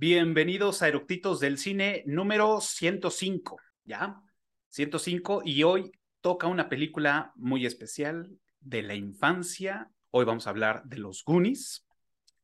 Bienvenidos 0.00 0.82
a 0.82 0.86
Eructitos 0.86 1.40
del 1.40 1.58
Cine 1.58 2.04
número 2.06 2.60
105, 2.60 3.56
¿ya? 3.82 4.22
105 4.68 5.42
y 5.44 5.64
hoy 5.64 5.90
toca 6.20 6.46
una 6.46 6.68
película 6.68 7.32
muy 7.34 7.66
especial 7.66 8.38
de 8.60 8.82
la 8.82 8.94
infancia. 8.94 9.90
Hoy 10.12 10.24
vamos 10.24 10.46
a 10.46 10.50
hablar 10.50 10.84
de 10.84 10.98
los 10.98 11.24
Goonies, 11.24 11.84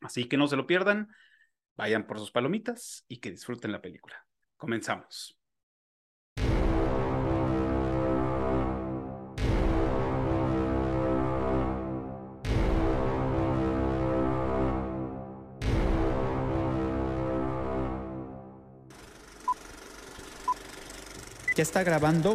así 0.00 0.24
que 0.24 0.36
no 0.36 0.48
se 0.48 0.56
lo 0.56 0.66
pierdan, 0.66 1.14
vayan 1.76 2.08
por 2.08 2.18
sus 2.18 2.32
palomitas 2.32 3.04
y 3.06 3.18
que 3.18 3.30
disfruten 3.30 3.70
la 3.70 3.80
película. 3.80 4.26
Comenzamos. 4.56 5.38
¿Ya 21.56 21.62
está 21.62 21.84
grabando? 21.84 22.34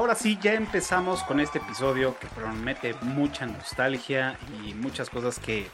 Ahora 0.00 0.14
sí, 0.14 0.38
ya 0.40 0.54
empezamos 0.54 1.22
con 1.24 1.40
este 1.40 1.58
episodio 1.58 2.18
que 2.18 2.26
promete 2.28 2.94
mucha 3.02 3.44
nostalgia 3.44 4.38
y 4.64 4.72
muchas 4.72 5.10
cosas 5.10 5.38
que 5.38 5.66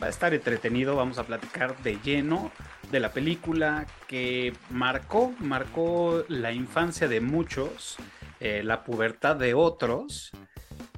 va 0.00 0.08
a 0.08 0.10
estar 0.10 0.34
entretenido. 0.34 0.94
Vamos 0.94 1.16
a 1.16 1.24
platicar 1.24 1.74
de 1.78 1.98
lleno 2.04 2.52
de 2.90 3.00
la 3.00 3.12
película 3.12 3.86
que 4.06 4.52
marcó, 4.68 5.32
marcó 5.38 6.22
la 6.28 6.52
infancia 6.52 7.08
de 7.08 7.22
muchos, 7.22 7.96
eh, 8.40 8.60
la 8.62 8.84
pubertad 8.84 9.36
de 9.36 9.54
otros. 9.54 10.32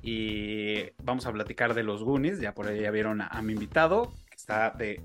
Y 0.02 0.90
vamos 1.00 1.26
a 1.26 1.32
platicar 1.32 1.74
de 1.74 1.84
los 1.84 2.02
Goonies. 2.02 2.40
Ya 2.40 2.54
por 2.54 2.66
ahí 2.66 2.80
ya 2.80 2.90
vieron 2.90 3.20
a, 3.20 3.28
a 3.28 3.40
mi 3.40 3.52
invitado, 3.52 4.12
que 4.28 4.34
está 4.34 4.70
de 4.70 5.00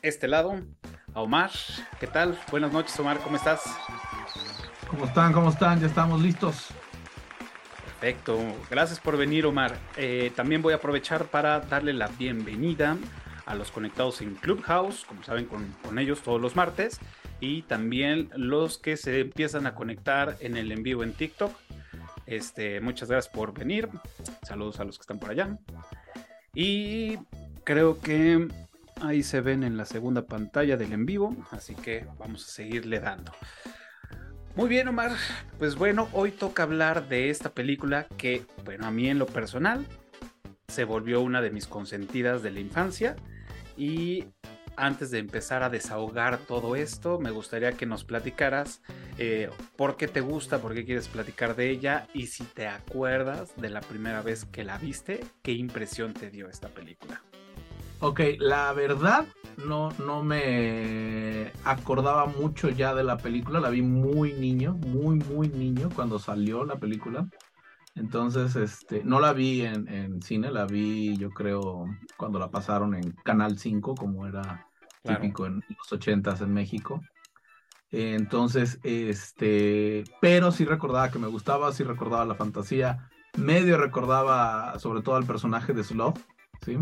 este 0.00 0.26
lado, 0.26 0.58
a 1.12 1.20
Omar. 1.20 1.50
¿Qué 2.00 2.06
tal? 2.06 2.40
Buenas 2.50 2.72
noches, 2.72 2.98
Omar, 2.98 3.18
¿cómo 3.18 3.36
estás? 3.36 3.60
¿Cómo 4.88 5.04
están? 5.04 5.34
¿Cómo 5.34 5.50
están? 5.50 5.80
Ya 5.80 5.86
estamos 5.86 6.18
listos. 6.22 6.72
Perfecto, 8.00 8.38
gracias 8.70 8.98
por 8.98 9.18
venir 9.18 9.44
Omar. 9.44 9.76
Eh, 9.98 10.32
también 10.34 10.62
voy 10.62 10.72
a 10.72 10.76
aprovechar 10.76 11.26
para 11.26 11.60
darle 11.60 11.92
la 11.92 12.08
bienvenida 12.08 12.96
a 13.44 13.54
los 13.54 13.70
conectados 13.70 14.22
en 14.22 14.36
Clubhouse, 14.36 15.04
como 15.04 15.22
saben 15.22 15.44
con, 15.44 15.66
con, 15.82 15.98
ellos 15.98 16.22
todos 16.22 16.40
los 16.40 16.56
martes, 16.56 16.98
y 17.40 17.60
también 17.60 18.30
los 18.34 18.78
que 18.78 18.96
se 18.96 19.20
empiezan 19.20 19.66
a 19.66 19.74
conectar 19.74 20.38
en 20.40 20.56
el 20.56 20.72
en 20.72 20.82
vivo 20.82 21.04
en 21.04 21.12
TikTok. 21.12 21.52
Este, 22.24 22.80
muchas 22.80 23.10
gracias 23.10 23.30
por 23.30 23.52
venir. 23.52 23.90
Saludos 24.44 24.80
a 24.80 24.84
los 24.84 24.96
que 24.96 25.02
están 25.02 25.18
por 25.18 25.32
allá. 25.32 25.58
Y 26.54 27.18
creo 27.64 28.00
que 28.00 28.48
ahí 29.02 29.22
se 29.22 29.42
ven 29.42 29.62
en 29.62 29.76
la 29.76 29.84
segunda 29.84 30.22
pantalla 30.22 30.78
del 30.78 30.94
en 30.94 31.04
vivo, 31.04 31.36
así 31.50 31.74
que 31.74 32.06
vamos 32.18 32.46
a 32.46 32.50
seguirle 32.50 32.98
dando. 32.98 33.32
Muy 34.56 34.68
bien, 34.68 34.88
Omar. 34.88 35.12
Pues 35.58 35.76
bueno, 35.76 36.08
hoy 36.12 36.32
toca 36.32 36.64
hablar 36.64 37.08
de 37.08 37.30
esta 37.30 37.50
película 37.50 38.06
que, 38.18 38.44
bueno, 38.64 38.86
a 38.86 38.90
mí 38.90 39.08
en 39.08 39.18
lo 39.18 39.26
personal 39.26 39.86
se 40.68 40.84
volvió 40.84 41.20
una 41.20 41.40
de 41.40 41.50
mis 41.50 41.66
consentidas 41.66 42.42
de 42.42 42.50
la 42.50 42.60
infancia. 42.60 43.16
Y 43.76 44.24
antes 44.76 45.10
de 45.10 45.18
empezar 45.18 45.62
a 45.62 45.70
desahogar 45.70 46.38
todo 46.38 46.74
esto, 46.74 47.18
me 47.20 47.30
gustaría 47.30 47.72
que 47.72 47.86
nos 47.86 48.04
platicaras 48.04 48.82
eh, 49.18 49.50
por 49.76 49.96
qué 49.96 50.08
te 50.08 50.20
gusta, 50.20 50.58
por 50.58 50.74
qué 50.74 50.84
quieres 50.84 51.08
platicar 51.08 51.54
de 51.54 51.70
ella 51.70 52.06
y 52.12 52.26
si 52.26 52.44
te 52.44 52.66
acuerdas 52.66 53.52
de 53.56 53.70
la 53.70 53.80
primera 53.80 54.20
vez 54.20 54.46
que 54.46 54.64
la 54.64 54.78
viste, 54.78 55.24
qué 55.42 55.52
impresión 55.52 56.12
te 56.12 56.30
dio 56.30 56.48
esta 56.48 56.68
película. 56.68 57.22
Ok, 58.00 58.20
la 58.38 58.72
verdad 58.72 59.26
no, 59.66 59.90
no 60.04 60.22
me 60.22 61.52
acordaba 61.64 62.26
mucho 62.26 62.68
ya 62.70 62.94
de 62.94 63.04
la 63.04 63.16
película, 63.16 63.60
la 63.60 63.70
vi 63.70 63.82
muy 63.82 64.32
niño, 64.32 64.74
muy, 64.74 65.16
muy 65.16 65.48
niño 65.48 65.88
cuando 65.94 66.18
salió 66.18 66.64
la 66.64 66.76
película. 66.76 67.28
Entonces, 67.94 68.56
este, 68.56 69.02
no 69.04 69.20
la 69.20 69.32
vi 69.32 69.62
en, 69.62 69.88
en 69.88 70.22
cine, 70.22 70.50
la 70.50 70.64
vi 70.64 71.16
yo 71.16 71.30
creo 71.30 71.86
cuando 72.16 72.38
la 72.38 72.50
pasaron 72.50 72.94
en 72.94 73.12
Canal 73.24 73.58
5, 73.58 73.94
como 73.94 74.26
era 74.26 74.66
claro. 75.02 75.20
típico 75.20 75.46
en 75.46 75.62
los 75.68 75.92
80 75.92 76.36
en 76.40 76.52
México. 76.52 77.02
Entonces, 77.90 78.78
este, 78.84 80.04
pero 80.20 80.52
sí 80.52 80.64
recordaba 80.64 81.10
que 81.10 81.18
me 81.18 81.26
gustaba, 81.26 81.72
sí 81.72 81.82
recordaba 81.82 82.24
la 82.24 82.36
fantasía, 82.36 83.10
medio 83.36 83.76
recordaba 83.76 84.78
sobre 84.78 85.02
todo 85.02 85.16
al 85.16 85.26
personaje 85.26 85.72
de 85.72 85.82
Sloth, 85.82 86.18
¿sí? 86.64 86.78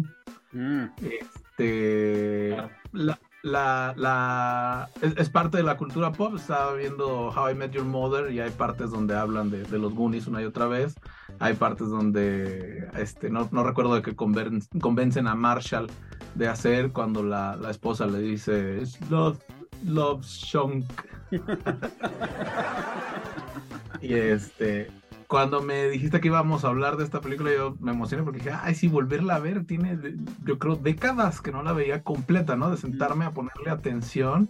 Mm. 0.52 0.84
Este, 1.02 2.56
la, 2.92 3.18
la, 3.42 3.94
la 3.96 4.88
es, 5.02 5.16
es, 5.16 5.30
parte 5.30 5.58
de 5.58 5.62
la 5.62 5.76
cultura 5.76 6.12
pop. 6.12 6.34
Estaba 6.36 6.74
viendo 6.74 7.28
How 7.28 7.50
I 7.50 7.54
Met 7.54 7.72
Your 7.72 7.84
Mother 7.84 8.32
y 8.32 8.40
hay 8.40 8.50
partes 8.50 8.90
donde 8.90 9.16
hablan 9.16 9.50
de, 9.50 9.64
de 9.64 9.78
los 9.78 9.94
Goonies 9.94 10.26
una 10.26 10.42
y 10.42 10.44
otra 10.44 10.66
vez. 10.66 10.94
Hay 11.38 11.54
partes 11.54 11.88
donde 11.88 12.88
este, 12.96 13.30
no, 13.30 13.48
no 13.52 13.64
recuerdo 13.64 13.94
de 13.94 14.02
que 14.02 14.16
conven, 14.16 14.62
convencen 14.80 15.26
a 15.26 15.34
Marshall 15.34 15.88
de 16.34 16.48
hacer 16.48 16.92
cuando 16.92 17.22
la, 17.22 17.56
la 17.56 17.70
esposa 17.70 18.06
le 18.06 18.20
dice 18.20 18.82
Love, 19.10 19.38
love 19.84 20.24
Shunk. 20.24 20.84
y 24.00 24.14
este, 24.14 24.90
cuando 25.28 25.60
me 25.60 25.88
dijiste 25.90 26.20
que 26.20 26.28
íbamos 26.28 26.64
a 26.64 26.68
hablar 26.68 26.96
de 26.96 27.04
esta 27.04 27.20
película, 27.20 27.52
yo 27.54 27.76
me 27.80 27.92
emocioné 27.92 28.22
porque 28.24 28.38
dije, 28.38 28.50
ay, 28.50 28.74
sí, 28.74 28.88
volverla 28.88 29.34
a 29.34 29.38
ver, 29.38 29.66
tiene, 29.66 29.98
yo 30.42 30.58
creo, 30.58 30.74
décadas 30.74 31.42
que 31.42 31.52
no 31.52 31.62
la 31.62 31.74
veía 31.74 32.02
completa, 32.02 32.56
¿no? 32.56 32.70
De 32.70 32.78
sentarme 32.78 33.26
a 33.26 33.32
ponerle 33.32 33.70
atención 33.70 34.48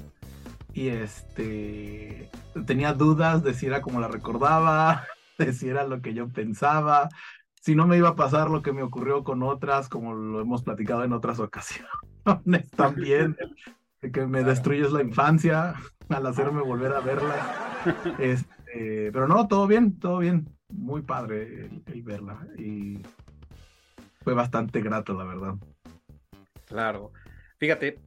y 0.72 0.89
este, 0.89 2.31
tenía 2.65 2.93
dudas 2.93 3.43
de 3.43 3.55
si 3.55 3.66
era 3.66 3.83
como 3.83 4.00
la 4.00 4.06
recordaba, 4.06 5.05
de 5.39 5.53
si 5.53 5.69
era 5.69 5.84
lo 5.84 6.00
que 6.00 6.15
yo 6.15 6.28
pensaba, 6.28 7.09
si 7.60 7.75
no 7.75 7.89
me 7.89 7.97
iba 7.97 8.10
a 8.10 8.16
pasar 8.16 8.49
lo 8.49 8.62
que 8.62 8.72
me 8.72 8.84
ocurrió 8.84 9.25
con 9.25 9.43
otras, 9.43 9.89
como 9.89 10.15
lo 10.15 10.41
hemos 10.41 10.62
platicado 10.62 11.03
en 11.03 11.12
otras 11.12 11.41
ocasiones 11.41 11.91
también, 12.77 13.37
de 14.00 14.12
que 14.12 14.27
me 14.28 14.45
destruyes 14.45 14.93
la 14.93 15.03
infancia 15.03 15.75
al 16.09 16.25
hacerme 16.25 16.62
volver 16.65 16.93
a 16.93 17.00
verla. 17.00 17.34
Este, 18.21 19.10
pero 19.12 19.27
no, 19.27 19.49
todo 19.49 19.66
bien, 19.66 19.99
todo 19.99 20.19
bien 20.19 20.56
muy 20.69 21.03
padre 21.03 21.71
el, 21.87 22.03
verla 22.03 22.47
y 22.56 22.99
fue 24.23 24.34
bastante 24.34 24.81
grato, 24.81 25.15
la 25.15 25.25
verdad. 25.25 25.55
Claro. 26.67 27.12
Fíjate, 27.59 28.01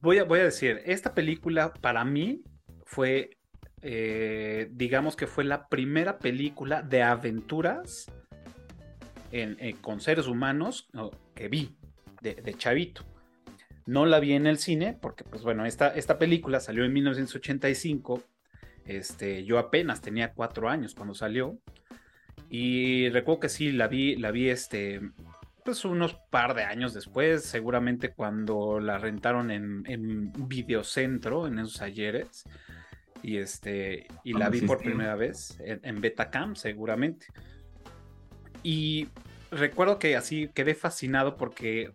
voy 0.00 0.18
a, 0.18 0.24
voy 0.24 0.40
a 0.40 0.44
decir, 0.44 0.80
esta 0.84 1.14
película 1.14 1.72
para 1.72 2.04
mí 2.04 2.42
fue, 2.84 3.38
eh, 3.82 4.68
digamos 4.72 5.16
que 5.16 5.26
fue 5.26 5.44
la 5.44 5.68
primera 5.68 6.18
película 6.18 6.82
de 6.82 7.02
aventuras 7.02 8.10
en, 9.32 9.56
en, 9.60 9.76
con 9.78 10.00
seres 10.00 10.26
humanos 10.26 10.88
no, 10.92 11.10
que 11.34 11.48
vi 11.48 11.76
de, 12.20 12.34
de, 12.34 12.54
chavito. 12.54 13.04
No 13.86 14.06
la 14.06 14.20
vi 14.20 14.34
en 14.34 14.46
el 14.46 14.58
cine 14.58 14.96
porque, 15.00 15.24
pues 15.24 15.42
bueno, 15.42 15.66
esta, 15.66 15.88
esta 15.88 16.18
película 16.18 16.60
salió 16.60 16.84
en 16.84 16.92
1985 16.92 18.22
este, 18.86 19.44
yo 19.44 19.58
apenas 19.58 20.00
tenía 20.00 20.32
cuatro 20.32 20.68
años 20.68 20.94
cuando 20.94 21.14
salió. 21.14 21.58
Y 22.48 23.08
recuerdo 23.10 23.40
que 23.40 23.48
sí, 23.48 23.72
la 23.72 23.88
vi, 23.88 24.16
la 24.16 24.30
vi 24.30 24.48
este, 24.48 25.00
pues 25.64 25.84
unos 25.84 26.14
par 26.30 26.54
de 26.54 26.64
años 26.64 26.92
después, 26.94 27.44
seguramente 27.44 28.12
cuando 28.12 28.80
la 28.80 28.98
rentaron 28.98 29.50
en, 29.50 29.84
en 29.86 30.32
Videocentro, 30.48 31.46
en 31.46 31.58
esos 31.58 31.80
ayeres. 31.80 32.44
Y 33.22 33.36
este, 33.36 34.08
y 34.24 34.32
la 34.32 34.48
vi 34.48 34.62
por 34.62 34.78
primera 34.78 35.14
vez 35.14 35.58
en, 35.64 35.80
en 35.84 36.00
Betacam, 36.00 36.56
seguramente. 36.56 37.26
Y 38.64 39.08
recuerdo 39.50 39.98
que 39.98 40.16
así 40.16 40.50
quedé 40.54 40.74
fascinado 40.74 41.36
porque 41.36 41.92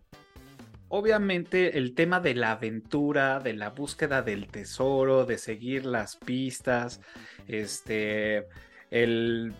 obviamente 0.88 1.78
el 1.78 1.94
tema 1.94 2.20
de 2.20 2.34
la 2.34 2.52
aventura, 2.52 3.40
de 3.40 3.54
la 3.54 3.70
búsqueda 3.70 4.22
del 4.22 4.48
tesoro, 4.48 5.24
de 5.26 5.38
seguir 5.38 5.84
las 5.86 6.16
pistas, 6.16 7.00
este, 7.46 8.46
el, 8.90 9.54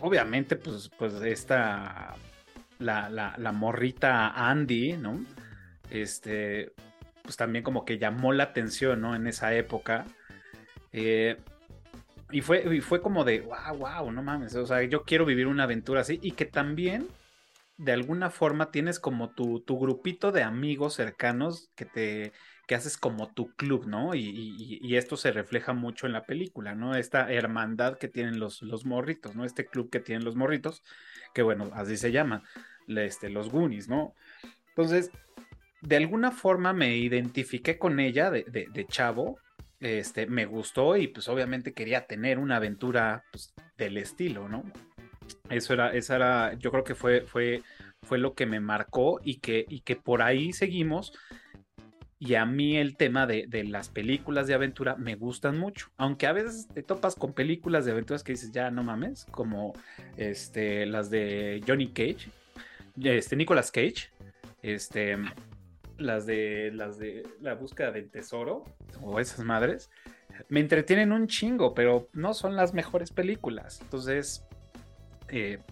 obviamente, 0.00 0.56
pues, 0.56 0.90
pues 0.98 1.14
esta, 1.22 2.14
la, 2.78 3.08
la, 3.10 3.52
morrita 3.52 4.30
Andy, 4.50 4.96
¿no? 4.96 5.24
Este, 5.90 6.72
pues 7.22 7.36
también 7.36 7.64
como 7.64 7.84
que 7.84 7.98
llamó 7.98 8.32
la 8.32 8.44
atención, 8.44 9.00
¿no? 9.00 9.14
En 9.16 9.26
esa 9.26 9.54
época. 9.54 10.04
Eh, 10.92 11.36
Y 12.32 12.40
fue, 12.40 12.64
y 12.74 12.80
fue 12.80 13.00
como 13.00 13.24
de, 13.24 13.40
wow, 13.42 13.76
wow, 13.78 14.10
no 14.10 14.20
mames, 14.22 14.54
o 14.56 14.66
sea, 14.66 14.82
yo 14.82 15.04
quiero 15.04 15.24
vivir 15.24 15.46
una 15.46 15.62
aventura 15.64 16.00
así 16.00 16.18
y 16.22 16.32
que 16.32 16.44
también 16.44 17.06
de 17.78 17.92
alguna 17.92 18.30
forma 18.30 18.70
tienes 18.70 18.98
como 18.98 19.30
tu, 19.30 19.60
tu 19.60 19.78
grupito 19.78 20.32
de 20.32 20.42
amigos 20.42 20.94
cercanos 20.94 21.70
que 21.74 21.84
te 21.84 22.32
que 22.66 22.74
haces 22.74 22.96
como 22.96 23.32
tu 23.32 23.54
club, 23.54 23.86
¿no? 23.86 24.14
Y, 24.14 24.96
esto 24.96 25.16
se 25.16 25.30
refleja 25.30 25.72
mucho 25.72 26.06
en 26.06 26.12
la 26.12 26.24
película, 26.26 26.74
¿no? 26.74 26.96
Esta 26.96 27.32
hermandad 27.32 27.96
que 27.96 28.08
tienen 28.08 28.40
los, 28.40 28.60
los 28.62 28.84
morritos, 28.84 29.36
¿no? 29.36 29.44
Este 29.44 29.66
club 29.66 29.88
que 29.90 30.00
tienen 30.00 30.24
los 30.24 30.34
morritos, 30.34 30.82
que 31.32 31.42
bueno, 31.42 31.70
así 31.74 31.96
se 31.96 32.10
llama, 32.10 32.42
este, 32.88 33.30
los 33.30 33.50
Goonies, 33.50 33.88
¿no? 33.88 34.14
Entonces, 34.70 35.10
de 35.80 35.96
alguna 35.96 36.32
forma 36.32 36.72
me 36.72 36.96
identifiqué 36.96 37.78
con 37.78 38.00
ella 38.00 38.30
de, 38.30 38.44
de, 38.44 38.86
chavo, 38.86 39.38
este, 39.78 40.26
me 40.26 40.44
gustó 40.46 40.96
y 40.96 41.06
pues 41.06 41.28
obviamente 41.28 41.72
quería 41.72 42.06
tener 42.06 42.38
una 42.38 42.56
aventura 42.56 43.22
pues, 43.30 43.54
del 43.76 43.96
estilo, 43.98 44.48
¿no? 44.48 44.64
Eso 45.50 45.74
era, 45.74 45.92
esa 45.92 46.16
era, 46.16 46.54
yo 46.54 46.70
creo 46.70 46.84
que 46.84 46.94
fue, 46.94 47.22
fue, 47.22 47.62
fue 48.02 48.18
lo 48.18 48.34
que 48.34 48.46
me 48.46 48.60
marcó 48.60 49.20
y 49.22 49.36
que, 49.38 49.64
y 49.68 49.80
que 49.80 49.96
por 49.96 50.22
ahí 50.22 50.52
seguimos. 50.52 51.12
Y 52.18 52.34
a 52.34 52.46
mí 52.46 52.78
el 52.78 52.96
tema 52.96 53.26
de, 53.26 53.46
de, 53.46 53.64
las 53.64 53.90
películas 53.90 54.46
de 54.46 54.54
aventura 54.54 54.96
me 54.96 55.16
gustan 55.16 55.58
mucho. 55.58 55.90
Aunque 55.98 56.26
a 56.26 56.32
veces 56.32 56.66
te 56.72 56.82
topas 56.82 57.14
con 57.14 57.34
películas 57.34 57.84
de 57.84 57.92
aventuras 57.92 58.24
que 58.24 58.32
dices, 58.32 58.52
ya 58.52 58.70
no 58.70 58.82
mames, 58.82 59.26
como 59.30 59.74
este, 60.16 60.86
las 60.86 61.10
de 61.10 61.62
Johnny 61.66 61.88
Cage, 61.88 62.30
este, 63.02 63.36
Nicolas 63.36 63.70
Cage, 63.70 64.10
este, 64.62 65.18
las 65.98 66.26
de 66.26 66.70
las 66.72 66.98
de 66.98 67.22
la 67.40 67.54
búsqueda 67.54 67.90
del 67.90 68.10
tesoro 68.10 68.64
o 69.02 69.20
esas 69.20 69.44
madres 69.44 69.90
me 70.48 70.60
entretienen 70.60 71.12
un 71.12 71.26
chingo, 71.26 71.74
pero 71.74 72.08
no 72.12 72.34
son 72.34 72.56
las 72.56 72.74
mejores 72.74 73.10
películas. 73.10 73.80
Entonces, 73.82 74.44
eh, 75.28 75.62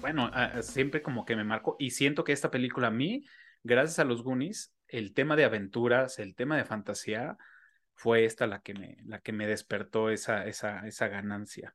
bueno, 0.00 0.30
siempre 0.62 1.02
como 1.02 1.24
que 1.24 1.36
me 1.36 1.44
marco 1.44 1.76
y 1.78 1.90
siento 1.90 2.24
que 2.24 2.32
esta 2.32 2.50
película 2.50 2.88
a 2.88 2.90
mí, 2.90 3.24
gracias 3.62 3.98
a 3.98 4.04
los 4.04 4.22
Goonies, 4.22 4.74
el 4.88 5.14
tema 5.14 5.36
de 5.36 5.44
aventuras, 5.44 6.18
el 6.18 6.34
tema 6.34 6.56
de 6.56 6.64
fantasía, 6.64 7.36
fue 7.94 8.24
esta 8.24 8.46
la 8.46 8.60
que 8.60 8.74
me, 8.74 8.96
la 9.04 9.20
que 9.20 9.32
me 9.32 9.46
despertó 9.46 10.10
esa, 10.10 10.46
esa, 10.46 10.86
esa 10.86 11.08
ganancia. 11.08 11.74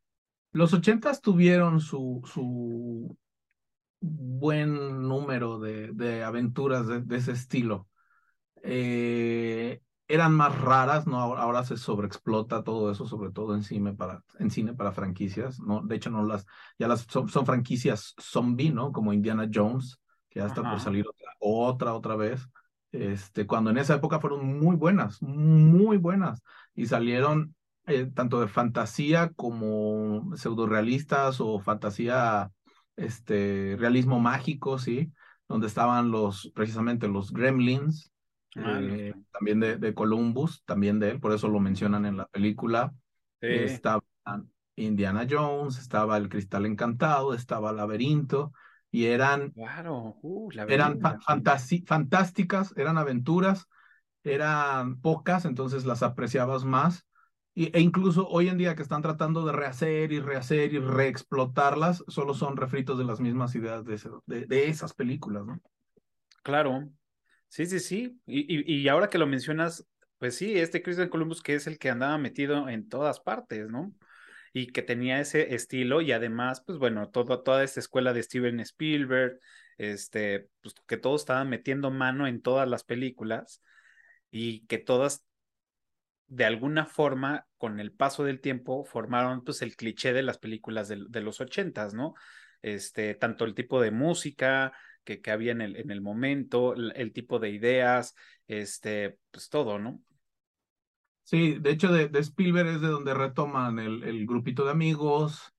Los 0.51 0.73
ochentas 0.73 1.21
tuvieron 1.21 1.79
su, 1.79 2.21
su 2.25 3.17
buen 3.99 5.07
número 5.07 5.59
de, 5.59 5.91
de 5.93 6.23
aventuras 6.23 6.87
de, 6.87 7.01
de, 7.01 7.17
ese 7.17 7.31
estilo. 7.31 7.87
Eh, 8.63 9.81
eran 10.09 10.33
más 10.33 10.59
raras, 10.59 11.05
¿no? 11.05 11.19
Ahora, 11.19 11.63
se 11.63 11.77
sobreexplota 11.77 12.63
todo 12.63 12.91
eso, 12.91 13.05
sobre 13.05 13.31
todo 13.31 13.53
en 13.53 13.63
cine 13.63 13.93
para, 13.93 14.23
en 14.39 14.49
cine 14.49 14.73
para 14.73 14.91
franquicias, 14.91 15.59
¿no? 15.59 15.81
De 15.83 15.95
hecho, 15.95 16.09
no 16.09 16.25
las, 16.25 16.47
ya 16.79 16.87
las 16.87 17.01
son, 17.01 17.29
franquicias 17.29 18.15
zombie, 18.19 18.71
¿no? 18.71 18.91
Como 18.91 19.13
Indiana 19.13 19.47
Jones, 19.53 20.01
que 20.27 20.39
ya 20.39 20.47
está 20.47 20.63
por 20.63 20.79
salir 20.79 21.05
otra, 21.07 21.31
otra, 21.39 21.93
otra 21.93 22.15
vez. 22.15 22.49
Este, 22.91 23.45
cuando 23.45 23.69
en 23.69 23.77
esa 23.77 23.93
época 23.93 24.19
fueron 24.19 24.59
muy 24.59 24.75
buenas, 24.75 25.21
muy 25.21 25.97
buenas, 25.97 26.41
y 26.73 26.87
salieron 26.87 27.53
eh, 27.85 28.07
tanto 28.07 28.41
de 28.41 28.47
fantasía 28.47 29.29
como 29.35 30.35
pseudo-realistas 30.35 31.39
o 31.39 31.59
fantasía, 31.59 32.51
este, 32.95 33.75
realismo 33.77 34.19
mágico, 34.19 34.79
¿sí? 34.79 35.13
Donde 35.47 35.67
estaban 35.67 36.09
los, 36.09 36.51
precisamente 36.55 37.07
los 37.07 37.31
gremlins, 37.31 38.11
eh, 38.55 39.13
también 39.31 39.59
de, 39.59 39.77
de, 39.77 39.93
Columbus, 39.93 40.63
también 40.65 40.99
de 40.99 41.11
él, 41.11 41.19
por 41.19 41.33
eso 41.33 41.47
lo 41.47 41.59
mencionan 41.59 42.05
en 42.05 42.17
la 42.17 42.25
película. 42.27 42.93
Estaba 43.41 44.03
Indiana 44.75 45.27
Jones, 45.29 45.77
estaba 45.77 46.17
El 46.17 46.29
Cristal 46.29 46.65
Encantado, 46.65 47.33
estaba 47.33 47.71
Laberinto, 47.71 48.51
y 48.91 49.05
eran, 49.05 49.51
claro. 49.51 50.17
Uh, 50.21 50.49
eran 50.67 50.99
fantásticas, 51.85 52.73
eran 52.75 52.97
aventuras, 52.97 53.67
eran 54.23 54.99
pocas, 54.99 55.45
entonces 55.45 55.85
las 55.85 56.01
apreciabas 56.01 56.65
más. 56.65 57.05
Y, 57.53 57.75
e 57.75 57.81
incluso 57.81 58.27
hoy 58.27 58.47
en 58.47 58.57
día 58.57 58.75
que 58.75 58.81
están 58.81 59.01
tratando 59.01 59.45
de 59.45 59.51
rehacer 59.51 60.11
y 60.11 60.19
rehacer 60.19 60.73
y 60.73 60.79
reexplotarlas, 60.79 62.03
solo 62.07 62.33
son 62.33 62.57
refritos 62.57 62.97
de 62.97 63.03
las 63.03 63.19
mismas 63.19 63.53
ideas 63.55 63.85
de, 63.85 63.99
de, 64.25 64.45
de 64.45 64.69
esas 64.69 64.93
películas, 64.93 65.45
¿no? 65.45 65.59
Claro, 66.41 66.89
Sí, 67.49 67.65
sí, 67.65 67.79
sí. 67.79 68.21
Y, 68.27 68.73
y, 68.81 68.87
ahora 68.87 69.09
que 69.09 69.17
lo 69.17 69.25
mencionas, 69.27 69.85
pues 70.19 70.35
sí, 70.37 70.57
este 70.57 70.83
Christian 70.83 71.09
Columbus 71.09 71.41
que 71.41 71.55
es 71.55 71.65
el 71.67 71.79
que 71.79 71.89
andaba 71.89 72.17
metido 72.17 72.69
en 72.69 72.87
todas 72.87 73.19
partes, 73.19 73.67
¿no? 73.69 73.93
Y 74.53 74.67
que 74.67 74.81
tenía 74.83 75.19
ese 75.19 75.55
estilo 75.55 76.01
y 76.01 76.11
además, 76.11 76.61
pues 76.65 76.77
bueno, 76.77 77.09
todo, 77.09 77.41
toda 77.41 77.63
esta 77.63 77.79
escuela 77.79 78.13
de 78.13 78.23
Steven 78.23 78.59
Spielberg, 78.59 79.39
este, 79.77 80.49
pues 80.61 80.75
que 80.87 80.97
todos 80.97 81.21
estaban 81.21 81.49
metiendo 81.49 81.89
mano 81.91 82.27
en 82.27 82.41
todas 82.41 82.67
las 82.69 82.83
películas 82.83 83.63
y 84.31 84.65
que 84.67 84.77
todas 84.77 85.25
de 86.27 86.45
alguna 86.45 86.85
forma, 86.85 87.47
con 87.57 87.79
el 87.79 87.91
paso 87.91 88.23
del 88.23 88.39
tiempo, 88.39 88.85
formaron 88.85 89.43
pues 89.43 89.63
el 89.63 89.75
cliché 89.75 90.13
de 90.13 90.21
las 90.21 90.37
películas 90.37 90.87
de, 90.87 91.03
de 91.09 91.21
los 91.21 91.41
ochentas, 91.41 91.95
¿no? 91.95 92.13
Este, 92.61 93.15
tanto 93.15 93.45
el 93.45 93.55
tipo 93.55 93.81
de 93.81 93.89
música, 93.91 94.73
que, 95.09 95.21
que 95.21 95.31
había 95.31 95.53
en 95.53 95.61
el, 95.61 95.75
en 95.75 95.89
el 95.89 96.01
momento, 96.01 96.75
el, 96.75 97.13
tipo 97.13 97.39
de 97.39 97.49
ideas, 97.49 98.13
este, 98.45 99.17
pues 99.31 99.49
todo, 99.49 99.79
¿no? 99.79 100.03
Sí, 101.23 101.57
de 101.59 101.71
hecho 101.71 101.91
de, 101.91 102.09
de 102.09 102.19
Spielberg 102.19 102.67
es 102.67 102.81
de 102.81 102.89
donde 102.89 103.15
retoman 103.15 103.79
el, 103.79 104.03
el, 104.03 104.27
grupito 104.27 104.65
de 104.65 104.71
amigos, 104.71 105.51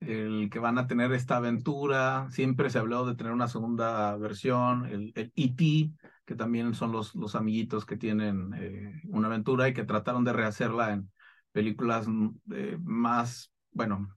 el 0.00 0.50
que 0.50 0.58
van 0.58 0.76
a 0.78 0.88
tener 0.88 1.12
esta 1.12 1.36
aventura. 1.36 2.26
Siempre 2.32 2.68
se 2.68 2.80
habló 2.80 3.06
de 3.06 3.14
tener 3.14 3.32
una 3.32 3.46
segunda 3.46 4.16
versión, 4.16 4.86
el, 4.86 5.12
el 5.14 5.32
E.T., 5.36 5.92
que 6.24 6.34
también 6.34 6.74
son 6.74 6.90
los, 6.90 7.14
los 7.14 7.36
amiguitos 7.36 7.86
que 7.86 7.96
tienen 7.96 8.54
eh, 8.54 9.02
una 9.04 9.28
aventura 9.28 9.68
y 9.68 9.72
que 9.72 9.84
trataron 9.84 10.24
de 10.24 10.32
rehacerla 10.32 10.94
en 10.94 11.12
películas 11.52 12.08
mm, 12.08 12.28
eh, 12.54 12.76
más, 12.82 13.52
bueno, 13.70 14.15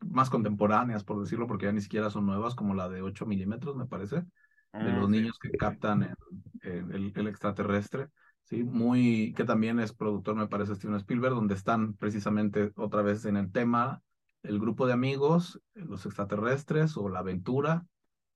más 0.00 0.30
contemporáneas, 0.30 1.04
por 1.04 1.20
decirlo, 1.20 1.46
porque 1.46 1.66
ya 1.66 1.72
ni 1.72 1.80
siquiera 1.80 2.10
son 2.10 2.26
nuevas, 2.26 2.54
como 2.54 2.74
la 2.74 2.88
de 2.88 3.02
8 3.02 3.26
milímetros, 3.26 3.76
me 3.76 3.86
parece, 3.86 4.16
de 4.16 4.24
ah, 4.72 4.98
los 4.98 5.08
niños 5.08 5.38
que 5.38 5.50
captan 5.52 6.16
el, 6.62 7.12
el, 7.14 7.26
extraterrestre, 7.28 8.08
¿sí? 8.42 8.64
Muy, 8.64 9.32
que 9.36 9.44
también 9.44 9.78
es 9.80 9.92
productor, 9.92 10.34
me 10.34 10.48
parece, 10.48 10.74
Steven 10.74 10.96
Spielberg, 10.96 11.34
donde 11.34 11.54
están 11.54 11.94
precisamente 11.94 12.72
otra 12.76 13.02
vez 13.02 13.24
en 13.24 13.36
el 13.36 13.52
tema 13.52 14.02
el 14.44 14.60
grupo 14.60 14.86
de 14.86 14.92
amigos, 14.92 15.60
los 15.74 16.04
extraterrestres 16.06 16.96
o 16.96 17.08
la 17.08 17.20
aventura, 17.20 17.86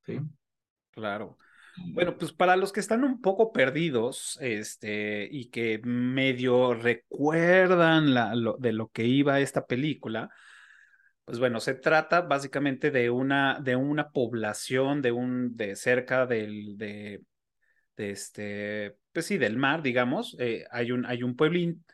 ¿sí? 0.04 0.20
Claro. 0.90 1.38
Bueno, 1.92 2.16
pues 2.16 2.32
para 2.32 2.56
los 2.56 2.72
que 2.72 2.80
están 2.80 3.04
un 3.04 3.20
poco 3.20 3.52
perdidos, 3.52 4.38
este, 4.40 5.28
y 5.30 5.50
que 5.50 5.80
medio 5.84 6.74
recuerdan 6.74 8.14
la, 8.14 8.34
lo, 8.34 8.56
de 8.58 8.72
lo 8.72 8.88
que 8.88 9.04
iba 9.04 9.38
esta 9.38 9.66
película, 9.66 10.30
pues 11.28 11.40
bueno, 11.40 11.60
se 11.60 11.74
trata 11.74 12.22
básicamente 12.22 12.90
de 12.90 13.10
una, 13.10 13.60
de 13.60 13.76
una 13.76 14.12
población 14.12 15.02
de 15.02 15.12
un, 15.12 15.54
de 15.58 15.76
cerca 15.76 16.24
del, 16.24 16.78
de, 16.78 17.20
este, 17.98 18.96
pues 19.12 19.26
sí, 19.26 19.36
del 19.36 19.58
mar, 19.58 19.82
digamos. 19.82 20.36
Eh, 20.38 20.64
hay 20.70 20.90
un, 20.90 21.04
hay 21.04 21.22
un 21.22 21.36
pueblín 21.36 21.84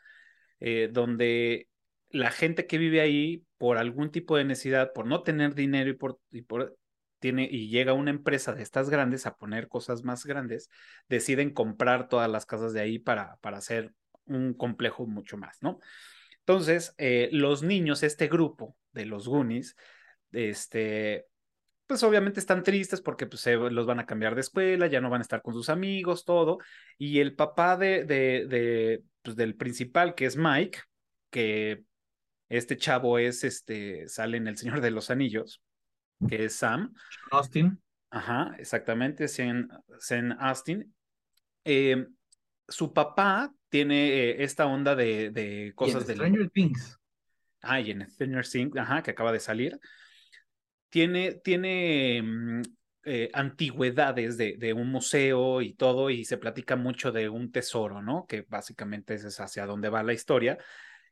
eh, 0.61 0.89
donde 0.89 1.67
la 2.11 2.31
gente 2.31 2.65
que 2.65 2.77
vive 2.77 3.01
ahí, 3.01 3.43
por 3.57 3.77
algún 3.77 4.09
tipo 4.09 4.37
de 4.37 4.45
necesidad, 4.45 4.93
por 4.93 5.05
no 5.05 5.21
tener 5.21 5.53
dinero 5.53 5.89
y 5.89 5.95
por, 5.95 6.17
y 6.31 6.43
por 6.43 6.77
tiene, 7.19 7.45
y 7.51 7.67
llega 7.67 7.91
una 7.91 8.11
empresa 8.11 8.53
de 8.53 8.63
estas 8.63 8.89
grandes 8.89 9.25
a 9.25 9.35
poner 9.35 9.67
cosas 9.67 10.05
más 10.05 10.25
grandes, 10.25 10.69
deciden 11.09 11.53
comprar 11.53 12.07
todas 12.07 12.31
las 12.31 12.45
casas 12.45 12.71
de 12.71 12.79
ahí 12.79 12.99
para, 12.99 13.35
para 13.41 13.57
hacer 13.57 13.93
un 14.27 14.53
complejo 14.53 15.05
mucho 15.05 15.35
más, 15.35 15.57
¿no? 15.61 15.81
Entonces, 16.47 16.93
eh, 16.99 17.29
los 17.31 17.63
niños, 17.63 18.03
este 18.03 18.27
grupo 18.27 18.77
de 18.91 19.05
los 19.05 19.27
Goonies, 19.27 19.75
este, 20.31 21.25
pues 21.87 22.03
obviamente 22.03 22.39
están 22.39 22.61
tristes 22.61 23.01
porque 23.01 23.25
pues, 23.25 23.41
se 23.41 23.55
los 23.55 23.85
van 23.87 23.99
a 23.99 24.05
cambiar 24.05 24.35
de 24.35 24.41
escuela, 24.41 24.85
ya 24.85 25.01
no 25.01 25.09
van 25.09 25.21
a 25.21 25.23
estar 25.23 25.41
con 25.41 25.55
sus 25.55 25.69
amigos, 25.69 26.23
todo. 26.23 26.59
Y 26.99 27.19
el 27.19 27.35
papá 27.35 27.77
de, 27.77 28.05
de, 28.05 28.45
de 28.47 29.03
pues, 29.23 29.35
del 29.35 29.55
principal, 29.55 30.13
que 30.13 30.25
es 30.25 30.37
Mike, 30.37 30.79
que 31.31 31.83
este 32.47 32.77
chavo 32.77 33.17
es, 33.17 33.43
este, 33.43 34.07
sale 34.07 34.37
en 34.37 34.47
El 34.47 34.57
Señor 34.57 34.81
de 34.81 34.91
los 34.91 35.09
Anillos, 35.09 35.63
que 36.29 36.45
es 36.45 36.55
Sam. 36.55 36.93
Austin. 37.31 37.81
Ajá, 38.11 38.55
exactamente, 38.59 39.27
Sam, 39.27 39.67
Austin. 40.39 40.93
Eh, 41.63 42.05
su 42.67 42.93
papá 42.93 43.51
tiene 43.75 44.07
eh, 44.07 44.43
esta 44.45 44.67
onda 44.67 44.95
de, 44.95 45.31
de 45.31 45.73
cosas 45.75 46.07
de 46.07 46.13
Stranger 46.13 46.49
Things. 46.49 46.97
Ah, 47.61 47.81
y 47.81 47.91
en 47.91 48.09
Stranger 48.09 48.47
Things, 48.47 48.77
ajá, 48.77 49.03
que 49.03 49.11
acaba 49.11 49.33
de 49.33 49.41
salir. 49.41 49.77
Tiene, 50.87 51.33
tiene 51.43 52.21
mm, 52.23 52.61
eh, 53.03 53.29
antigüedades 53.33 54.37
de, 54.37 54.55
de, 54.57 54.71
un 54.71 54.89
museo 54.89 55.61
y 55.61 55.73
todo, 55.73 56.09
y 56.09 56.23
se 56.23 56.37
platica 56.37 56.77
mucho 56.77 57.11
de 57.11 57.27
un 57.27 57.51
tesoro, 57.51 58.01
¿no? 58.01 58.25
Que 58.25 58.45
básicamente 58.47 59.15
es 59.15 59.39
hacia 59.41 59.65
dónde 59.65 59.89
va 59.89 60.03
la 60.03 60.13
historia. 60.13 60.57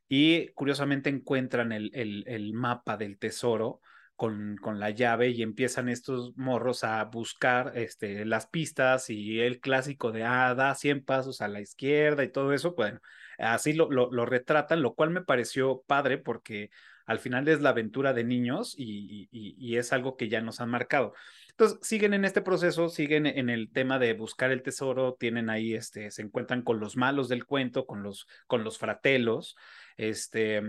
y 0.08 0.48
curiosamente 0.54 1.10
encuentran 1.10 1.70
el, 1.70 1.90
el, 1.92 2.24
el 2.26 2.54
mapa 2.54 2.96
del 2.96 3.18
tesoro 3.18 3.82
con, 4.16 4.56
con, 4.58 4.78
la 4.80 4.90
llave 4.90 5.30
y 5.30 5.42
empiezan 5.42 5.88
estos 5.88 6.36
morros 6.36 6.84
a 6.84 7.04
buscar 7.04 7.72
este, 7.76 8.24
las 8.24 8.46
pistas 8.46 9.10
y 9.10 9.40
el 9.40 9.60
clásico 9.60 10.12
de, 10.12 10.24
ah, 10.24 10.54
da 10.54 10.74
100 10.74 11.04
pasos 11.04 11.40
a 11.40 11.48
la 11.48 11.60
izquierda 11.60 12.24
y 12.24 12.30
todo 12.30 12.52
eso, 12.52 12.74
bueno, 12.74 13.00
así 13.38 13.72
lo, 13.72 13.90
lo, 13.90 14.10
lo 14.12 14.26
retratan, 14.26 14.82
lo 14.82 14.94
cual 14.94 15.10
me 15.10 15.22
pareció 15.22 15.82
padre 15.86 16.18
porque 16.18 16.70
al 17.06 17.18
final 17.18 17.48
es 17.48 17.60
la 17.60 17.70
aventura 17.70 18.12
de 18.12 18.24
niños 18.24 18.74
y, 18.78 19.28
y, 19.30 19.54
y, 19.58 19.76
es 19.76 19.92
algo 19.92 20.16
que 20.16 20.28
ya 20.28 20.40
nos 20.40 20.60
han 20.60 20.70
marcado. 20.70 21.12
Entonces, 21.50 21.78
siguen 21.82 22.14
en 22.14 22.24
este 22.24 22.40
proceso, 22.40 22.88
siguen 22.88 23.26
en 23.26 23.50
el 23.50 23.70
tema 23.70 23.98
de 23.98 24.14
buscar 24.14 24.50
el 24.50 24.62
tesoro, 24.62 25.14
tienen 25.14 25.50
ahí, 25.50 25.74
este, 25.74 26.10
se 26.10 26.22
encuentran 26.22 26.62
con 26.62 26.80
los 26.80 26.96
malos 26.96 27.28
del 27.28 27.44
cuento, 27.44 27.86
con 27.86 28.02
los, 28.02 28.26
con 28.46 28.64
los 28.64 28.78
fratelos, 28.78 29.56
este, 29.96 30.62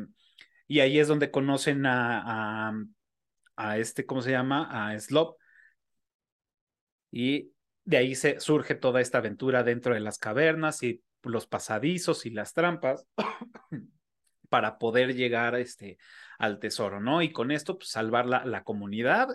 y 0.68 0.80
ahí 0.82 1.00
es 1.00 1.08
donde 1.08 1.32
conocen 1.32 1.86
a, 1.86 2.70
a, 2.70 2.74
a 3.56 3.78
este, 3.78 4.06
¿cómo 4.06 4.22
se 4.22 4.32
llama? 4.32 4.90
A 4.90 5.00
Slop. 5.00 5.38
Y 7.12 7.52
de 7.84 7.98
ahí 7.98 8.16
se 8.16 8.40
surge 8.40 8.76
toda 8.76 9.02
esta 9.02 9.20
aventura 9.20 9.64
dentro 9.64 9.94
de 9.94 10.00
las 10.00 10.18
cavernas 10.18 10.84
y 10.84 11.04
los 11.24 11.48
pasadizos 11.48 12.26
y 12.26 12.32
las 12.32 12.54
trampas 12.54 13.08
para 14.50 14.78
poder 14.78 15.16
llegar 15.16 15.56
este, 15.56 15.98
al 16.38 16.60
tesoro, 16.60 17.00
¿no? 17.00 17.22
Y 17.22 17.32
con 17.32 17.52
esto, 17.52 17.78
pues, 17.78 17.90
salvar 17.90 18.26
la, 18.26 18.46
la 18.46 18.64
comunidad 18.64 19.30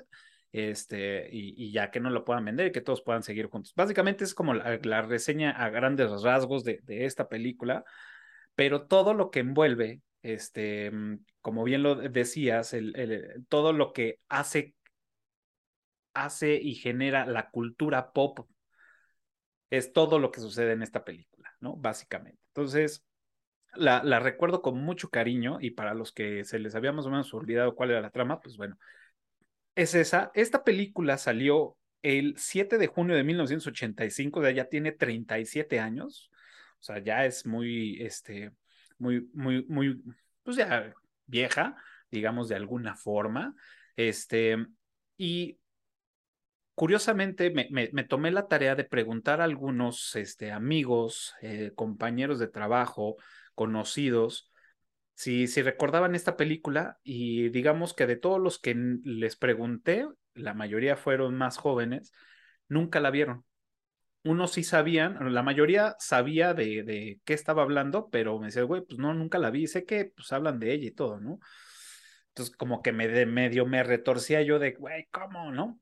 este, 0.53 1.29
y, 1.31 1.55
y, 1.57 1.73
ya 1.73 1.91
que 1.91 2.01
no 2.01 2.11
lo 2.11 2.25
puedan 2.25 2.45
vender 2.45 2.67
y 2.67 2.73
que 2.73 2.81
todos 2.81 3.03
puedan 3.03 3.23
seguir 3.23 3.47
juntos. 3.47 3.73
Básicamente 3.77 4.25
es 4.25 4.35
como 4.35 4.55
la, 4.55 4.79
la 4.83 5.03
reseña 5.03 5.51
a 5.53 5.71
grandes 5.71 6.11
rasgos 6.23 6.65
de, 6.65 6.81
de, 6.83 7.05
esta 7.05 7.29
película, 7.29 7.85
pero 8.55 8.87
todo 8.87 9.15
lo 9.15 9.31
que 9.31 9.41
envuelve, 9.41 10.01
este, 10.23 10.93
como 11.41 11.65
bien 11.65 11.83
lo 11.83 11.97
decías, 11.97 12.73
el, 12.75 12.97
el, 12.97 13.47
todo 13.49 13.73
lo 13.73 13.93
que 13.93 14.19
hace, 14.29 14.75
hace 16.15 16.55
y 16.55 16.75
genera 16.75 17.27
la 17.27 17.51
cultura 17.51 18.13
pop 18.13 18.49
es 19.71 19.93
todo 19.93 20.19
lo 20.19 20.31
que 20.31 20.41
sucede 20.41 20.73
en 20.73 20.83
esta 20.83 21.05
película, 21.05 21.55
¿no? 21.61 21.77
Básicamente. 21.77 22.41
Entonces, 22.49 23.05
la, 23.75 24.03
la, 24.03 24.19
recuerdo 24.19 24.63
con 24.63 24.83
mucho 24.83 25.11
cariño 25.11 25.59
y 25.61 25.71
para 25.71 25.95
los 25.95 26.13
que 26.13 26.45
se 26.45 26.59
les 26.59 26.75
había 26.75 26.93
más 26.93 27.07
o 27.07 27.11
menos 27.11 27.33
olvidado 27.35 27.75
cuál 27.75 27.91
era 27.91 28.01
la 28.01 28.11
trama, 28.11 28.41
pues 28.41 28.57
bueno, 28.57 28.77
es 29.75 29.95
esa. 29.95 30.31
Esta 30.35 30.65
película 30.65 31.19
salió 31.19 31.77
el 32.03 32.35
7 32.39 32.79
de 32.79 32.87
junio 32.87 33.17
de 33.17 33.25
1985, 33.25 34.41
de 34.41 34.55
ya 34.55 34.65
tiene 34.67 34.93
37 34.93 35.81
años, 35.81 36.31
o 36.81 36.83
sea, 36.83 36.99
ya 36.99 37.25
es 37.27 37.47
muy, 37.47 38.01
este, 38.03 38.53
muy, 39.01 39.29
muy, 39.35 39.65
muy, 39.67 40.03
pues 40.43 40.57
ya 40.57 40.95
vieja, 41.27 41.77
digamos 42.11 42.49
de 42.49 42.57
alguna 42.57 42.95
forma, 42.95 43.55
este, 43.97 44.57
y 45.17 45.59
curiosamente 46.75 47.51
me, 47.51 47.69
me, 47.71 48.05
tomé 48.05 48.31
la 48.31 48.49
tarea 48.49 48.75
de 48.75 48.85
preguntar 48.85 49.41
a 49.41 49.45
algunos 49.45 50.15
este, 50.17 50.53
amigos, 50.53 51.35
eh, 51.43 51.73
compañeros 51.75 52.39
de 52.39 52.49
trabajo, 52.49 53.17
conocidos, 53.55 54.51
si, 55.15 55.47
si 55.49 55.61
recordaban 55.61 56.15
esta 56.15 56.37
película 56.37 56.99
y 57.03 57.51
digamos 57.51 57.93
que 57.93 58.07
de 58.07 58.17
todos 58.17 58.41
los 58.41 58.59
que 58.59 58.75
les 59.05 59.37
pregunté, 59.37 60.09
la 60.35 60.55
mayoría 60.55 60.97
fueron 60.97 61.37
más 61.37 61.59
jóvenes, 61.59 62.13
nunca 62.69 63.01
la 63.01 63.11
vieron. 63.11 63.45
Unos 64.23 64.53
sí 64.53 64.65
sabían, 64.65 65.33
la 65.33 65.43
mayoría 65.43 65.97
sabía 65.99 66.53
de, 66.53 66.83
de 66.83 67.21
qué 67.25 67.33
estaba 67.33 67.63
hablando, 67.63 68.11
pero 68.11 68.39
me 68.39 68.47
decía, 68.47 68.65
güey, 68.65 68.83
pues 68.83 68.99
no, 68.99 69.15
nunca 69.15 69.39
la 69.39 69.51
vi, 69.51 69.67
sé 69.67 69.85
que 69.87 70.13
pues 70.15 70.31
hablan 70.33 70.59
de 70.59 70.73
ella 70.73 70.89
y 70.89 70.91
todo, 70.91 71.21
¿no? 71.21 71.41
Entonces 72.29 72.55
como 72.57 72.83
que 72.83 72.93
me 72.93 73.09
de 73.09 73.27
medio 73.27 73.67
me 73.67 73.83
retorcía 73.83 74.43
yo 74.43 74.59
de, 74.59 74.73
güey, 74.73 75.09
¿cómo, 75.11 75.51
no? 75.53 75.81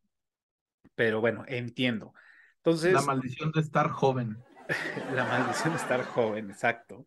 Pero 0.94 1.20
bueno, 1.20 1.44
entiendo. 1.48 2.14
Entonces... 2.56 2.92
La 2.92 3.02
maldición 3.02 3.50
de 3.52 3.60
estar 3.60 3.88
joven. 3.88 4.38
la 5.14 5.24
maldición 5.24 5.72
de 5.72 5.78
estar 5.78 6.04
joven, 6.04 6.50
exacto. 6.50 7.04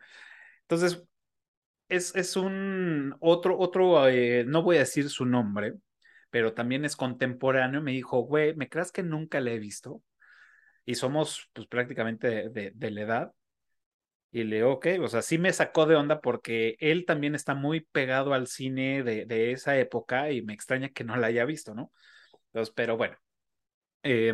Entonces, 0.62 1.04
es, 1.88 2.16
es 2.16 2.36
un 2.36 3.16
otro, 3.20 3.58
otro, 3.58 4.08
eh, 4.08 4.46
no 4.46 4.64
voy 4.64 4.78
a 4.78 4.80
decir 4.80 5.10
su 5.10 5.26
nombre, 5.26 5.76
pero 6.30 6.54
también 6.54 6.86
es 6.86 6.96
contemporáneo. 6.96 7.82
Me 7.82 7.92
dijo, 7.92 8.20
güey, 8.22 8.56
¿me 8.56 8.70
creas 8.70 8.92
que 8.92 9.04
nunca 9.04 9.40
le 9.42 9.56
he 9.56 9.60
visto? 9.60 10.02
Y 10.86 10.96
somos 10.96 11.50
pues 11.54 11.68
prácticamente 11.68 12.28
de, 12.28 12.50
de, 12.50 12.72
de 12.74 12.92
la 12.92 13.02
edad. 13.02 13.34
Y 14.32 14.46
le 14.46 14.58
digo, 14.58 14.72
ok, 14.74 14.88
o 15.02 15.08
sea, 15.10 15.22
sí 15.22 15.38
me 15.38 15.52
sacó 15.52 15.86
de 15.86 15.96
onda 15.96 16.22
porque 16.22 16.78
él 16.80 17.06
también 17.06 17.36
está 17.36 17.54
muy 17.54 17.82
pegado 17.82 18.34
al 18.34 18.48
cine 18.48 19.04
de, 19.04 19.26
de 19.26 19.52
esa 19.52 19.78
época 19.78 20.32
y 20.32 20.42
me 20.42 20.54
extraña 20.54 20.90
que 20.90 21.04
no 21.04 21.18
la 21.18 21.28
haya 21.28 21.44
visto, 21.44 21.76
¿no? 21.76 21.92
Entonces, 22.48 22.74
pero 22.74 22.96
bueno, 22.96 23.18
eh, 24.04 24.34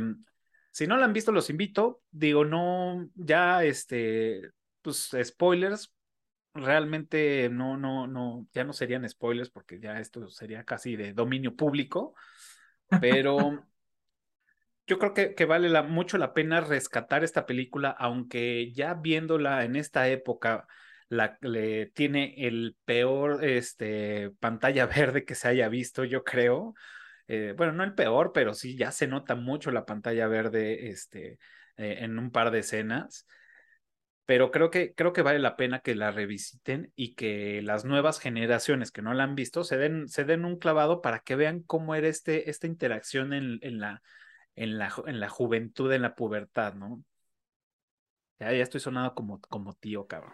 si 0.72 0.86
no 0.88 0.98
la 0.98 1.06
han 1.06 1.14
visto, 1.14 1.32
los 1.32 1.50
invito. 1.50 2.02
Digo, 2.12 2.46
no, 2.46 3.10
ya, 3.16 3.64
este, 3.64 4.42
pues 4.84 5.16
spoilers, 5.24 5.94
realmente 6.54 7.50
no, 7.50 7.78
no, 7.78 8.08
no, 8.08 8.48
ya 8.54 8.64
no 8.64 8.74
serían 8.74 9.08
spoilers 9.10 9.50
porque 9.50 9.80
ya 9.80 10.00
esto 10.00 10.30
sería 10.30 10.64
casi 10.64 10.96
de 10.96 11.14
dominio 11.14 11.56
público, 11.56 12.14
pero 13.02 13.66
yo 14.88 15.00
creo 15.00 15.14
que, 15.14 15.46
vale 15.46 15.82
mucho 15.84 16.18
la 16.18 16.34
pena 16.34 16.62
rescatar 16.62 17.24
esta 17.24 17.46
película, 17.46 17.90
aunque 17.92 18.72
ya 18.74 18.94
viéndola 18.96 19.64
en 19.66 19.76
esta 19.76 20.08
época, 20.10 20.68
la, 21.10 21.38
tiene 21.94 22.36
el 22.48 22.76
peor 22.86 23.44
este, 23.44 24.32
pantalla 24.40 24.86
verde 24.88 25.26
que 25.26 25.36
se 25.36 25.50
haya 25.50 25.70
visto, 25.70 26.04
yo 26.04 26.24
creo. 26.24 26.74
Eh, 27.28 27.54
bueno, 27.58 27.74
no 27.74 27.84
el 27.84 27.94
peor, 27.94 28.32
pero 28.34 28.54
sí 28.54 28.78
ya 28.78 28.92
se 28.92 29.08
nota 29.08 29.36
mucho 29.36 29.72
la 29.72 29.86
pantalla 29.86 30.28
verde 30.28 30.90
este, 30.90 31.40
eh, 31.78 31.98
en 32.02 32.18
un 32.18 32.32
par 32.32 32.52
de 32.52 32.60
escenas 32.60 33.28
pero 34.28 34.52
creo 34.52 34.70
que, 34.72 34.94
creo 34.94 35.14
que 35.14 35.22
vale 35.22 35.40
la 35.40 35.56
pena 35.56 35.80
que 35.80 35.96
la 35.96 36.12
revisiten 36.12 36.92
y 36.98 37.16
que 37.16 37.62
las 37.62 37.86
nuevas 37.86 38.20
generaciones 38.20 38.92
que 38.92 39.02
no 39.02 39.14
la 39.14 39.24
han 39.24 39.36
visto 39.36 39.64
se 39.64 39.78
den, 39.78 40.46
un 40.46 40.60
clavado 40.60 41.02
para 41.02 41.20
que 41.20 41.38
vean 41.38 41.62
cómo 41.62 41.96
era 41.96 42.10
este, 42.10 42.50
esta 42.50 42.68
interacción 42.68 43.32
en, 43.32 43.80
la, 43.80 44.02
en, 44.58 44.78
la, 44.78 44.94
en 45.06 45.20
la 45.22 45.30
juventud, 45.30 45.92
en 45.94 46.02
la 46.02 46.16
pubertad, 46.16 46.74
¿no? 46.74 47.04
Ya, 48.40 48.52
ya 48.52 48.64
estoy 48.64 48.80
sonado 48.82 49.16
como, 49.16 49.40
como 49.42 49.74
tío, 49.74 50.08
cabrón. 50.08 50.34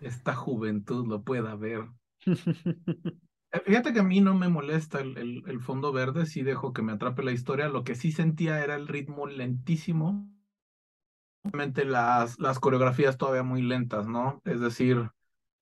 Esta 0.00 0.34
juventud 0.34 1.06
lo 1.08 1.22
pueda 1.22 1.56
ver. 1.56 1.88
Eh, 3.52 3.60
fíjate 3.64 3.92
que 3.92 4.00
a 4.00 4.02
mí 4.02 4.20
no 4.20 4.34
me 4.34 4.48
molesta 4.48 4.98
el, 5.00 5.16
el, 5.16 5.44
el 5.46 5.60
fondo 5.60 5.92
verde, 5.92 6.26
sí 6.26 6.42
dejo 6.42 6.72
que 6.72 6.82
me 6.82 6.90
atrape 6.92 7.22
la 7.22 7.30
historia. 7.30 7.68
Lo 7.68 7.84
que 7.84 7.94
sí 7.94 8.10
sentía 8.10 8.60
era 8.62 8.74
el 8.74 8.88
ritmo 8.88 9.28
lentísimo 9.28 10.28
las, 11.84 12.38
las 12.38 12.58
coreografías 12.58 13.16
todavía 13.16 13.42
muy 13.42 13.62
lentas, 13.62 14.06
¿no? 14.08 14.40
Es 14.44 14.60
decir, 14.60 15.10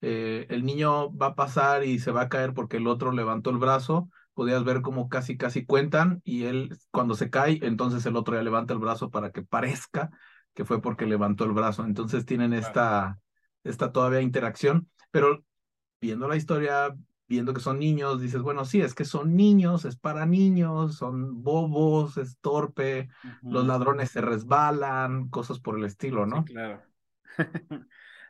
eh, 0.00 0.46
el 0.50 0.64
niño 0.64 1.14
va 1.16 1.28
a 1.28 1.34
pasar 1.34 1.84
y 1.84 1.98
se 1.98 2.10
va 2.10 2.22
a 2.22 2.28
caer 2.28 2.54
porque 2.54 2.78
el 2.78 2.86
otro 2.86 3.12
levantó 3.12 3.50
el 3.50 3.58
brazo, 3.58 4.08
podías 4.34 4.64
ver 4.64 4.82
como 4.82 5.08
casi, 5.08 5.36
casi 5.36 5.64
cuentan 5.64 6.20
y 6.24 6.44
él 6.44 6.76
cuando 6.90 7.14
se 7.14 7.30
cae, 7.30 7.60
entonces 7.62 8.04
el 8.06 8.16
otro 8.16 8.34
ya 8.34 8.42
levanta 8.42 8.74
el 8.74 8.80
brazo 8.80 9.10
para 9.10 9.30
que 9.30 9.42
parezca 9.42 10.10
que 10.54 10.64
fue 10.64 10.80
porque 10.80 11.06
levantó 11.06 11.44
el 11.44 11.52
brazo. 11.52 11.84
Entonces 11.84 12.24
tienen 12.24 12.52
esta, 12.52 13.18
esta 13.64 13.92
todavía 13.92 14.20
interacción, 14.20 14.88
pero 15.10 15.44
viendo 16.00 16.28
la 16.28 16.36
historia, 16.36 16.94
viendo 17.26 17.52
que 17.52 17.60
son 17.60 17.78
niños, 17.78 18.20
dices, 18.20 18.40
bueno, 18.40 18.64
sí, 18.64 18.80
es 18.80 18.94
que 18.94 19.04
son 19.04 19.36
niños, 19.36 19.84
es 19.84 19.96
para 19.96 20.26
niños, 20.26 20.96
son 20.96 21.42
bobos, 21.42 22.16
es 22.16 22.38
torpe, 22.40 23.08
uh 23.24 23.28
-huh. 23.28 23.52
los 23.52 23.66
ladrones 23.66 24.10
se 24.10 24.20
resbalan, 24.20 25.28
cosas 25.28 25.58
por 25.58 25.76
el 25.76 25.84
estilo, 25.84 26.24
¿no? 26.24 26.44
Sí, 26.46 26.52
claro. 26.52 26.82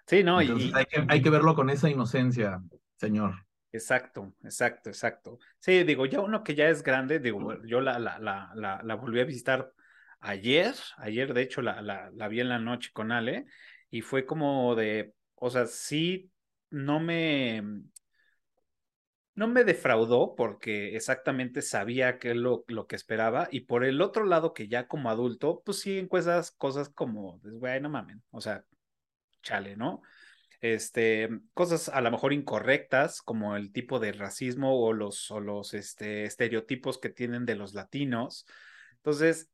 sí, 0.07 0.25
no, 0.25 0.41
Entonces, 0.41 0.71
y 0.71 0.73
hay 0.75 0.87
que, 0.87 1.05
hay 1.07 1.23
que 1.23 1.31
verlo 1.31 1.55
con 1.55 1.69
esa 1.71 1.91
inocencia, 1.91 2.63
señor. 2.97 3.45
Exacto, 3.75 4.33
exacto, 4.45 4.89
exacto. 4.89 5.39
Sí, 5.59 5.83
digo, 5.83 6.07
ya 6.07 6.21
uno 6.21 6.45
que 6.45 6.55
ya 6.55 6.69
es 6.69 6.85
grande, 6.85 7.19
digo, 7.19 7.61
yo 7.65 7.81
la, 7.81 7.99
la, 7.99 8.21
la, 8.21 8.81
la, 8.85 8.95
volví 8.95 9.19
a 9.21 9.25
visitar 9.25 9.73
ayer, 10.21 10.75
ayer 10.99 11.35
de 11.35 11.43
hecho 11.43 11.61
la, 11.61 11.83
la, 11.83 12.09
la 12.15 12.29
vi 12.29 12.39
en 12.41 12.51
la 12.51 12.61
noche 12.61 12.91
con 12.93 13.11
Ale, 13.11 13.47
y 13.91 14.01
fue 14.03 14.27
como 14.27 14.77
de, 14.77 15.13
o 15.35 15.51
sea, 15.51 15.67
sí, 15.67 16.31
no 16.71 17.01
me, 17.01 17.63
no 19.35 19.49
me 19.49 19.65
defraudó 19.65 20.35
porque 20.37 20.95
exactamente 20.97 21.63
sabía 21.63 22.19
que 22.19 22.35
lo, 22.35 22.65
lo 22.69 22.87
que 22.87 22.97
esperaba 22.97 23.49
y 23.51 23.61
por 23.61 23.85
el 23.85 24.01
otro 24.01 24.25
lado 24.25 24.55
que 24.55 24.69
ya 24.69 24.87
como 24.87 25.11
adulto, 25.11 25.63
pues 25.65 25.81
sí 25.81 25.99
encuentras 25.99 26.53
cosas 26.53 26.89
como, 26.89 27.41
güey, 27.43 27.81
no 27.81 27.91
mamen, 27.91 28.23
o 28.31 28.41
sea, 28.41 28.65
chale, 29.43 29.77
¿no? 29.77 30.03
Este, 30.65 31.29
cosas 31.53 31.91
a 31.91 32.01
lo 32.01 32.11
mejor 32.11 32.33
incorrectas 32.33 33.21
como 33.21 33.55
el 33.55 33.71
tipo 33.71 34.01
de 34.01 34.13
racismo 34.13 34.81
o 34.83 34.95
los, 34.95 35.31
o 35.31 35.39
los 35.39 35.75
este, 35.75 36.25
estereotipos 36.25 36.97
que 36.97 37.11
tienen 37.11 37.45
de 37.45 37.55
los 37.55 37.75
latinos. 37.75 38.47
Entonces, 38.97 39.51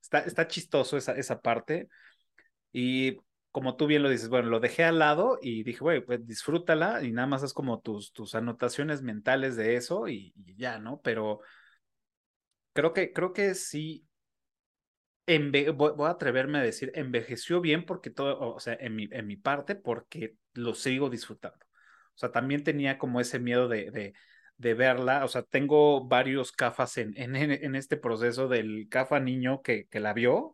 está, 0.00 0.20
está 0.20 0.46
chistoso 0.46 0.96
esa, 0.96 1.16
esa 1.16 1.40
parte 1.40 1.88
y 2.70 3.16
como 3.50 3.74
tú 3.74 3.88
bien 3.88 4.04
lo 4.04 4.08
dices, 4.08 4.28
bueno, 4.28 4.50
lo 4.50 4.60
dejé 4.60 4.84
al 4.84 5.00
lado 5.00 5.40
y 5.42 5.64
dije, 5.64 5.80
güey, 5.80 6.00
pues 6.00 6.24
disfrútala 6.28 7.02
y 7.02 7.10
nada 7.10 7.26
más 7.26 7.42
es 7.42 7.52
como 7.52 7.80
tus, 7.80 8.12
tus 8.12 8.36
anotaciones 8.36 9.02
mentales 9.02 9.56
de 9.56 9.74
eso 9.74 10.06
y, 10.06 10.32
ya, 10.56 10.78
¿no? 10.78 11.00
Pero 11.00 11.40
creo 12.72 12.92
que, 12.92 13.12
creo 13.12 13.32
que 13.32 13.56
sí, 13.56 14.06
voy, 15.74 16.06
a 16.06 16.10
atreverme 16.10 16.58
a 16.58 16.62
decir, 16.62 16.92
envejeció 16.94 17.60
bien 17.60 17.84
porque 17.84 18.10
todo, 18.10 18.38
o 18.54 18.60
sea, 18.60 18.74
en 18.78 18.94
mi, 18.94 19.08
en 19.10 19.26
mi 19.26 19.36
parte, 19.36 19.74
porque 19.74 20.36
lo 20.54 20.74
sigo 20.74 21.10
disfrutando. 21.10 21.64
O 22.14 22.18
sea, 22.18 22.30
también 22.32 22.64
tenía 22.64 22.98
como 22.98 23.20
ese 23.20 23.38
miedo 23.38 23.68
de, 23.68 23.90
de, 23.90 24.14
de 24.56 24.74
verla. 24.74 25.24
O 25.24 25.28
sea, 25.28 25.42
tengo 25.42 26.06
varios 26.06 26.52
cafas 26.52 26.98
en, 26.98 27.14
en, 27.16 27.36
en, 27.36 27.74
este 27.74 27.96
proceso 27.96 28.48
del 28.48 28.88
cafa 28.90 29.20
niño 29.20 29.62
que, 29.62 29.86
que 29.86 30.00
la 30.00 30.12
vio, 30.12 30.52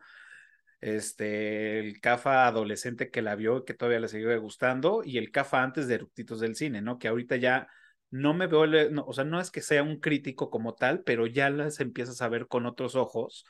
este, 0.81 1.81
el 1.81 2.01
CAFA 2.01 2.47
adolescente 2.47 3.11
que 3.11 3.23
la 3.23 3.35
vio, 3.35 3.65
que 3.65 3.75
todavía 3.75 4.01
le 4.01 4.09
sigue 4.09 4.37
gustando, 4.39 5.03
y 5.05 5.19
el 5.19 5.31
CAFA 5.31 5.63
antes 5.63 5.89
de 5.89 5.97
Eructitos 5.97 6.41
del 6.41 6.57
Cine, 6.57 6.83
¿no? 6.83 6.99
Que 6.99 7.09
ahorita 7.09 7.37
ya 7.37 7.69
no 8.11 8.35
me 8.35 8.47
veo, 8.47 8.65
o 9.05 9.13
sea, 9.13 9.25
no 9.25 9.41
es 9.41 9.51
que 9.51 9.61
sea 9.61 9.83
un 9.83 10.01
crítico 10.01 10.51
como 10.51 10.75
tal, 10.75 11.03
pero 11.03 11.27
ya 11.27 11.51
las 11.51 11.81
empiezas 11.81 12.23
a 12.23 12.29
ver 12.29 12.47
con 12.47 12.67
otros 12.67 12.95
ojos, 12.95 13.45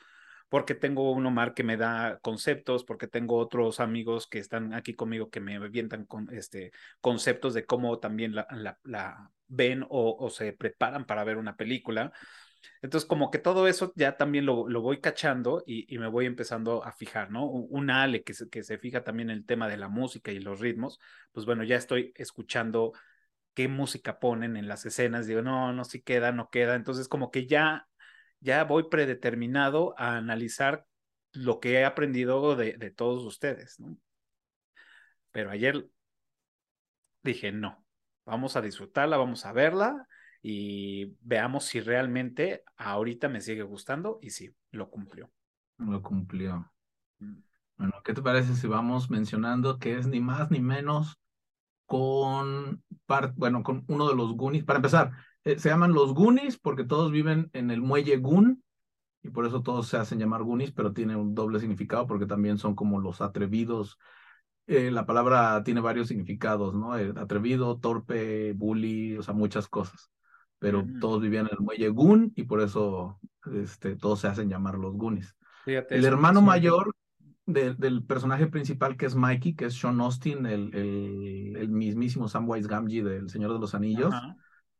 porque 0.49 0.75
tengo 0.75 1.11
un 1.11 1.25
Omar 1.25 1.53
que 1.53 1.63
me 1.63 1.77
da 1.77 2.19
conceptos, 2.21 2.83
porque 2.83 3.07
tengo 3.07 3.37
otros 3.37 3.79
amigos 3.79 4.27
que 4.27 4.39
están 4.39 4.73
aquí 4.73 4.95
conmigo 4.95 5.29
que 5.29 5.39
me 5.39 5.55
avientan 5.55 6.05
con 6.05 6.27
este 6.33 6.71
conceptos 7.01 7.53
de 7.53 7.65
cómo 7.65 7.99
también 7.99 8.35
la, 8.35 8.47
la, 8.83 9.31
ven 9.47 9.83
o, 9.89 10.15
o, 10.19 10.29
se 10.29 10.53
preparan 10.53 11.05
para 11.05 11.23
ver 11.23 11.37
una 11.37 11.55
película. 11.55 12.11
Entonces, 12.81 13.07
como 13.07 13.31
que 13.31 13.39
todo 13.39 13.67
eso 13.67 13.93
ya 13.95 14.17
también 14.17 14.45
lo, 14.45 14.67
lo 14.67 14.81
voy 14.81 14.99
cachando 15.01 15.63
y, 15.65 15.93
y, 15.93 15.97
me 15.97 16.07
voy 16.07 16.25
empezando 16.25 16.83
a 16.83 16.91
fijar, 16.91 17.31
¿no? 17.31 17.45
Un 17.45 17.89
Ale 17.89 18.23
que 18.23 18.33
se, 18.33 18.49
que 18.49 18.63
se 18.63 18.77
fija 18.77 19.03
también 19.03 19.29
en 19.29 19.37
el 19.37 19.45
tema 19.45 19.67
de 19.67 19.77
la 19.77 19.89
música 19.89 20.31
y 20.31 20.39
los 20.39 20.59
ritmos, 20.59 20.99
pues 21.31 21.45
bueno, 21.45 21.63
ya 21.63 21.77
estoy 21.77 22.13
escuchando 22.15 22.93
qué 23.53 23.67
música 23.67 24.19
ponen 24.19 24.55
en 24.57 24.69
las 24.69 24.85
escenas, 24.85 25.27
digo, 25.27 25.41
no, 25.41 25.73
no, 25.73 25.83
si 25.83 26.01
queda, 26.01 26.31
no 26.31 26.49
queda. 26.49 26.75
Entonces, 26.75 27.09
como 27.09 27.31
que 27.31 27.45
ya, 27.45 27.88
ya 28.39 28.63
voy 28.63 28.89
predeterminado 28.89 29.93
a 29.97 30.17
analizar 30.17 30.85
lo 31.31 31.59
que 31.59 31.73
he 31.73 31.85
aprendido 31.85 32.55
de, 32.55 32.77
de 32.77 32.91
todos 32.91 33.23
ustedes, 33.23 33.79
¿no? 33.79 33.97
Pero 35.31 35.51
ayer 35.51 35.87
dije, 37.23 37.51
no, 37.51 37.85
vamos 38.25 38.55
a 38.55 38.61
disfrutarla, 38.61 39.17
vamos 39.17 39.45
a 39.45 39.53
verla 39.53 40.07
y 40.41 41.17
veamos 41.21 41.65
si 41.65 41.79
realmente 41.79 42.63
ahorita 42.77 43.27
me 43.29 43.41
sigue 43.41 43.63
gustando 43.63 44.19
y 44.21 44.31
sí, 44.31 44.55
lo 44.71 44.89
cumplió. 44.89 45.31
Lo 45.77 46.01
cumplió. 46.01 46.71
Mm. 47.19 47.41
Bueno, 47.77 47.93
¿qué 48.03 48.13
te 48.13 48.21
parece 48.21 48.55
si 48.55 48.67
vamos 48.67 49.09
mencionando 49.09 49.79
que 49.79 49.97
es 49.97 50.07
ni 50.07 50.19
más 50.19 50.51
ni 50.51 50.59
menos 50.59 51.17
con, 51.85 52.83
bueno, 53.35 53.63
con 53.63 53.85
uno 53.87 54.09
de 54.09 54.15
los 54.15 54.33
Goonies? 54.33 54.65
Para 54.65 54.77
empezar, 54.77 55.11
eh, 55.43 55.59
se 55.59 55.69
llaman 55.69 55.93
los 55.93 56.13
Goonies 56.13 56.57
porque 56.57 56.83
todos 56.83 57.11
viven 57.11 57.49
en 57.53 57.71
el 57.71 57.81
muelle 57.81 58.17
Goon 58.17 58.63
y 59.21 59.29
por 59.29 59.45
eso 59.45 59.61
todos 59.61 59.87
se 59.87 59.97
hacen 59.97 60.19
llamar 60.19 60.43
Goonies, 60.43 60.71
pero 60.71 60.93
tiene 60.93 61.15
un 61.15 61.35
doble 61.35 61.59
significado 61.59 62.07
porque 62.07 62.25
también 62.25 62.57
son 62.57 62.75
como 62.75 62.99
los 62.99 63.21
atrevidos. 63.21 63.97
Eh, 64.67 64.91
la 64.91 65.05
palabra 65.05 65.63
tiene 65.63 65.81
varios 65.81 66.07
significados, 66.07 66.73
¿no? 66.75 66.97
Eh, 66.97 67.13
atrevido, 67.17 67.79
torpe, 67.79 68.53
bully, 68.53 69.17
o 69.17 69.23
sea, 69.23 69.33
muchas 69.33 69.67
cosas 69.67 70.11
pero 70.59 70.85
todos 70.99 71.21
vivían 71.21 71.47
en 71.47 71.53
el 71.53 71.59
muelle 71.59 71.89
Goon 71.89 72.33
y 72.35 72.43
por 72.43 72.61
eso 72.61 73.19
este, 73.53 73.95
todos 73.95 74.19
se 74.19 74.27
hacen 74.27 74.49
llamar 74.49 74.75
los 74.75 74.93
Goonies. 74.95 75.35
el 75.65 76.05
hermano 76.05 76.41
mayor 76.41 76.93
del 77.45 78.03
personaje 78.03 78.45
principal 78.47 78.95
que 78.95 79.07
es 79.07 79.15
Mikey, 79.15 79.55
que 79.55 79.65
es 79.65 79.73
Sean 79.73 79.99
Austin, 80.01 80.45
el, 80.45 80.75
el, 80.75 81.69
mismísimo 81.69 82.27
Samwise 82.27 82.67
Gamgee 82.67 83.01
del 83.01 83.29
Señor 83.29 83.53
de 83.53 83.59
los 83.59 83.73
Anillos, 83.73 84.13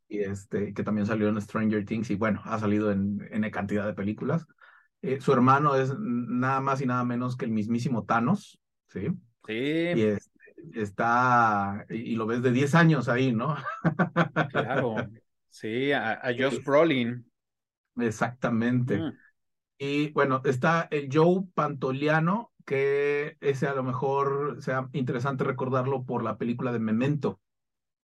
y 0.10 0.20
este, 0.20 0.74
que 0.74 0.84
también 0.84 1.06
salió 1.06 1.30
en 1.30 1.39
Stranger 1.39 1.86
Things 1.86 2.10
y 2.10 2.15
bueno, 2.15 2.41
ha 2.43 2.60
salido 2.60 2.91
en, 2.91 3.26
en 3.32 3.50
cantidad 3.52 3.86
de 3.86 3.93
películas. 3.93 4.48
Eh, 5.02 5.22
su 5.22 5.32
hermano 5.32 5.76
es 5.76 5.98
nada 5.98 6.60
más 6.60 6.82
y 6.82 6.86
nada 6.86 7.06
menos 7.06 7.38
que 7.38 7.45
el 7.45 7.52
mismísimo 7.52 8.04
Thanos, 8.04 8.60
¿sí? 8.88 9.08
Sí. 9.45 9.54
Y 9.54 10.02
este, 10.02 10.39
está, 10.74 11.86
y, 11.89 12.15
lo 12.15 12.26
ves 12.26 12.41
de 12.41 12.52
10 12.52 12.76
años 12.76 13.08
ahí, 13.08 13.32
¿no? 13.32 13.56
Claro. 14.52 14.95
Sí, 15.48 15.91
a, 15.91 16.19
Josh 16.38 16.63
Brolin. 16.63 17.26
Exactamente. 17.98 18.98
Mm. 18.98 19.13
Y 19.78 20.12
bueno, 20.12 20.41
está 20.43 20.88
el 20.91 21.08
Joe 21.12 21.43
Pantoliano, 21.54 22.52
que 22.65 23.38
ese 23.41 23.67
a 23.67 23.74
lo 23.74 23.84
mejor 23.84 24.58
sea 24.62 24.89
interesante 24.93 25.43
recordarlo 25.43 26.04
por 26.04 26.24
la 26.24 26.38
película 26.38 26.72
de 26.72 26.80
Memento, 26.80 27.39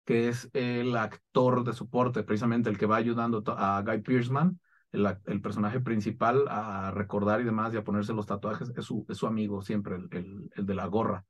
que 0.04 0.28
es 0.28 0.50
el 0.52 0.96
actor 0.96 1.64
de 1.64 1.72
soporte, 1.72 2.22
precisamente 2.22 2.70
el 2.70 2.78
que 2.78 2.86
va 2.86 2.96
ayudando 2.96 3.42
a 3.46 3.82
Guy 3.82 4.02
Pearceman, 4.02 4.60
el, 4.92 5.16
el 5.26 5.40
personaje 5.40 5.80
principal, 5.80 6.46
a 6.48 6.90
recordar 6.92 7.40
y 7.40 7.44
demás 7.44 7.74
y 7.74 7.78
a 7.78 7.84
ponerse 7.84 8.12
los 8.12 8.26
tatuajes, 8.26 8.72
es 8.76 8.84
su, 8.84 9.04
es 9.08 9.16
su 9.16 9.26
amigo 9.26 9.62
siempre, 9.62 9.96
el, 9.96 10.50
el, 10.54 10.66
de 10.66 10.74
la 10.74 10.86
gorra. 10.86 11.24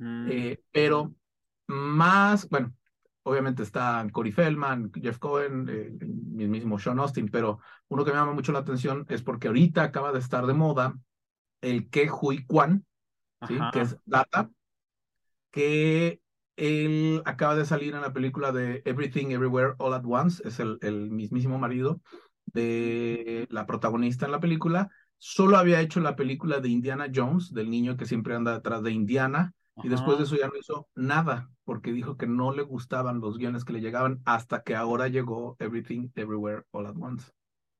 Eh, 0.00 0.60
pero 0.72 1.14
más, 1.68 2.48
bueno, 2.48 2.74
obviamente 3.22 3.62
están 3.62 4.10
Corey 4.10 4.32
Feldman, 4.32 4.90
Jeff 4.94 5.18
Cohen, 5.18 5.68
eh, 5.68 5.92
el 6.00 6.48
mismo 6.48 6.78
Sean 6.78 6.98
Austin, 6.98 7.28
pero 7.28 7.60
uno 7.88 8.04
que 8.04 8.10
me 8.10 8.16
llama 8.16 8.32
mucho 8.32 8.52
la 8.52 8.60
atención 8.60 9.06
es 9.08 9.22
porque 9.22 9.48
ahorita 9.48 9.82
acaba 9.82 10.12
de 10.12 10.18
estar 10.18 10.46
de 10.46 10.54
moda 10.54 10.98
el 11.60 11.90
Ke 11.90 12.10
Hui 12.10 12.44
Kwan, 12.46 12.84
que 13.72 13.80
es 13.80 13.96
Data, 14.04 14.50
que 15.50 16.20
él 16.58 17.22
acaba 17.24 17.54
de 17.54 17.64
salir 17.64 17.94
en 17.94 18.02
la 18.02 18.12
película 18.12 18.52
de 18.52 18.82
Everything 18.84 19.28
Everywhere 19.30 19.74
All 19.78 19.94
at 19.94 20.04
Once, 20.04 20.42
es 20.46 20.60
el, 20.60 20.78
el 20.82 21.10
mismísimo 21.10 21.58
marido 21.58 22.00
de 22.46 23.46
la 23.50 23.66
protagonista 23.66 24.26
en 24.26 24.32
la 24.32 24.40
película. 24.40 24.90
Solo 25.16 25.56
había 25.56 25.80
hecho 25.80 26.00
la 26.00 26.16
película 26.16 26.60
de 26.60 26.68
Indiana 26.68 27.06
Jones, 27.14 27.52
del 27.52 27.70
niño 27.70 27.96
que 27.96 28.06
siempre 28.06 28.34
anda 28.34 28.54
detrás 28.54 28.82
de 28.82 28.90
Indiana, 28.90 29.52
y 29.82 29.88
después 29.88 30.18
de 30.18 30.24
eso 30.24 30.36
ya 30.36 30.48
no 30.48 30.56
hizo 30.58 30.88
nada, 30.96 31.50
porque 31.64 31.92
dijo 31.92 32.16
que 32.16 32.26
no 32.26 32.52
le 32.52 32.62
gustaban 32.62 33.20
los 33.20 33.38
guiones 33.38 33.64
que 33.64 33.72
le 33.72 33.80
llegaban 33.80 34.20
hasta 34.24 34.62
que 34.62 34.74
ahora 34.74 35.08
llegó 35.08 35.56
Everything, 35.60 36.08
Everywhere, 36.16 36.62
All 36.72 36.86
at 36.86 36.96
Once. 36.96 37.30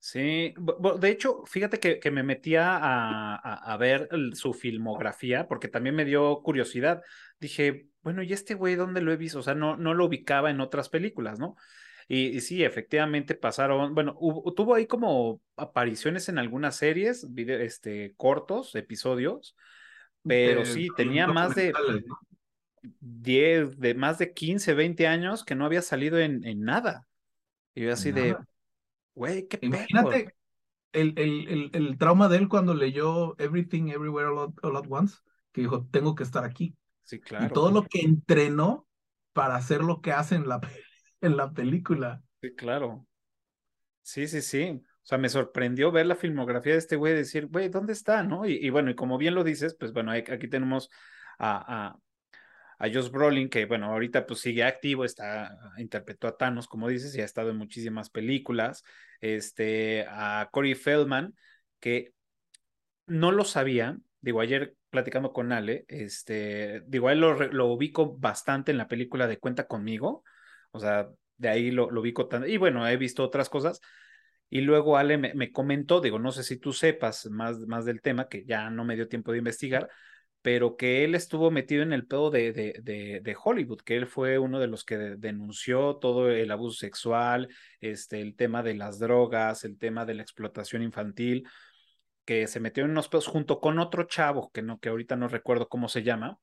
Sí, 0.00 0.54
de 1.00 1.10
hecho, 1.10 1.42
fíjate 1.46 1.80
que, 1.80 2.10
me 2.10 2.22
metía 2.22 2.76
a, 2.76 3.34
a, 3.34 3.76
ver 3.76 4.08
su 4.34 4.54
filmografía, 4.54 5.48
porque 5.48 5.68
también 5.68 5.96
me 5.96 6.04
dio 6.04 6.40
curiosidad. 6.42 7.02
Dije, 7.40 7.88
bueno, 8.02 8.22
¿y 8.22 8.32
este 8.32 8.54
güey 8.54 8.76
dónde 8.76 9.00
lo 9.00 9.12
he 9.12 9.16
visto? 9.16 9.40
O 9.40 9.42
sea, 9.42 9.54
no, 9.54 9.76
no 9.76 9.94
lo 9.94 10.06
ubicaba 10.06 10.50
en 10.50 10.60
otras 10.60 10.88
películas, 10.88 11.38
¿no? 11.38 11.56
Y, 12.10 12.40
sí, 12.40 12.64
efectivamente 12.64 13.34
pasaron, 13.34 13.94
bueno, 13.94 14.16
tuvo 14.56 14.74
ahí 14.74 14.86
como 14.86 15.42
apariciones 15.56 16.30
en 16.30 16.38
algunas 16.38 16.76
series, 16.76 17.26
este, 17.36 18.14
cortos, 18.16 18.74
episodios, 18.76 19.56
pero 20.26 20.64
sí, 20.64 20.88
tenía 20.96 21.26
más 21.26 21.54
de 21.54 21.72
10, 23.00 23.78
de 23.78 23.94
más 23.94 24.18
de 24.18 24.32
15, 24.32 24.72
20 24.72 25.06
años 25.06 25.44
que 25.44 25.54
no 25.54 25.66
había 25.66 25.82
salido 25.82 26.18
en, 26.18 26.46
en 26.46 26.62
nada. 26.62 27.06
Y 27.74 27.82
yo 27.82 27.92
así 27.92 28.10
de, 28.10 28.34
güey, 29.18 29.48
qué 29.48 29.58
Imagínate 29.60 30.34
el, 30.92 31.18
el, 31.18 31.70
el, 31.74 31.98
trauma 31.98 32.28
de 32.28 32.38
él 32.38 32.48
cuando 32.48 32.74
leyó 32.74 33.38
Everything 33.38 33.88
Everywhere 33.88 34.28
All 34.28 34.76
at, 34.76 34.84
Once, 34.88 35.18
que 35.52 35.62
dijo, 35.62 35.86
tengo 35.90 36.14
que 36.14 36.22
estar 36.22 36.44
aquí. 36.44 36.74
Sí, 37.02 37.20
claro. 37.20 37.46
Y 37.46 37.48
todo 37.50 37.70
lo 37.70 37.82
que 37.82 38.00
entrenó 38.00 38.86
para 39.32 39.56
hacer 39.56 39.82
lo 39.82 40.00
que 40.00 40.12
hace 40.12 40.36
en 40.36 40.48
la, 40.48 40.60
en 41.20 41.36
la 41.36 41.52
película. 41.52 42.22
Sí, 42.40 42.54
claro. 42.54 43.06
Sí, 44.02 44.26
sí, 44.26 44.40
sí. 44.40 44.80
O 44.80 45.06
sea, 45.08 45.18
me 45.18 45.28
sorprendió 45.28 45.90
ver 45.90 46.06
la 46.06 46.16
filmografía 46.16 46.72
de 46.72 46.78
este 46.78 46.96
güey 46.96 47.12
y 47.12 47.16
decir, 47.16 47.46
güey, 47.46 47.68
¿dónde 47.68 47.92
está? 47.92 48.22
¿No? 48.22 48.46
Y, 48.46 48.68
bueno, 48.70 48.90
y 48.90 48.94
como 48.94 49.18
bien 49.18 49.34
lo 49.34 49.44
dices, 49.44 49.74
pues 49.78 49.92
bueno, 49.92 50.12
aquí 50.12 50.48
tenemos 50.48 50.90
a, 51.38 51.88
a, 51.88 51.98
a 52.78 52.88
Josh 52.88 53.10
Brolin, 53.10 53.48
que 53.48 53.66
bueno, 53.66 53.86
ahorita 53.86 54.26
pues 54.26 54.40
sigue 54.40 54.64
activo, 54.64 55.04
está, 55.04 55.56
interpretó 55.78 56.28
a 56.28 56.36
Thanos, 56.36 56.68
como 56.68 56.88
dices, 56.88 57.14
y 57.14 57.20
ha 57.20 57.24
estado 57.24 57.50
en 57.50 57.56
muchísimas 57.56 58.10
películas. 58.10 58.84
Este, 59.20 60.06
a 60.08 60.48
Corey 60.52 60.74
Feldman, 60.74 61.34
que 61.80 62.12
no 63.06 63.32
lo 63.32 63.44
sabía, 63.44 63.98
digo, 64.20 64.40
ayer 64.40 64.74
platicando 64.90 65.32
con 65.32 65.52
Ale, 65.52 65.84
este, 65.88 66.82
digo, 66.86 67.08
a 67.08 67.12
él 67.12 67.20
lo, 67.20 67.34
lo 67.34 67.66
ubico 67.66 68.16
bastante 68.16 68.70
en 68.70 68.78
la 68.78 68.88
película 68.88 69.26
de 69.26 69.38
Cuenta 69.38 69.66
conmigo, 69.66 70.24
o 70.70 70.80
sea, 70.80 71.08
de 71.36 71.48
ahí 71.48 71.70
lo, 71.70 71.90
lo 71.90 72.00
ubico 72.00 72.26
tanto, 72.28 72.46
y 72.46 72.56
bueno, 72.56 72.86
he 72.86 72.96
visto 72.96 73.22
otras 73.22 73.48
cosas, 73.48 73.80
y 74.50 74.62
luego 74.62 74.96
Ale 74.96 75.18
me, 75.18 75.52
comentó, 75.52 76.00
digo, 76.00 76.18
no 76.18 76.32
sé 76.32 76.42
si 76.42 76.56
tú 76.56 76.72
sepas 76.72 77.26
más, 77.26 77.58
más 77.66 77.84
del 77.84 78.00
tema, 78.00 78.28
que 78.28 78.44
ya 78.44 78.70
no 78.70 78.84
me 78.84 78.96
dio 78.96 79.08
tiempo 79.08 79.32
de 79.32 79.38
investigar, 79.38 79.90
pero 80.42 80.76
que 80.76 81.04
él 81.04 81.14
estuvo 81.14 81.50
metido 81.50 81.82
en 81.82 81.92
el 81.92 82.06
pedo 82.06 82.30
de, 82.30 82.52
de, 82.52 83.20
de, 83.22 83.36
Hollywood, 83.42 83.80
que 83.80 83.96
él 83.96 84.06
fue 84.06 84.38
uno 84.38 84.60
de 84.60 84.68
los 84.68 84.84
que 84.84 84.96
denunció 84.96 85.96
todo 85.96 86.30
el 86.30 86.50
abuso 86.50 86.78
sexual, 86.78 87.48
este, 87.80 88.20
el 88.20 88.36
tema 88.36 88.62
de 88.62 88.74
las 88.74 88.98
drogas, 88.98 89.64
el 89.64 89.78
tema 89.78 90.04
de 90.04 90.14
la 90.14 90.22
explotación 90.22 90.82
infantil, 90.82 91.46
que 92.24 92.46
se 92.46 92.60
metió 92.60 92.84
en 92.84 92.90
unos 92.92 93.08
pedos 93.08 93.26
junto 93.26 93.60
con 93.60 93.78
otro 93.78 94.04
chavo, 94.04 94.50
que, 94.52 94.62
no, 94.62 94.78
que 94.78 94.90
ahorita 94.90 95.16
no 95.16 95.28
recuerdo 95.28 95.68
cómo 95.68 95.88
se 95.88 96.02
llama, 96.02 96.38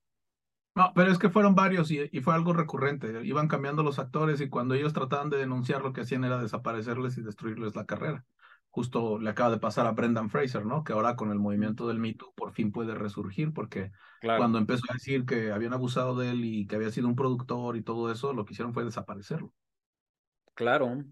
No, 0.75 0.91
pero 0.93 1.12
es 1.12 1.17
que 1.17 1.29
fueron 1.29 1.55
varios 1.55 1.89
y, 1.89 2.10
y, 2.12 2.19
fue 2.19 2.34
algo 2.34 2.53
recurrente. 2.53 3.21
Iban 3.23 3.47
cambiando 3.47 3.81
los 3.81 3.97
actores 3.97 4.41
y 4.41 4.49
cuando 4.49 4.73
ellos 4.73 4.93
trataban 4.93 5.29
de 5.29 5.38
denunciar 5.38 5.81
lo 5.81 5.93
que 5.93 6.01
hacían 6.01 6.25
era 6.25 6.41
desaparecerles 6.41 7.17
y 7.17 7.21
destruirles 7.21 7.75
la 7.75 7.86
carrera. 7.86 8.25
Justo 8.75 9.19
le 9.19 9.29
acaba 9.29 9.51
de 9.51 9.57
pasar 9.57 9.88
a 9.88 9.91
Brendan 9.91 10.29
Fraser, 10.29 10.65
¿no? 10.65 10.83
Que 10.83 10.91
ahora 10.91 11.15
con 11.15 11.31
el 11.31 11.39
movimiento 11.39 11.88
del 11.88 11.97
Me 11.97 12.13
Too 12.13 12.33
por 12.35 12.51
fin 12.51 12.73
puede 12.73 12.93
resurgir 12.93 13.53
porque 13.53 13.93
cuando 14.19 14.57
empezó 14.57 14.83
a 14.89 14.95
decir 14.95 15.23
que 15.23 15.53
habían 15.53 15.71
abusado 15.71 16.17
de 16.17 16.31
él 16.31 16.43
y 16.43 16.67
que 16.67 16.75
había 16.75 16.91
sido 16.91 17.07
un 17.07 17.15
productor 17.15 17.77
y 17.77 17.83
todo 17.83 18.11
eso, 18.11 18.33
lo 18.33 18.43
que 18.43 18.51
hicieron 18.51 18.73
fue 18.73 18.83
desaparecerlo. 18.83 19.53
Claro, 20.55 21.05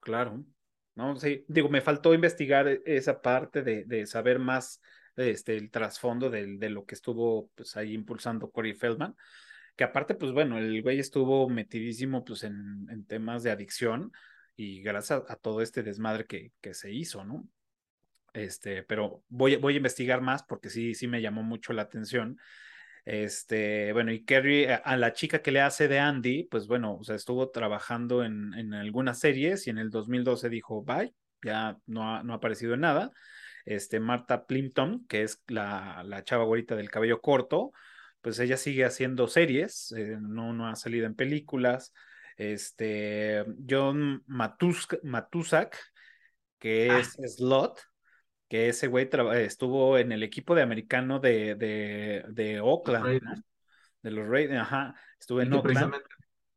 claro. 0.00 0.46
No, 0.94 1.14
sí, 1.16 1.44
digo, 1.46 1.68
me 1.68 1.82
faltó 1.82 2.14
investigar 2.14 2.68
esa 2.86 3.20
parte 3.20 3.62
de, 3.62 3.84
de 3.84 4.06
saber 4.06 4.38
más 4.38 4.80
este, 5.14 5.58
el 5.58 5.70
trasfondo 5.70 6.30
de, 6.30 6.56
de, 6.56 6.70
lo 6.70 6.86
que 6.86 6.94
estuvo 6.94 7.50
pues 7.54 7.76
ahí 7.76 7.92
impulsando 7.92 8.50
Corey 8.50 8.72
Feldman, 8.72 9.14
que 9.76 9.84
aparte, 9.84 10.14
pues 10.14 10.32
bueno, 10.32 10.56
el 10.56 10.80
güey 10.80 11.00
estuvo 11.00 11.50
metidísimo 11.50 12.24
pues 12.24 12.44
en, 12.44 12.86
en 12.88 13.04
temas 13.04 13.42
de 13.42 13.50
adicción 13.50 14.10
y 14.56 14.82
gracias 14.82 15.22
a, 15.28 15.36
todo 15.36 15.60
este 15.62 15.82
desmadre 15.82 16.26
que, 16.26 16.52
que 16.60 16.74
se 16.74 16.92
hizo, 16.92 17.24
¿no? 17.24 17.48
Este, 18.32 18.82
pero 18.82 19.22
voy, 19.28 19.56
voy 19.56 19.74
a 19.74 19.76
investigar 19.78 20.20
más 20.20 20.42
porque 20.42 20.70
sí, 20.70 20.94
sí 20.94 21.06
me 21.06 21.22
llamó 21.22 21.42
mucho 21.42 21.72
la 21.72 21.82
atención. 21.82 22.38
Este, 23.04 23.92
bueno, 23.92 24.12
y 24.12 24.24
Kerry, 24.24 24.66
a 24.66 24.96
la 24.96 25.12
chica 25.12 25.42
que 25.42 25.52
le 25.52 25.60
hace 25.60 25.88
de 25.88 25.98
Andy, 25.98 26.44
pues 26.44 26.66
bueno, 26.66 26.96
o 26.96 27.04
sea, 27.04 27.16
estuvo 27.16 27.50
trabajando 27.50 28.24
en, 28.24 28.54
en 28.54 28.74
algunas 28.74 29.20
series 29.20 29.66
y 29.66 29.70
en 29.70 29.78
el 29.78 29.90
2012 29.90 30.48
dijo, 30.48 30.82
bye, 30.82 31.14
ya 31.42 31.78
no 31.86 32.16
ha, 32.16 32.22
no 32.22 32.32
ha 32.32 32.36
aparecido 32.36 32.74
en 32.74 32.80
nada 32.80 33.12
este, 33.64 34.00
Marta 34.00 34.46
Plimpton, 34.46 35.06
que 35.06 35.22
es 35.22 35.42
la, 35.48 36.02
la 36.04 36.24
chava 36.24 36.44
güerita 36.44 36.76
del 36.76 36.90
cabello 36.90 37.20
corto, 37.20 37.72
pues 38.20 38.38
ella 38.38 38.56
sigue 38.56 38.84
haciendo 38.84 39.28
series, 39.28 39.92
eh, 39.92 40.16
no, 40.20 40.52
no 40.52 40.68
ha 40.68 40.76
salido 40.76 41.06
en 41.06 41.14
películas. 41.14 41.92
Este, 42.36 43.44
John 43.68 44.22
Matusak, 44.26 45.78
que 46.58 46.90
ah. 46.90 46.98
es 46.98 47.16
Slot, 47.36 47.80
que 48.48 48.68
ese 48.68 48.88
güey 48.88 49.08
estuvo 49.36 49.98
en 49.98 50.12
el 50.12 50.22
equipo 50.22 50.54
de 50.54 50.62
americano 50.62 51.20
de, 51.20 51.54
de, 51.54 52.24
de 52.28 52.60
Oakland, 52.60 53.20
de 54.02 54.10
los 54.10 54.28
Raiders, 54.28 54.60
ajá, 54.60 54.94
estuvo 55.18 55.40
en 55.40 55.52
Oakland. 55.52 55.94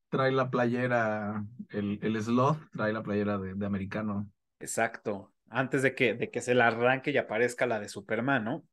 Trae 0.09 0.31
la 0.31 0.49
playera, 0.49 1.43
el, 1.69 1.99
el 2.01 2.23
slot 2.23 2.57
trae 2.71 2.93
la 2.93 3.03
playera 3.03 3.37
de, 3.37 3.55
de 3.55 3.65
americano. 3.65 4.31
Exacto 4.59 5.33
antes 5.49 5.81
de 5.81 5.95
que, 5.95 6.13
de 6.13 6.29
que 6.29 6.41
se 6.41 6.53
la 6.53 6.67
arranque 6.67 7.11
y 7.11 7.17
aparezca 7.17 7.65
la 7.65 7.79
de 7.79 7.89
Superman, 7.89 8.43
¿no? 8.43 8.65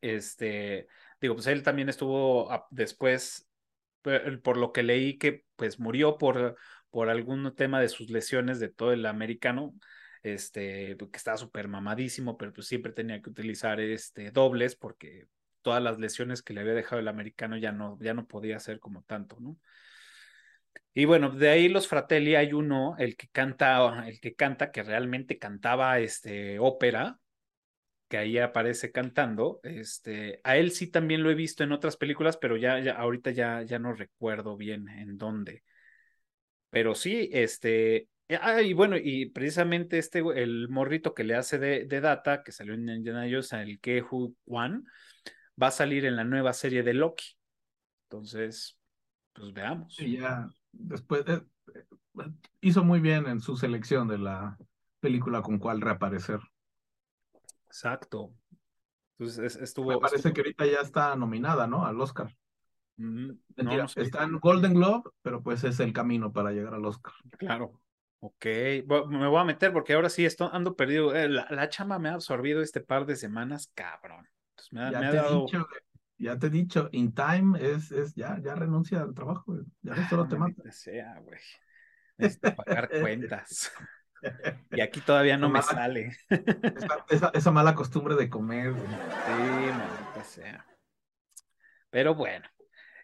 Este, 0.00 0.88
digo, 1.20 1.34
pues 1.34 1.46
él 1.46 1.62
también 1.62 1.88
estuvo 1.88 2.48
después, 2.70 3.48
por 4.42 4.56
lo 4.56 4.72
que 4.72 4.82
leí, 4.82 5.18
que 5.18 5.44
pues 5.56 5.78
murió 5.78 6.18
por, 6.18 6.56
por 6.90 7.08
algún 7.08 7.54
tema 7.54 7.80
de 7.80 7.88
sus 7.88 8.10
lesiones 8.10 8.60
de 8.60 8.68
todo 8.68 8.92
el 8.92 9.06
americano, 9.06 9.74
este, 10.22 10.96
que 10.96 11.16
estaba 11.16 11.36
súper 11.36 11.68
mamadísimo, 11.68 12.36
pero 12.36 12.52
pues 12.52 12.66
siempre 12.66 12.92
tenía 12.92 13.20
que 13.22 13.30
utilizar 13.30 13.80
este, 13.80 14.30
dobles 14.30 14.76
porque 14.76 15.26
todas 15.62 15.82
las 15.82 15.98
lesiones 15.98 16.42
que 16.42 16.54
le 16.54 16.60
había 16.60 16.74
dejado 16.74 17.00
el 17.00 17.08
americano 17.08 17.56
ya 17.56 17.72
no, 17.72 17.98
ya 18.00 18.14
no 18.14 18.26
podía 18.26 18.56
hacer 18.56 18.80
como 18.80 19.02
tanto, 19.02 19.36
¿no? 19.40 19.56
Y 20.92 21.04
bueno, 21.04 21.30
de 21.30 21.48
ahí 21.48 21.68
los 21.68 21.88
Fratelli 21.88 22.34
hay 22.34 22.52
uno, 22.52 22.96
el 22.98 23.16
que 23.16 23.28
canta, 23.28 24.06
el 24.08 24.20
que 24.20 24.34
canta, 24.34 24.72
que 24.72 24.82
realmente 24.82 25.38
cantaba 25.38 25.98
este 26.00 26.58
ópera, 26.58 27.18
que 28.10 28.18
ahí 28.18 28.38
aparece 28.38 28.90
cantando. 28.90 29.60
Este, 29.62 30.40
a 30.42 30.56
él 30.56 30.72
sí 30.72 30.88
también 30.88 31.22
lo 31.22 31.30
he 31.30 31.34
visto 31.36 31.62
en 31.62 31.70
otras 31.70 31.96
películas, 31.96 32.36
pero 32.36 32.56
ya, 32.56 32.76
ahorita 32.96 33.30
ya, 33.30 33.62
ya 33.62 33.78
no 33.78 33.94
recuerdo 33.94 34.56
bien 34.56 34.88
en 34.88 35.16
dónde. 35.16 35.62
Pero 36.70 36.96
sí, 36.96 37.30
este, 37.32 38.08
ah, 38.40 38.60
y 38.62 38.72
bueno, 38.72 38.96
y 38.96 39.30
precisamente 39.30 39.96
este, 39.98 40.24
el 40.34 40.68
morrito 40.68 41.14
que 41.14 41.22
le 41.22 41.36
hace 41.36 41.60
de, 41.60 41.84
de 41.84 42.00
Data, 42.00 42.42
que 42.42 42.50
salió 42.50 42.74
en 42.74 42.88
Indiana 42.88 43.28
Jones, 43.30 43.52
el 43.52 43.78
Kehu 43.78 44.36
One, 44.46 44.82
va 45.60 45.68
a 45.68 45.70
salir 45.70 46.04
en 46.04 46.16
la 46.16 46.24
nueva 46.24 46.52
serie 46.52 46.82
de 46.82 46.94
Loki. 46.94 47.36
Entonces, 48.08 48.76
pues 49.32 49.52
veamos. 49.52 49.94
Sí, 49.94 50.16
ya 50.18 50.48
después 50.72 51.24
eh, 51.28 51.42
hizo 52.60 52.82
muy 52.82 52.98
bien 52.98 53.28
en 53.28 53.40
su 53.40 53.56
selección 53.56 54.08
de 54.08 54.18
la 54.18 54.58
película 54.98 55.42
con 55.42 55.60
cual 55.60 55.80
reaparecer. 55.80 56.40
Exacto. 57.70 58.34
Entonces 59.18 59.56
estuvo. 59.56 59.90
Me 59.90 59.98
parece 59.98 60.32
que 60.32 60.40
ahorita 60.40 60.66
ya 60.66 60.80
está 60.80 61.14
nominada, 61.14 61.66
¿no? 61.66 61.86
Al 61.86 62.00
Oscar. 62.00 62.34
está 63.96 64.24
en 64.24 64.38
Golden 64.40 64.74
Globe, 64.74 65.10
pero 65.22 65.42
pues 65.42 65.62
es 65.62 65.78
el 65.78 65.92
camino 65.92 66.32
para 66.32 66.50
llegar 66.50 66.74
al 66.74 66.84
Oscar. 66.84 67.12
Claro. 67.38 67.80
Ok, 68.22 68.44
me 69.08 69.28
voy 69.28 69.40
a 69.40 69.44
meter 69.44 69.72
porque 69.72 69.94
ahora 69.94 70.10
sí 70.10 70.26
estoy, 70.26 70.48
ando 70.52 70.76
perdido. 70.76 71.14
Eh, 71.14 71.28
la, 71.28 71.68
chama 71.70 71.98
me 71.98 72.10
ha 72.10 72.14
absorbido 72.14 72.60
este 72.60 72.80
par 72.80 73.06
de 73.06 73.16
semanas, 73.16 73.70
cabrón. 73.74 74.28
me 74.72 74.82
ha, 74.82 74.90
dado 74.90 75.46
ya 76.18 76.38
te 76.38 76.48
he 76.48 76.50
dicho, 76.50 76.90
in 76.92 77.14
time 77.14 77.58
es, 77.58 77.90
es 77.90 78.14
ya, 78.14 78.38
ya 78.42 78.54
renuncia 78.54 79.00
al 79.00 79.14
trabajo, 79.14 79.56
ya 79.80 79.94
no 79.94 80.08
solo 80.08 80.28
te 80.28 80.36
mata. 80.36 80.70
sea, 80.70 81.18
güey. 81.20 81.40
Necesito 82.18 82.54
pagar 82.56 82.90
cuentas. 83.00 83.72
Y 84.72 84.80
aquí 84.80 85.00
todavía 85.00 85.36
no 85.36 85.48
me 85.48 85.62
sale. 85.62 86.16
Esa, 87.08 87.30
esa, 87.34 87.50
mala 87.50 87.74
costumbre 87.74 88.14
de 88.14 88.28
comer. 88.28 88.72
Güey. 88.72 88.84
Sí, 88.84 89.72
maldita 89.72 90.24
sea. 90.24 90.66
Pero 91.90 92.14
bueno, 92.14 92.48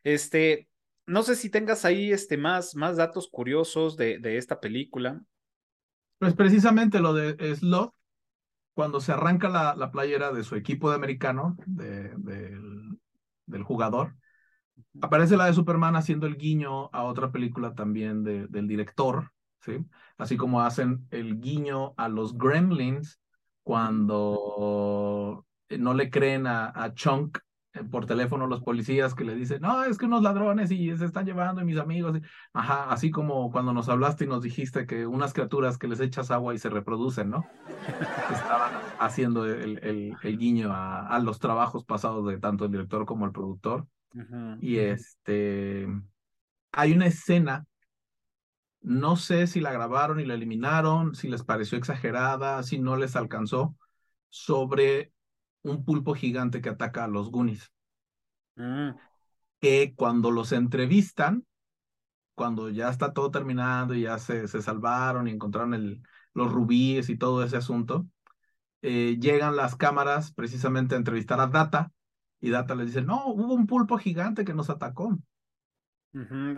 este, 0.05 0.69
no 1.07 1.23
sé 1.23 1.35
si 1.35 1.51
tengas 1.51 1.85
ahí 1.85 2.13
este, 2.13 2.37
más, 2.37 2.77
más 2.77 2.97
datos 2.97 3.29
curiosos 3.29 3.97
de, 3.97 4.19
de 4.19 4.39
esta 4.39 4.61
película. 4.61 5.21
Pues 6.19 6.35
precisamente 6.35 7.01
lo 7.01 7.13
de 7.13 7.55
Slot, 7.57 7.93
cuando 8.75 9.01
se 9.01 9.13
arranca 9.13 9.49
la, 9.49 9.75
la 9.75 9.91
playera 9.91 10.33
de 10.33 10.45
su 10.45 10.55
equipo 10.55 10.91
de 10.91 10.97
americano, 10.97 11.57
de, 11.67 12.11
del 12.17 12.77
del 13.47 13.63
jugador. 13.63 14.15
Aparece 15.01 15.37
la 15.37 15.47
de 15.47 15.55
Superman 15.55 15.97
haciendo 15.97 16.27
el 16.27 16.37
guiño 16.37 16.91
a 16.93 17.05
otra 17.05 17.33
película 17.33 17.75
también 17.75 18.23
de, 18.25 18.47
del 18.49 18.67
director, 18.67 19.33
¿sí? 19.67 19.85
Así 20.17 20.37
como 20.37 20.63
hacen 20.63 21.07
el 21.11 21.41
guiño 21.41 21.95
a 21.97 22.09
los 22.09 22.39
Gremlins 22.39 23.21
cuando 23.63 25.45
no 25.69 25.95
le 25.95 26.11
creen 26.11 26.47
a, 26.47 26.73
a 26.75 26.95
Chunk 26.95 27.39
eh, 27.77 27.85
por 27.85 28.07
teléfono 28.07 28.47
los 28.47 28.63
policías 28.63 29.15
que 29.15 29.25
le 29.25 29.35
dicen, 29.35 29.61
no, 29.61 29.85
es 29.85 29.99
que 29.99 30.07
unos 30.07 30.23
ladrones 30.23 30.71
y 30.71 30.97
se 30.97 31.05
están 31.05 31.27
llevando 31.27 31.61
y 31.61 31.65
mis 31.65 31.79
amigos. 31.79 32.19
Ajá, 32.53 32.91
así 32.91 33.11
como 33.11 33.51
cuando 33.51 33.73
nos 33.73 33.89
hablaste 33.89 34.25
y 34.25 34.29
nos 34.29 34.43
dijiste 34.43 34.87
que 34.87 35.07
unas 35.07 35.33
criaturas 35.33 35.79
que 35.79 35.89
les 35.89 36.01
echas 36.01 36.31
agua 36.31 36.55
y 36.55 36.59
se 36.59 36.71
reproducen, 36.71 37.31
¿no? 37.31 37.47
Estaban 38.33 38.73
haciendo 38.99 39.45
el, 39.45 39.79
el, 39.83 40.17
el 40.23 40.39
guiño 40.39 40.73
a, 40.73 41.07
a, 41.07 41.19
los 41.19 41.39
trabajos 41.39 41.85
pasados 41.85 42.27
de 42.27 42.39
tanto 42.39 42.65
el 42.65 42.71
director 42.73 43.05
como 43.05 43.27
el 43.27 43.33
productor. 43.33 43.87
Y 44.63 44.79
este, 44.79 45.87
hay 46.73 46.93
una 46.93 47.07
escena, 47.07 47.67
no 48.81 49.17
sé 49.17 49.47
si 49.47 49.61
la 49.61 49.73
grabaron 49.73 50.21
y 50.21 50.25
la 50.25 50.35
eliminaron, 50.35 51.15
si 51.15 51.29
les 51.29 51.43
pareció 51.43 51.79
exagerada, 51.79 52.63
si 52.63 52.79
no 52.79 52.97
les 52.97 53.17
alcanzó, 53.17 53.77
sobre 54.29 55.13
un 55.63 55.85
pulpo 55.85 56.15
gigante 56.15 56.61
que 56.61 56.69
ataca 56.69 57.05
a 57.05 57.09
los 57.09 57.31
Goonies. 57.31 57.73
Mm. 58.57 58.91
Que 59.61 59.95
cuando 59.97 60.31
los 60.31 60.53
entrevistan, 60.53 61.45
cuando 62.35 62.69
ya 62.71 62.91
está 62.91 63.13
todo 63.13 63.31
terminando 63.31 63.95
y 63.95 64.03
ya 64.03 64.19
se, 64.19 64.49
se 64.49 64.63
salvaron 64.63 65.27
y 65.27 65.33
encontraron 65.33 65.75
el, 65.75 66.03
los 66.35 66.53
rubíes 66.53 67.09
y 67.09 67.17
todo 67.17 67.43
ese 67.43 67.57
asunto, 67.57 68.07
eh, 68.83 69.17
llegan 69.19 69.57
las 69.57 69.75
cámaras 69.75 70.33
precisamente 70.33 70.95
a 70.95 70.99
entrevistar 70.99 71.41
a 71.41 71.47
Data 71.49 71.93
y 72.41 72.51
Data 72.51 72.75
les 72.75 72.89
dice, 72.89 73.03
no, 73.03 73.27
hubo 73.27 73.55
un 73.55 73.67
pulpo 73.67 73.99
gigante 73.99 74.45
que 74.45 74.55
nos 74.55 74.71
atacó. 74.71 75.19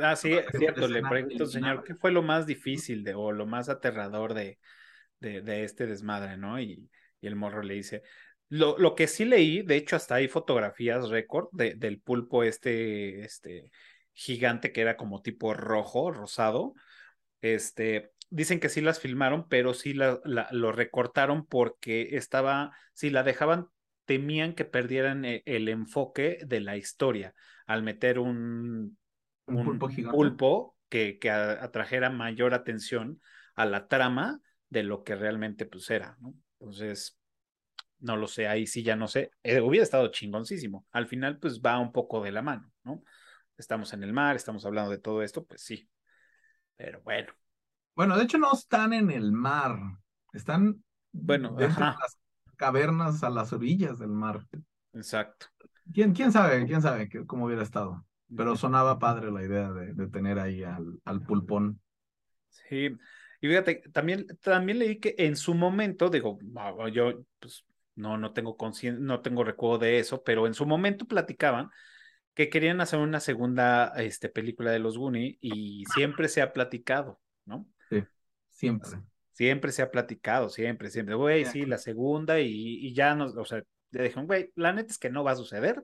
Ah, 0.00 0.14
sí, 0.16 0.32
es 0.32 0.46
cierto. 0.56 0.86
Le 0.86 1.02
pregunto, 1.02 1.46
señor, 1.46 1.82
¿qué 1.84 1.94
fue 1.94 2.12
lo 2.12 2.22
más 2.22 2.46
difícil 2.46 3.02
de, 3.02 3.14
o 3.14 3.32
lo 3.32 3.46
más 3.46 3.68
aterrador 3.68 4.34
de, 4.34 4.58
de, 5.20 5.40
de 5.40 5.64
este 5.64 5.86
desmadre, 5.86 6.36
no? 6.36 6.60
Y, 6.60 6.88
y, 7.20 7.26
el 7.26 7.36
morro 7.36 7.62
le 7.62 7.74
dice, 7.74 8.02
lo, 8.48 8.78
lo, 8.78 8.94
que 8.94 9.08
sí 9.08 9.24
leí, 9.24 9.62
de 9.62 9.76
hecho, 9.76 9.96
hasta 9.96 10.16
hay 10.16 10.28
fotografías 10.28 11.08
récord 11.08 11.48
de, 11.52 11.74
del 11.74 12.00
pulpo 12.00 12.44
este, 12.44 13.22
este 13.22 13.70
gigante 14.12 14.72
que 14.72 14.80
era 14.80 14.96
como 14.96 15.22
tipo 15.22 15.54
rojo, 15.54 16.10
rosado. 16.12 16.74
Este, 17.40 18.12
dicen 18.30 18.60
que 18.60 18.68
sí 18.68 18.80
las 18.80 19.00
filmaron, 19.00 19.48
pero 19.48 19.74
sí 19.74 19.92
la, 19.94 20.20
lo 20.50 20.72
recortaron 20.72 21.46
porque 21.46 22.16
estaba, 22.16 22.72
si 22.92 23.10
la 23.10 23.22
dejaban, 23.22 23.68
temían 24.04 24.54
que 24.54 24.64
perdieran 24.64 25.24
el, 25.24 25.42
el 25.46 25.68
enfoque 25.68 26.38
de 26.46 26.60
la 26.60 26.76
historia 26.76 27.34
al 27.66 27.82
meter 27.82 28.18
un, 28.18 28.97
un, 29.48 29.78
pulpo, 29.78 29.88
pulpo, 30.10 30.76
que, 30.88 31.18
que 31.18 31.30
atrajera 31.30 32.10
mayor 32.10 32.54
atención 32.54 33.20
a 33.54 33.66
la 33.66 33.88
trama 33.88 34.40
de 34.68 34.82
lo 34.82 35.02
que 35.04 35.16
realmente 35.16 35.66
pues 35.66 35.90
era, 35.90 36.16
¿no? 36.20 36.34
Entonces, 36.60 37.18
no 38.00 38.16
lo 38.16 38.28
sé, 38.28 38.46
ahí 38.46 38.66
sí 38.66 38.82
ya 38.82 38.96
no 38.96 39.08
sé. 39.08 39.30
Eh, 39.42 39.60
hubiera 39.60 39.82
estado 39.82 40.08
chingoncísimo. 40.08 40.86
Al 40.92 41.06
final, 41.06 41.38
pues 41.38 41.60
va 41.60 41.78
un 41.78 41.92
poco 41.92 42.22
de 42.22 42.32
la 42.32 42.42
mano, 42.42 42.70
¿no? 42.84 43.02
estamos 43.58 43.92
en 43.92 44.04
el 44.04 44.12
mar, 44.12 44.36
estamos 44.36 44.64
hablando 44.64 44.90
de 44.90 44.98
todo 44.98 45.22
esto, 45.22 45.44
pues 45.44 45.62
sí. 45.62 45.90
Pero 46.76 47.02
bueno. 47.02 47.32
Bueno, 47.94 48.16
de 48.16 48.24
hecho 48.24 48.38
no 48.38 48.52
están 48.52 48.92
en 48.92 49.10
el 49.10 49.32
mar, 49.32 49.76
están 50.32 50.82
bueno, 51.10 51.52
dentro 51.54 51.84
de 51.84 51.92
las 51.92 52.18
cavernas 52.56 53.24
a 53.24 53.30
las 53.30 53.52
orillas 53.52 53.98
del 53.98 54.10
mar. 54.10 54.46
Exacto. 54.92 55.46
¿Quién, 55.92 56.12
quién 56.12 56.30
sabe, 56.30 56.64
quién 56.66 56.80
sabe 56.80 57.10
cómo 57.26 57.46
hubiera 57.46 57.62
estado? 57.62 58.04
Pero 58.36 58.56
sonaba 58.56 58.98
padre 58.98 59.30
la 59.30 59.42
idea 59.42 59.70
de, 59.72 59.94
de 59.94 60.06
tener 60.08 60.38
ahí 60.38 60.62
al, 60.62 61.00
al 61.04 61.22
pulpón. 61.22 61.80
Sí, 62.48 62.90
y 63.40 63.48
fíjate, 63.48 63.82
también, 63.92 64.26
también 64.42 64.78
leí 64.78 64.98
que 64.98 65.14
en 65.18 65.36
su 65.36 65.54
momento, 65.54 66.10
digo, 66.10 66.38
yo 66.92 67.24
pues, 67.38 67.64
no, 67.94 68.18
no 68.18 68.32
tengo 68.32 68.56
no 68.98 69.20
tengo 69.20 69.44
recuerdo 69.44 69.78
de 69.78 69.98
eso, 69.98 70.22
pero 70.22 70.46
en 70.46 70.54
su 70.54 70.66
momento 70.66 71.06
platicaban 71.06 71.70
que 72.34 72.48
querían 72.48 72.80
hacer 72.80 73.00
una 73.00 73.20
segunda 73.20 73.92
este, 73.96 74.28
película 74.28 74.70
de 74.70 74.78
los 74.78 74.96
Goonies 74.96 75.38
y 75.40 75.84
siempre 75.92 76.28
se 76.28 76.42
ha 76.42 76.52
platicado, 76.52 77.20
¿no? 77.44 77.66
Sí, 77.90 78.04
siempre. 78.50 78.90
Siempre 79.32 79.72
se 79.72 79.82
ha 79.82 79.90
platicado, 79.90 80.48
siempre, 80.48 80.90
siempre. 80.90 81.14
Güey, 81.14 81.44
sí, 81.44 81.64
la 81.64 81.78
segunda 81.78 82.40
y, 82.40 82.48
y 82.50 82.94
ya 82.94 83.14
nos, 83.14 83.36
o 83.36 83.44
sea, 83.44 83.62
le 83.90 84.02
dijeron, 84.02 84.26
güey, 84.26 84.52
la 84.54 84.72
neta 84.72 84.90
es 84.90 84.98
que 84.98 85.10
no 85.10 85.24
va 85.24 85.32
a 85.32 85.36
suceder. 85.36 85.82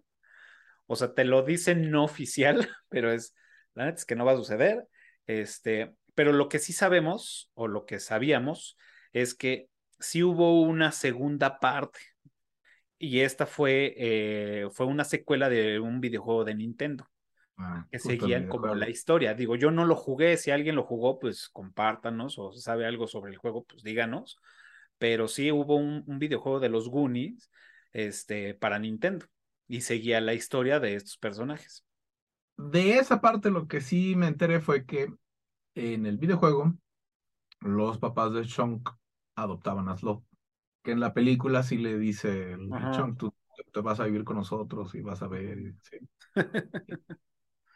O 0.87 0.97
sea, 0.97 1.14
te 1.14 1.25
lo 1.25 1.42
dicen 1.42 1.90
no 1.90 2.05
oficial, 2.05 2.68
pero 2.88 3.12
es, 3.12 3.35
la 3.75 3.87
neta 3.87 3.99
es 3.99 4.05
que 4.05 4.16
no 4.16 4.25
va 4.25 4.33
a 4.33 4.37
suceder. 4.37 4.87
Este, 5.27 5.94
pero 6.14 6.33
lo 6.33 6.49
que 6.49 6.59
sí 6.59 6.73
sabemos, 6.73 7.51
o 7.55 7.68
lo 7.68 7.87
que 7.87 8.01
sabíamos, 8.01 8.77
es 9.12 9.35
que 9.35 9.68
sí 9.99 10.23
hubo 10.23 10.62
una 10.62 10.92
segunda 10.92 11.59
parte. 11.59 12.01
Y 12.99 13.20
esta 13.20 13.47
fue, 13.47 13.94
eh, 13.97 14.68
fue 14.73 14.87
una 14.87 15.05
secuela 15.05 15.49
de 15.49 15.81
un 15.81 16.01
videojuego 16.01 16.44
de 16.44 16.55
Nintendo. 16.55 17.09
Ah, 17.57 17.87
que 17.90 18.01
seguían 18.01 18.49
como 18.49 18.75
la 18.75 18.88
historia. 18.88 19.35
Digo, 19.35 19.55
yo 19.55 19.70
no 19.70 19.85
lo 19.85 19.94
jugué, 19.94 20.37
si 20.37 20.51
alguien 20.51 20.75
lo 20.75 20.83
jugó, 20.83 21.20
pues 21.20 21.49
compártanos 21.49 22.37
o 22.38 22.53
sabe 22.53 22.85
algo 22.85 23.07
sobre 23.07 23.31
el 23.31 23.38
juego, 23.38 23.64
pues 23.64 23.83
díganos. 23.83 24.38
Pero 24.99 25.29
sí 25.29 25.53
hubo 25.53 25.77
un, 25.77 26.03
un 26.07 26.18
videojuego 26.18 26.61
de 26.61 26.68
los 26.68 26.88
Goonies 26.88 27.51
este, 27.92 28.55
para 28.55 28.79
Nintendo 28.79 29.27
y 29.68 29.81
seguía 29.81 30.20
la 30.20 30.35
historia 30.35 30.81
de 30.81 30.94
estos 30.94 31.16
personajes. 31.18 31.85
De 32.57 32.98
esa 32.98 33.20
parte 33.20 33.50
lo 33.50 33.66
que 33.66 33.81
sí 33.81 34.14
me 34.16 34.29
enteré 34.29 34.61
fue 34.61 34.85
que 34.85 35.12
en 35.74 36.07
el 36.07 36.18
videojuego, 36.18 36.74
los 37.61 37.98
papás 37.98 38.33
de 38.33 38.44
Chunk 38.44 38.88
adoptaban 39.35 39.88
a 39.88 39.96
Sloth. 39.96 40.24
Que 40.83 40.92
en 40.92 41.00
la 41.00 41.14
película 41.14 41.62
sí 41.62 41.79
le 41.79 41.98
dice 41.98 42.53
el, 42.53 42.68
Chunk, 42.92 43.18
tú 43.18 43.35
te 43.72 43.81
vas 43.81 44.00
a 44.00 44.05
vivir 44.05 44.24
con 44.24 44.37
nosotros 44.37 44.94
y 44.94 45.00
vas 45.00 45.22
a 45.22 45.29
ver. 45.29 45.74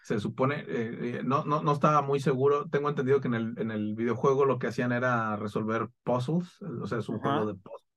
Se 0.03 0.21
supone, 0.21 0.61
eh, 0.61 1.19
eh, 1.19 1.23
no, 1.25 1.45
no, 1.45 1.63
no 1.63 1.73
estaba 1.73 2.03
muy 2.03 2.21
seguro. 2.21 2.69
Tengo 2.69 2.89
entendido 2.89 3.21
que 3.21 3.29
en 3.29 3.35
el, 3.35 3.55
en 3.59 3.71
el 3.71 3.95
videojuego 3.95 4.45
lo 4.45 4.59
que 4.59 4.69
hacían 4.69 4.93
era 4.93 5.37
resolver 5.37 5.89
puzzles, 6.03 6.63
o 6.63 6.87
sea, 6.87 6.99
es 6.99 7.09
un 7.09 7.19
juego 7.19 7.47
de 7.47 7.55
puzzles. 7.55 7.88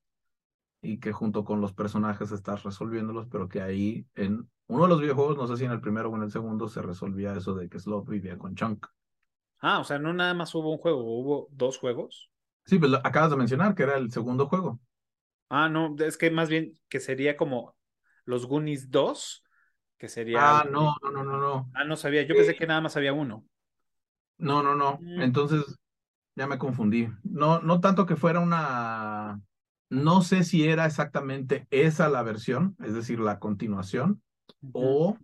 Y 0.81 0.99
que 0.99 1.11
junto 1.11 1.43
con 1.43 1.61
los 1.61 1.73
personajes 1.73 2.31
estás 2.31 2.63
resolviéndolos, 2.63 3.27
pero 3.27 3.47
que 3.47 3.61
ahí 3.61 4.05
en 4.15 4.49
uno 4.67 4.83
de 4.83 4.89
los 4.89 5.01
videojuegos, 5.01 5.37
no 5.37 5.47
sé 5.47 5.57
si 5.57 5.65
en 5.65 5.71
el 5.71 5.81
primero 5.81 6.09
o 6.09 6.15
en 6.15 6.23
el 6.23 6.31
segundo, 6.31 6.67
se 6.67 6.81
resolvía 6.81 7.35
eso 7.35 7.53
de 7.53 7.69
que 7.69 7.79
Sloth 7.79 8.09
vivía 8.09 8.37
con 8.37 8.55
Chunk. 8.55 8.87
Ah, 9.59 9.79
o 9.79 9.83
sea, 9.83 9.99
no 9.99 10.11
nada 10.11 10.33
más 10.33 10.55
hubo 10.55 10.71
un 10.71 10.79
juego, 10.79 11.03
hubo 11.03 11.47
dos 11.51 11.77
juegos. 11.77 12.31
Sí, 12.65 12.79
pues 12.79 12.91
acabas 13.03 13.29
de 13.29 13.37
mencionar 13.37 13.75
que 13.75 13.83
era 13.83 13.97
el 13.97 14.11
segundo 14.11 14.47
juego. 14.47 14.79
Ah, 15.49 15.69
no, 15.69 15.95
es 15.99 16.17
que 16.17 16.31
más 16.31 16.49
bien 16.49 16.79
que 16.89 16.99
sería 16.99 17.35
como 17.35 17.75
los 18.25 18.45
Goonies 18.45 18.89
2, 18.89 19.43
que 19.97 20.07
sería. 20.07 20.61
Ah, 20.61 20.63
no, 20.63 20.95
no, 21.03 21.11
no, 21.11 21.23
no, 21.23 21.37
no. 21.37 21.71
Ah, 21.75 21.83
no 21.83 21.95
sabía, 21.95 22.23
yo 22.23 22.33
pensé 22.33 22.55
que 22.55 22.65
nada 22.65 22.81
más 22.81 22.95
había 22.95 23.13
uno. 23.13 23.45
No, 24.37 24.63
no, 24.63 24.75
no. 24.75 24.97
Mm. 25.01 25.21
Entonces, 25.21 25.63
ya 26.35 26.47
me 26.47 26.57
confundí. 26.57 27.07
No, 27.23 27.59
no 27.59 27.79
tanto 27.81 28.05
que 28.05 28.15
fuera 28.15 28.39
una. 28.39 29.41
No 29.91 30.21
sé 30.21 30.45
si 30.45 30.65
era 30.65 30.85
exactamente 30.85 31.67
esa 31.69 32.07
la 32.07 32.23
versión, 32.23 32.77
es 32.81 32.93
decir, 32.93 33.19
la 33.19 33.39
continuación, 33.39 34.21
o 34.71 35.17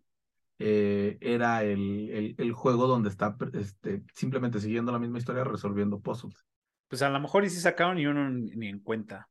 eh, 0.60 1.17
era 1.21 1.63
el, 1.63 2.36
el, 2.38 2.51
juego 2.51 2.86
donde 2.86 3.08
está 3.08 3.38
este, 3.53 4.03
simplemente 4.13 4.60
siguiendo 4.60 4.91
la 4.91 4.99
misma 4.99 5.19
historia, 5.19 5.45
resolviendo 5.45 6.01
puzzles. 6.01 6.45
Pues 6.89 7.01
a 7.01 7.10
lo 7.10 7.17
mejor 7.21 7.45
y 7.45 7.49
si 7.49 7.62
sacaron 7.62 7.97
y 7.97 8.08
uno 8.08 8.30
ni 8.30 8.67
en 8.67 8.80
cuenta. 8.82 9.30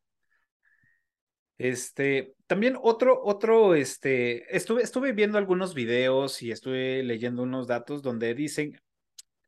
Este, 1.58 2.34
también 2.46 2.78
otro, 2.80 3.22
otro, 3.22 3.74
este, 3.74 4.56
estuve, 4.56 4.82
estuve 4.82 5.12
viendo 5.12 5.36
algunos 5.36 5.74
videos 5.74 6.42
y 6.42 6.50
estuve 6.50 7.02
leyendo 7.02 7.42
unos 7.42 7.66
datos 7.66 8.00
donde 8.00 8.34
dicen, 8.34 8.80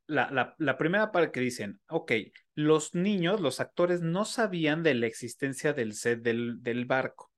la, 0.05 0.29
la, 0.29 0.53
la 0.59 0.77
primera 0.77 1.11
parte 1.11 1.31
que 1.31 1.39
dicen, 1.39 1.79
ok, 1.89 2.11
los 2.59 2.93
niños, 2.93 3.39
los 3.39 3.59
actores 3.59 4.01
no 4.01 4.25
sabían 4.25 4.83
de 4.83 4.93
la 4.93 5.07
existencia 5.07 5.73
del 5.73 5.93
set 5.93 6.21
del, 6.21 6.61
del 6.61 6.85
barco. 6.85 7.31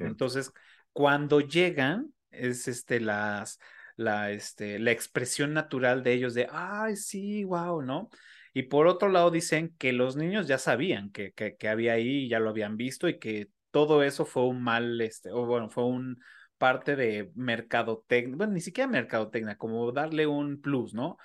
Entonces, 0.00 0.52
cuando 0.92 1.40
llegan, 1.40 2.12
es 2.30 2.68
este, 2.68 3.00
las, 3.00 3.58
la, 3.96 4.30
este, 4.30 4.78
la 4.78 4.90
expresión 4.90 5.54
natural 5.54 6.02
de 6.02 6.12
ellos 6.12 6.34
de, 6.34 6.48
ay, 6.50 6.96
sí, 6.96 7.44
wow, 7.44 7.80
¿no? 7.82 8.10
Y 8.52 8.64
por 8.64 8.86
otro 8.86 9.08
lado 9.08 9.30
dicen 9.30 9.74
que 9.78 9.92
los 9.92 10.16
niños 10.16 10.46
ya 10.46 10.58
sabían 10.58 11.10
que, 11.10 11.32
que, 11.32 11.56
que 11.56 11.68
había 11.68 11.94
ahí, 11.94 12.28
ya 12.28 12.40
lo 12.40 12.50
habían 12.50 12.76
visto 12.76 13.08
y 13.08 13.18
que 13.18 13.48
todo 13.70 14.02
eso 14.02 14.26
fue 14.26 14.46
un 14.46 14.62
mal, 14.62 15.00
este, 15.00 15.30
o 15.30 15.46
bueno, 15.46 15.70
fue 15.70 15.84
un 15.84 16.20
parte 16.58 16.94
de 16.94 17.32
mercadotecnia, 17.36 18.36
bueno, 18.36 18.52
ni 18.52 18.60
siquiera 18.60 18.86
mercadotecnia, 18.90 19.56
como 19.56 19.90
darle 19.92 20.26
un 20.26 20.60
plus, 20.60 20.92
¿no? 20.92 21.16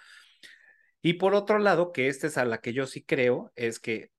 Y 1.06 1.13
por 1.13 1.36
otro 1.36 1.60
lado, 1.60 1.91
que 1.91 2.08
esta 2.08 2.26
es 2.26 2.36
a 2.36 2.46
la 2.46 2.62
que 2.62 2.74
yo 2.74 2.88
sí 2.88 3.04
creo, 3.04 3.52
es 3.56 3.80
que 3.80 4.12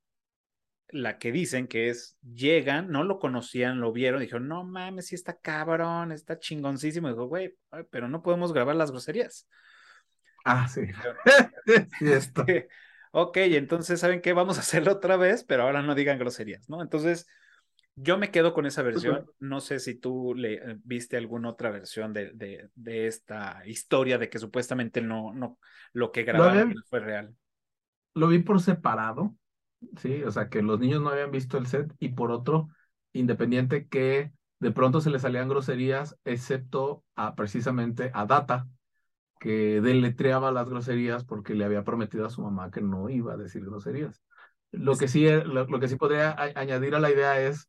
la 0.88 1.18
que 1.18 1.32
dicen 1.32 1.66
que 1.66 1.88
es, 1.88 2.16
llegan, 2.22 2.92
no 2.92 3.02
lo 3.02 3.18
conocían, 3.18 3.80
lo 3.80 3.90
vieron, 3.90 4.20
dijeron, 4.20 4.46
no 4.46 4.62
mames, 4.62 5.08
sí 5.08 5.16
está 5.16 5.36
cabrón, 5.36 6.12
está 6.12 6.38
chingoncísimo. 6.38 7.08
dijo, 7.08 7.26
güey, 7.26 7.56
pero 7.90 8.08
no 8.08 8.22
podemos 8.22 8.52
grabar 8.52 8.76
las 8.76 8.92
groserías. 8.92 9.48
Ah, 10.44 10.68
sí. 10.68 10.82
sí 11.98 12.12
esto. 12.12 12.46
ok, 13.10 13.36
entonces, 13.38 13.98
¿saben 13.98 14.20
qué? 14.20 14.32
Vamos 14.32 14.56
a 14.56 14.60
hacerlo 14.60 14.92
otra 14.92 15.16
vez, 15.16 15.42
pero 15.42 15.64
ahora 15.64 15.82
no 15.82 15.96
digan 15.96 16.20
groserías, 16.20 16.70
¿no? 16.70 16.82
Entonces, 16.82 17.26
yo 17.96 18.18
me 18.18 18.30
quedo 18.30 18.54
con 18.54 18.66
esa 18.66 18.82
versión. 18.82 19.26
No 19.40 19.60
sé 19.60 19.80
si 19.80 19.94
tú 19.94 20.34
le 20.34 20.54
eh, 20.54 20.78
viste 20.84 21.16
alguna 21.16 21.50
otra 21.50 21.70
versión 21.70 22.12
de, 22.12 22.30
de, 22.32 22.70
de 22.74 23.06
esta 23.06 23.62
historia 23.66 24.18
de 24.18 24.28
que 24.28 24.38
supuestamente 24.38 25.00
no, 25.00 25.32
no, 25.34 25.58
lo 25.92 26.12
que 26.12 26.22
grabaron 26.22 26.74
fue 26.88 27.00
real. 27.00 27.34
Lo 28.14 28.28
vi 28.28 28.38
por 28.38 28.60
separado 28.60 29.34
¿sí? 29.98 30.22
O 30.24 30.30
sea, 30.30 30.48
que 30.48 30.62
los 30.62 30.80
niños 30.80 31.02
no 31.02 31.10
habían 31.10 31.30
visto 31.30 31.58
el 31.58 31.66
set 31.66 31.92
y 31.98 32.10
por 32.10 32.30
otro, 32.30 32.68
independiente 33.12 33.86
que 33.88 34.32
de 34.58 34.70
pronto 34.70 35.00
se 35.00 35.10
le 35.10 35.18
salían 35.18 35.48
groserías, 35.48 36.16
excepto 36.24 37.04
a 37.14 37.34
precisamente 37.34 38.10
a 38.14 38.26
Data, 38.26 38.68
que 39.38 39.80
deletreaba 39.80 40.50
las 40.50 40.68
groserías 40.68 41.24
porque 41.24 41.54
le 41.54 41.64
había 41.64 41.84
prometido 41.84 42.26
a 42.26 42.30
su 42.30 42.42
mamá 42.42 42.70
que 42.70 42.80
no 42.80 43.08
iba 43.10 43.34
a 43.34 43.36
decir 43.36 43.64
groserías. 43.64 44.22
Lo 44.72 44.96
que 44.96 45.08
sí, 45.08 45.26
lo, 45.28 45.78
que 45.78 45.88
sí 45.88 45.96
podría 45.96 46.34
añadir 46.38 46.94
a 46.94 47.00
la 47.00 47.10
idea 47.10 47.40
es, 47.40 47.68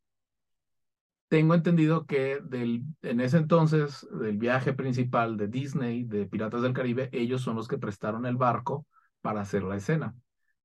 tengo 1.28 1.54
entendido 1.54 2.06
que 2.06 2.40
del, 2.42 2.84
en 3.02 3.20
ese 3.20 3.38
entonces, 3.38 4.08
del 4.12 4.38
viaje 4.38 4.74
principal 4.74 5.38
de 5.38 5.48
Disney, 5.48 6.04
de 6.04 6.26
Piratas 6.26 6.62
del 6.62 6.74
Caribe, 6.74 7.10
ellos 7.12 7.42
son 7.42 7.56
los 7.56 7.68
que 7.68 7.78
prestaron 7.78 8.26
el 8.26 8.38
barco 8.38 8.86
para 9.22 9.42
hacer 9.42 9.64
la 9.64 9.76
escena 9.76 10.16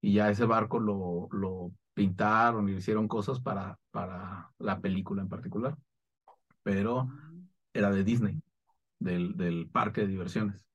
y 0.01 0.15
ya 0.15 0.31
ese 0.31 0.45
barco 0.45 0.79
lo, 0.81 1.29
lo 1.33 1.73
pintaron 1.95 2.69
y 2.69 2.73
hicieron 2.73 3.09
cosas 3.09 3.41
para, 3.41 3.79
para 3.91 4.51
la 4.59 4.81
película 4.81 5.23
en 5.23 5.29
particular. 5.29 5.77
Pero 6.63 7.05
mm. 7.05 7.49
era 7.73 7.91
de 7.91 8.05
Disney, 8.05 8.43
del, 8.99 9.37
del 9.37 9.69
parque 9.69 10.03
de 10.03 10.09
diversiones. 10.09 10.67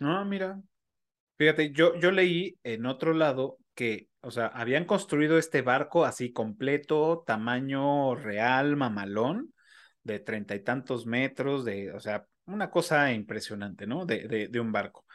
Ah, 0.00 0.24
mira. 0.24 0.60
Fíjate, 1.36 1.72
yo, 1.72 1.94
yo 1.98 2.10
leí 2.10 2.56
en 2.64 2.86
otro 2.86 3.14
lado 3.14 3.58
que, 3.78 4.08
o 4.22 4.32
sea, 4.32 4.48
habían 4.48 4.86
construido 4.86 5.38
este 5.38 5.62
barco 5.62 6.04
así 6.04 6.32
completo, 6.32 7.22
tamaño 7.24 8.16
real, 8.16 8.74
mamalón, 8.74 9.54
de 10.02 10.18
treinta 10.18 10.56
y 10.56 10.64
tantos 10.64 11.06
metros, 11.06 11.64
de, 11.64 11.92
o 11.92 12.00
sea, 12.00 12.26
una 12.46 12.72
cosa 12.72 13.12
impresionante, 13.12 13.86
¿no? 13.86 14.04
De, 14.04 14.48
de, 14.50 14.60
un 14.60 14.72
barco. 14.72 15.06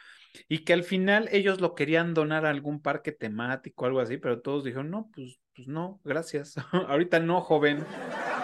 Y 0.48 0.60
que 0.64 0.72
al 0.72 0.82
final 0.82 1.28
ellos 1.30 1.60
lo 1.60 1.74
querían 1.74 2.14
donar 2.14 2.46
a 2.46 2.50
algún 2.50 2.80
parque 2.80 3.12
temático, 3.12 3.84
algo 3.84 4.00
así, 4.00 4.16
pero 4.16 4.40
todos 4.40 4.64
dijeron, 4.64 4.88
no, 4.88 5.10
pues, 5.14 5.38
pues 5.54 5.68
no, 5.68 6.00
gracias. 6.02 6.54
Ahorita 6.88 7.20
no, 7.20 7.42
joven. 7.42 7.84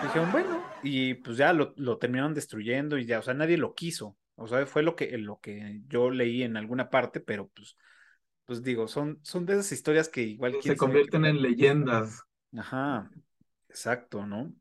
Dijeron, 0.03 0.31
bueno, 0.33 0.63
y 0.83 1.15
pues 1.15 1.39
ya 1.39 1.55
lo, 1.55 1.73
lo, 1.79 1.97
terminaron 1.97 2.35
destruyendo 2.35 2.99
y 2.99 3.07
ya, 3.07 3.21
o 3.21 3.23
sea, 3.23 3.33
nadie 3.33 3.57
lo 3.57 3.75
quiso. 3.75 4.19
O 4.35 4.47
sea, 4.47 4.67
fue 4.67 4.83
lo 4.83 4.95
que, 4.97 5.17
lo 5.17 5.41
que 5.41 5.81
yo 5.87 6.11
leí 6.11 6.43
en 6.43 6.59
alguna 6.59 6.91
parte, 6.91 7.21
pero 7.21 7.49
pues, 7.49 7.79
pues 8.51 8.65
digo, 8.65 8.89
son, 8.89 9.21
son 9.23 9.47
de 9.47 9.53
esas 9.53 9.71
historias 9.71 10.09
que 10.09 10.23
igual... 10.23 10.57
Se 10.61 10.77
convierten 10.77 11.25
en 11.25 11.41
leyendas. 11.41 12.25
Ajá, 12.59 13.09
exacto, 13.69 14.27
¿no? 14.27 14.53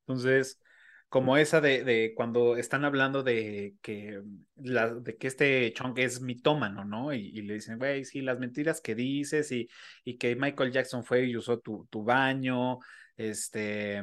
Entonces, 0.00 0.60
como 1.08 1.38
esa 1.38 1.62
de, 1.62 1.82
de 1.82 2.12
cuando 2.14 2.58
están 2.58 2.84
hablando 2.84 3.22
de 3.22 3.74
que, 3.80 4.22
la, 4.56 4.92
de 4.92 5.16
que 5.16 5.28
este 5.28 5.72
Chong 5.72 5.98
es 5.98 6.20
mitómano, 6.20 6.84
¿no? 6.84 7.14
Y, 7.14 7.28
y 7.28 7.40
le 7.40 7.54
dicen, 7.54 7.78
güey, 7.78 8.04
sí, 8.04 8.20
las 8.20 8.38
mentiras 8.38 8.82
que 8.82 8.94
dices 8.94 9.50
y, 9.50 9.66
y 10.04 10.18
que 10.18 10.36
Michael 10.36 10.70
Jackson 10.70 11.02
fue 11.02 11.24
y 11.24 11.38
usó 11.38 11.58
tu, 11.58 11.86
tu 11.88 12.04
baño, 12.04 12.80
este, 13.16 14.02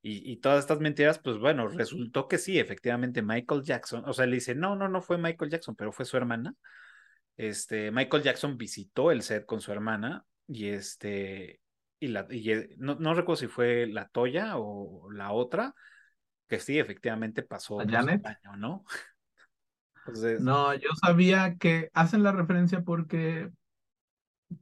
y, 0.00 0.30
y, 0.30 0.36
todas 0.36 0.60
estas 0.60 0.78
mentiras, 0.78 1.18
pues 1.18 1.38
bueno, 1.38 1.66
resultó 1.66 2.28
que 2.28 2.38
sí, 2.38 2.56
efectivamente 2.56 3.20
Michael 3.20 3.64
Jackson, 3.64 4.04
o 4.06 4.12
sea, 4.12 4.26
le 4.26 4.36
dice, 4.36 4.54
no, 4.54 4.76
no, 4.76 4.88
no 4.88 5.02
fue 5.02 5.18
Michael 5.18 5.50
Jackson, 5.50 5.74
pero 5.74 5.90
fue 5.90 6.04
su 6.04 6.16
hermana. 6.16 6.54
Este, 7.40 7.90
Michael 7.90 8.22
Jackson 8.22 8.58
visitó 8.58 9.10
el 9.10 9.22
set 9.22 9.46
con 9.46 9.62
su 9.62 9.72
hermana 9.72 10.26
y 10.46 10.68
este, 10.68 11.62
y 11.98 12.08
la, 12.08 12.26
y 12.28 12.52
eh, 12.52 12.74
no, 12.76 12.96
no 12.96 13.14
recuerdo 13.14 13.40
si 13.40 13.46
fue 13.46 13.86
la 13.86 14.08
Toya 14.08 14.58
o 14.58 15.10
la 15.10 15.32
otra, 15.32 15.74
que 16.46 16.60
sí, 16.60 16.78
efectivamente 16.78 17.42
pasó 17.42 17.76
un 17.76 17.94
año, 17.94 18.20
¿no? 18.58 18.84
Entonces... 20.04 20.42
No, 20.42 20.74
yo 20.74 20.90
sabía 21.00 21.56
que 21.56 21.88
hacen 21.94 22.22
la 22.22 22.32
referencia 22.32 22.82
porque 22.82 23.48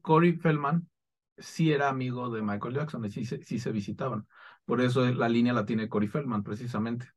Corey 0.00 0.34
Feldman 0.34 0.88
sí 1.36 1.72
era 1.72 1.88
amigo 1.88 2.30
de 2.30 2.42
Michael 2.42 2.76
Jackson 2.76 3.04
y 3.04 3.10
sí, 3.10 3.24
sí 3.24 3.58
se 3.58 3.72
visitaban. 3.72 4.28
Por 4.64 4.80
eso 4.82 5.04
la 5.04 5.28
línea 5.28 5.52
la 5.52 5.66
tiene 5.66 5.88
Corey 5.88 6.06
Feldman, 6.06 6.44
precisamente. 6.44 7.08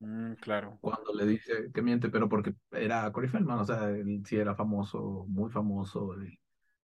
Mm, 0.00 0.34
claro. 0.34 0.78
Cuando 0.80 1.12
le 1.12 1.26
dice 1.26 1.70
que 1.72 1.82
miente, 1.82 2.08
pero 2.08 2.28
porque 2.28 2.54
era 2.70 3.10
Corey 3.12 3.28
Feldman, 3.28 3.58
o 3.58 3.64
sea, 3.64 3.90
él 3.90 4.22
sí 4.24 4.36
era 4.36 4.54
famoso, 4.54 5.24
muy 5.28 5.50
famoso, 5.50 6.14
y, 6.22 6.38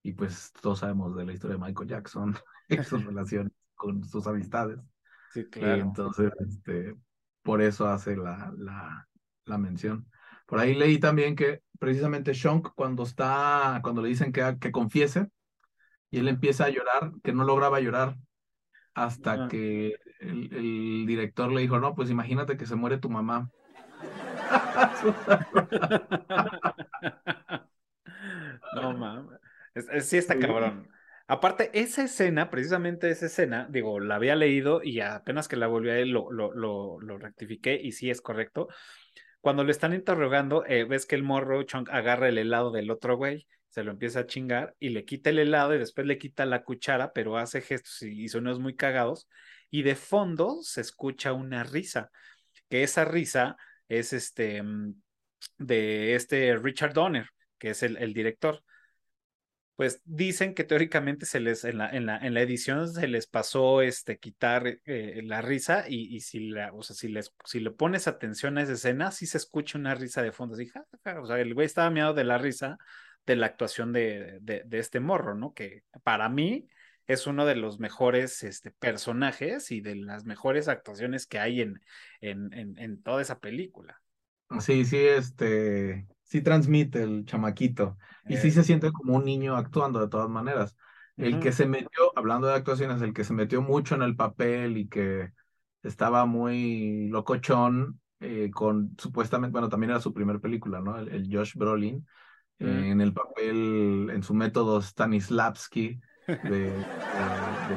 y 0.03 0.13
pues 0.13 0.53
todos 0.61 0.81
sabemos 0.81 1.17
de 1.17 1.27
la 1.27 1.33
historia 1.33 1.57
de 1.57 1.63
Michael 1.65 1.89
Jackson 1.89 2.35
y 2.69 2.77
sus 2.83 3.05
relaciones 3.05 3.53
con 3.75 4.05
sus 4.05 4.27
amistades. 4.27 4.79
Sí, 5.33 5.45
claro. 5.47 5.83
entonces, 5.83 6.33
este, 6.49 6.95
por 7.43 7.63
eso 7.63 7.87
hace 7.89 8.17
la, 8.17 8.53
la, 8.57 9.09
la 9.45 9.59
mención. 9.59 10.09
Por 10.47 10.59
ahí 10.59 10.75
leí 10.75 10.99
también 10.99 11.37
que 11.37 11.63
precisamente 11.79 12.33
Shonk, 12.33 12.75
cuando 12.75 13.05
está, 13.05 13.81
cuando 13.83 14.03
le 14.03 14.09
dicen 14.09 14.33
que, 14.33 14.57
que 14.61 14.73
confiese, 14.73 15.29
y 16.11 16.19
él 16.19 16.29
empieza 16.29 16.65
a 16.65 16.71
llorar, 16.71 17.13
que 17.23 17.33
no 17.33 17.45
lograba 17.45 17.81
llorar, 17.81 18.17
hasta 19.05 19.49
que 19.49 19.97
el, 20.21 20.55
el, 20.55 21.07
director 21.07 21.51
le 21.51 21.63
dijo, 21.63 21.79
no, 21.79 21.95
pues 21.95 22.11
imagínate 22.11 22.57
que 22.57 22.67
se 22.67 22.77
muere 22.77 22.99
tu 22.99 23.09
mamá. 23.09 23.51
no 28.75 28.93
mames. 28.93 29.41
sí 30.01 30.19
está 30.19 30.39
cabrón. 30.39 30.89
Aparte, 31.27 31.71
esa 31.75 32.03
escena, 32.03 32.51
precisamente 32.51 33.09
esa 33.09 33.27
escena, 33.27 33.69
digo, 33.71 34.01
la 34.01 34.17
había 34.17 34.35
leído 34.35 34.83
y 34.83 35.01
apenas 35.01 35.47
que 35.47 35.57
la 35.57 35.69
volví 35.69 35.91
a 35.91 35.99
él 35.99 36.11
lo, 36.11 36.33
lo, 36.33 36.53
lo, 36.53 37.01
lo 37.01 37.19
rectifiqué 37.19 37.81
y 37.81 37.93
sí 37.93 38.11
es 38.11 38.21
correcto. 38.21 38.67
Cuando 39.41 39.65
le 39.65 39.71
están 39.71 39.95
interrogando, 39.95 40.67
eh, 40.67 40.85
ves 40.85 41.07
que 41.07 41.15
el 41.15 41.23
morro 41.23 41.63
Chunk 41.63 41.89
agarra 41.91 42.29
el 42.29 42.37
helado 42.37 42.73
del 42.73 42.91
otro 42.91 43.17
güey 43.17 43.47
se 43.71 43.85
lo 43.85 43.93
empieza 43.93 44.21
a 44.21 44.27
chingar 44.27 44.77
y 44.79 44.91
le 44.91 45.05
quita 45.05 45.31
el 45.31 45.39
helado 45.39 45.75
y 45.75 45.79
después 45.79 46.07
le 46.07 46.19
quita 46.19 46.45
la 46.45 46.65
cuchara, 46.65 47.13
pero 47.13 47.39
hace 47.39 47.61
gestos 47.63 48.03
y, 48.03 48.29
sonidos 48.29 48.59
muy 48.61 48.77
cagados. 48.77 49.29
Y 49.71 49.83
de 49.83 49.95
fondo 49.95 50.59
se 50.63 50.81
escucha 50.81 51.33
una 51.33 51.63
risa, 51.65 52.11
que 52.69 52.83
esa 52.83 53.05
risa 53.05 53.57
es 53.89 54.13
este 54.13 54.63
mm, 54.63 54.95
de 55.59 56.15
este 56.17 56.57
Richard 56.57 56.93
Donner, 56.95 57.29
que 57.59 57.71
es 57.71 57.83
el, 57.83 57.97
el 57.99 58.13
director. 58.13 58.63
Pues 59.77 60.03
dicen 60.05 60.55
que 60.55 60.65
teóricamente 60.65 61.25
se 61.25 61.41
les, 61.41 61.65
en 61.65 61.79
la, 61.79 61.89
en 61.89 62.05
la, 62.05 62.19
en 62.19 62.35
la 62.35 62.43
edición 62.43 62.93
se 62.93 63.09
les 63.09 63.27
pasó 63.27 63.81
este, 63.81 64.19
quitar 64.19 64.67
eh, 64.85 65.23
la 65.25 65.41
risa 65.41 65.87
y, 65.89 66.15
y, 66.15 66.21
si, 66.21 66.51
la, 66.51 66.71
o 66.75 66.83
sea, 66.83 66.95
si, 66.95 67.09
les, 67.09 67.33
si 67.47 67.61
le 67.61 67.71
pones 67.71 68.07
atención 68.07 68.59
a 68.59 68.63
esa 68.63 68.75
escena, 68.75 69.11
sí 69.11 69.27
se 69.27 69.39
escucha 69.39 69.79
una 69.79 69.95
risa 69.95 70.23
de 70.23 70.33
fondo. 70.33 70.55
Así, 70.55 70.71
o 71.17 71.27
sea, 71.27 71.41
el 71.41 71.55
güey 71.55 71.65
estaba 71.65 71.89
miado 71.89 72.13
de 72.13 72.25
la 72.25 72.37
risa, 72.37 72.77
de 73.31 73.37
la 73.37 73.47
actuación 73.47 73.93
de, 73.93 74.39
de, 74.43 74.65
de, 74.67 74.79
este 74.81 74.99
morro, 74.99 75.37
¿no? 75.37 75.55
Que 75.55 75.85
para 76.03 76.29
mí 76.29 76.69
es 77.07 77.29
uno 77.29 77.47
de 77.47 77.55
los 77.55 77.79
mejores 77.79 78.43
este, 78.43 78.73
personajes 78.73 79.71
y 79.71 79.81
de 79.81 79.95
las 79.95 80.25
mejores 80.25 80.67
actuaciones 80.67 81.27
que 81.27 81.39
hay 81.39 81.61
en, 81.61 81.81
en, 82.21 82.53
en, 82.53 82.77
en 82.77 83.03
toda 83.03 83.23
esa 83.23 83.39
película. 83.39 84.03
Sí, 84.59 84.85
sí, 84.85 84.99
este, 84.99 86.09
sí 86.25 86.43
transmite 86.43 87.03
el 87.05 87.25
chamaquito 87.25 87.97
y 88.27 88.37
sí 88.37 88.51
se 88.51 88.65
siente 88.65 88.91
como 88.91 89.15
un 89.15 89.25
niño 89.25 89.57
actuando 89.57 90.01
de 90.01 90.09
todas 90.09 90.29
maneras. 90.29 90.77
El 91.17 91.39
que 91.39 91.53
se 91.53 91.67
metió, 91.67 92.13
hablando 92.17 92.49
de 92.49 92.55
actuaciones, 92.55 93.01
el 93.03 93.13
que 93.13 93.25
se 93.25 93.35
metió 93.35 93.63
mucho 93.63 93.95
en 93.95 94.03
el 94.03 94.17
papel 94.17 94.77
y 94.77 94.89
que 94.89 95.33
estaba 95.83 96.27
muy 96.27 97.09
locochón 97.11 98.01
eh, 98.19 98.51
con 98.53 98.97
supuestamente, 98.99 99.53
bueno, 99.53 99.69
también 99.69 99.91
era 99.91 100.01
su 100.01 100.13
primer 100.13 100.41
película, 100.41 100.81
¿no? 100.81 100.99
El, 100.99 101.09
el 101.09 101.29
Josh 101.31 101.55
Brolin, 101.55 102.07
en 102.61 103.01
el 103.01 103.13
papel, 103.13 104.11
en 104.13 104.23
su 104.23 104.35
método 104.35 104.81
Stanislavski 104.83 106.01
de, 106.27 106.73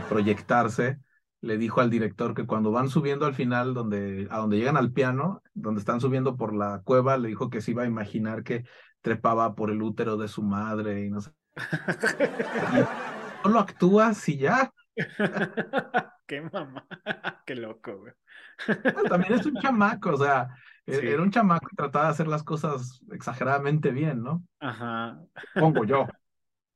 proyectarse, 0.10 1.00
le 1.42 1.58
dijo 1.58 1.82
al 1.82 1.90
director 1.90 2.34
que 2.34 2.46
cuando 2.46 2.72
van 2.72 2.90
subiendo 2.90 3.26
al 3.26 3.34
final, 3.34 3.74
donde, 3.74 4.28
a 4.30 4.38
donde 4.38 4.58
llegan 4.58 4.78
al 4.78 4.92
piano, 4.92 5.42
donde 5.54 5.80
están 5.80 6.02
subiendo 6.02 6.36
por 6.36 6.54
la 6.54 6.82
cueva, 6.84 7.18
le 7.18 7.30
dijo 7.30 7.50
que 7.50 7.62
se 7.62 7.72
iba 7.72 7.84
a 7.84 7.88
imaginar 7.88 8.44
que 8.44 8.66
trepaba 9.02 9.56
por 9.56 9.72
el 9.72 9.82
útero 9.82 10.18
de 10.18 10.28
su 10.28 10.44
madre 10.44 11.06
y 11.06 11.10
no 11.10 11.22
sé. 11.22 11.32
solo 13.44 13.60
actúas 13.60 14.28
y 14.30 14.38
ya. 14.38 14.72
Qué 16.26 16.42
mamá, 16.42 16.88
qué 17.46 17.56
loco, 17.56 17.98
güey. 17.98 18.14
También 19.10 19.34
es 19.34 19.46
un 19.46 19.56
chamaco, 19.56 20.12
o 20.12 20.18
sea, 20.18 20.50
e-, 20.86 21.12
era 21.12 21.22
un 21.22 21.32
chamaco 21.32 21.68
y 21.72 21.76
trataba 21.76 22.06
de 22.06 22.12
hacer 22.12 22.28
las 22.28 22.44
cosas 22.44 23.02
exageradamente 23.12 23.92
bien, 23.92 24.24
¿no? 24.24 24.44
Ajá. 24.60 25.20
Pongo 25.54 25.86
yo. 25.86 26.08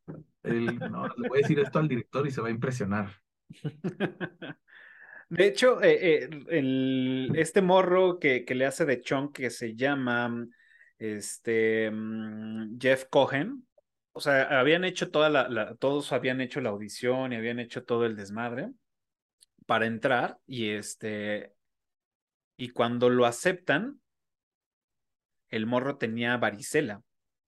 no, 0.44 1.08
le 1.18 1.30
voy 1.30 1.40
a 1.40 1.42
decir 1.42 1.60
esto 1.60 1.80
al 1.80 1.88
director 1.88 2.26
y 2.28 2.32
se 2.32 2.42
va 2.42 2.48
a 2.48 2.52
impresionar. 2.52 3.12
De 5.30 5.46
hecho, 5.46 5.84
eh, 5.84 6.24
eh, 6.24 6.30
el, 6.50 7.34
este 7.36 7.62
morro 7.62 8.18
que, 8.18 8.46
que, 8.46 8.56
le 8.56 8.66
hace 8.66 8.86
de 8.86 9.02
Chong, 9.02 9.34
que 9.34 9.50
se 9.50 9.76
llama 9.76 10.48
este, 10.98 11.92
mm, 11.92 12.78
Jeff 12.80 13.06
Cohen, 13.10 13.68
o 14.14 14.22
sea, 14.22 14.60
habían 14.60 14.86
hecho 14.86 15.12
toda 15.12 15.30
la, 15.30 15.50
la, 15.50 15.76
todos 15.76 16.14
habían 16.14 16.40
hecho 16.40 16.62
la 16.62 16.70
audición 16.70 17.34
y 17.34 17.36
habían 17.36 17.60
hecho 17.60 17.84
todo 17.84 18.06
el 18.06 18.16
desmadre 18.16 18.72
para 19.66 19.86
entrar 19.86 20.38
y 20.48 20.70
este, 20.70 21.54
y 22.58 22.70
cuando 22.70 23.10
lo 23.10 23.26
aceptan, 23.26 24.02
el 25.50 25.66
morro 25.66 25.98
tenía 25.98 26.36
varicela. 26.38 27.04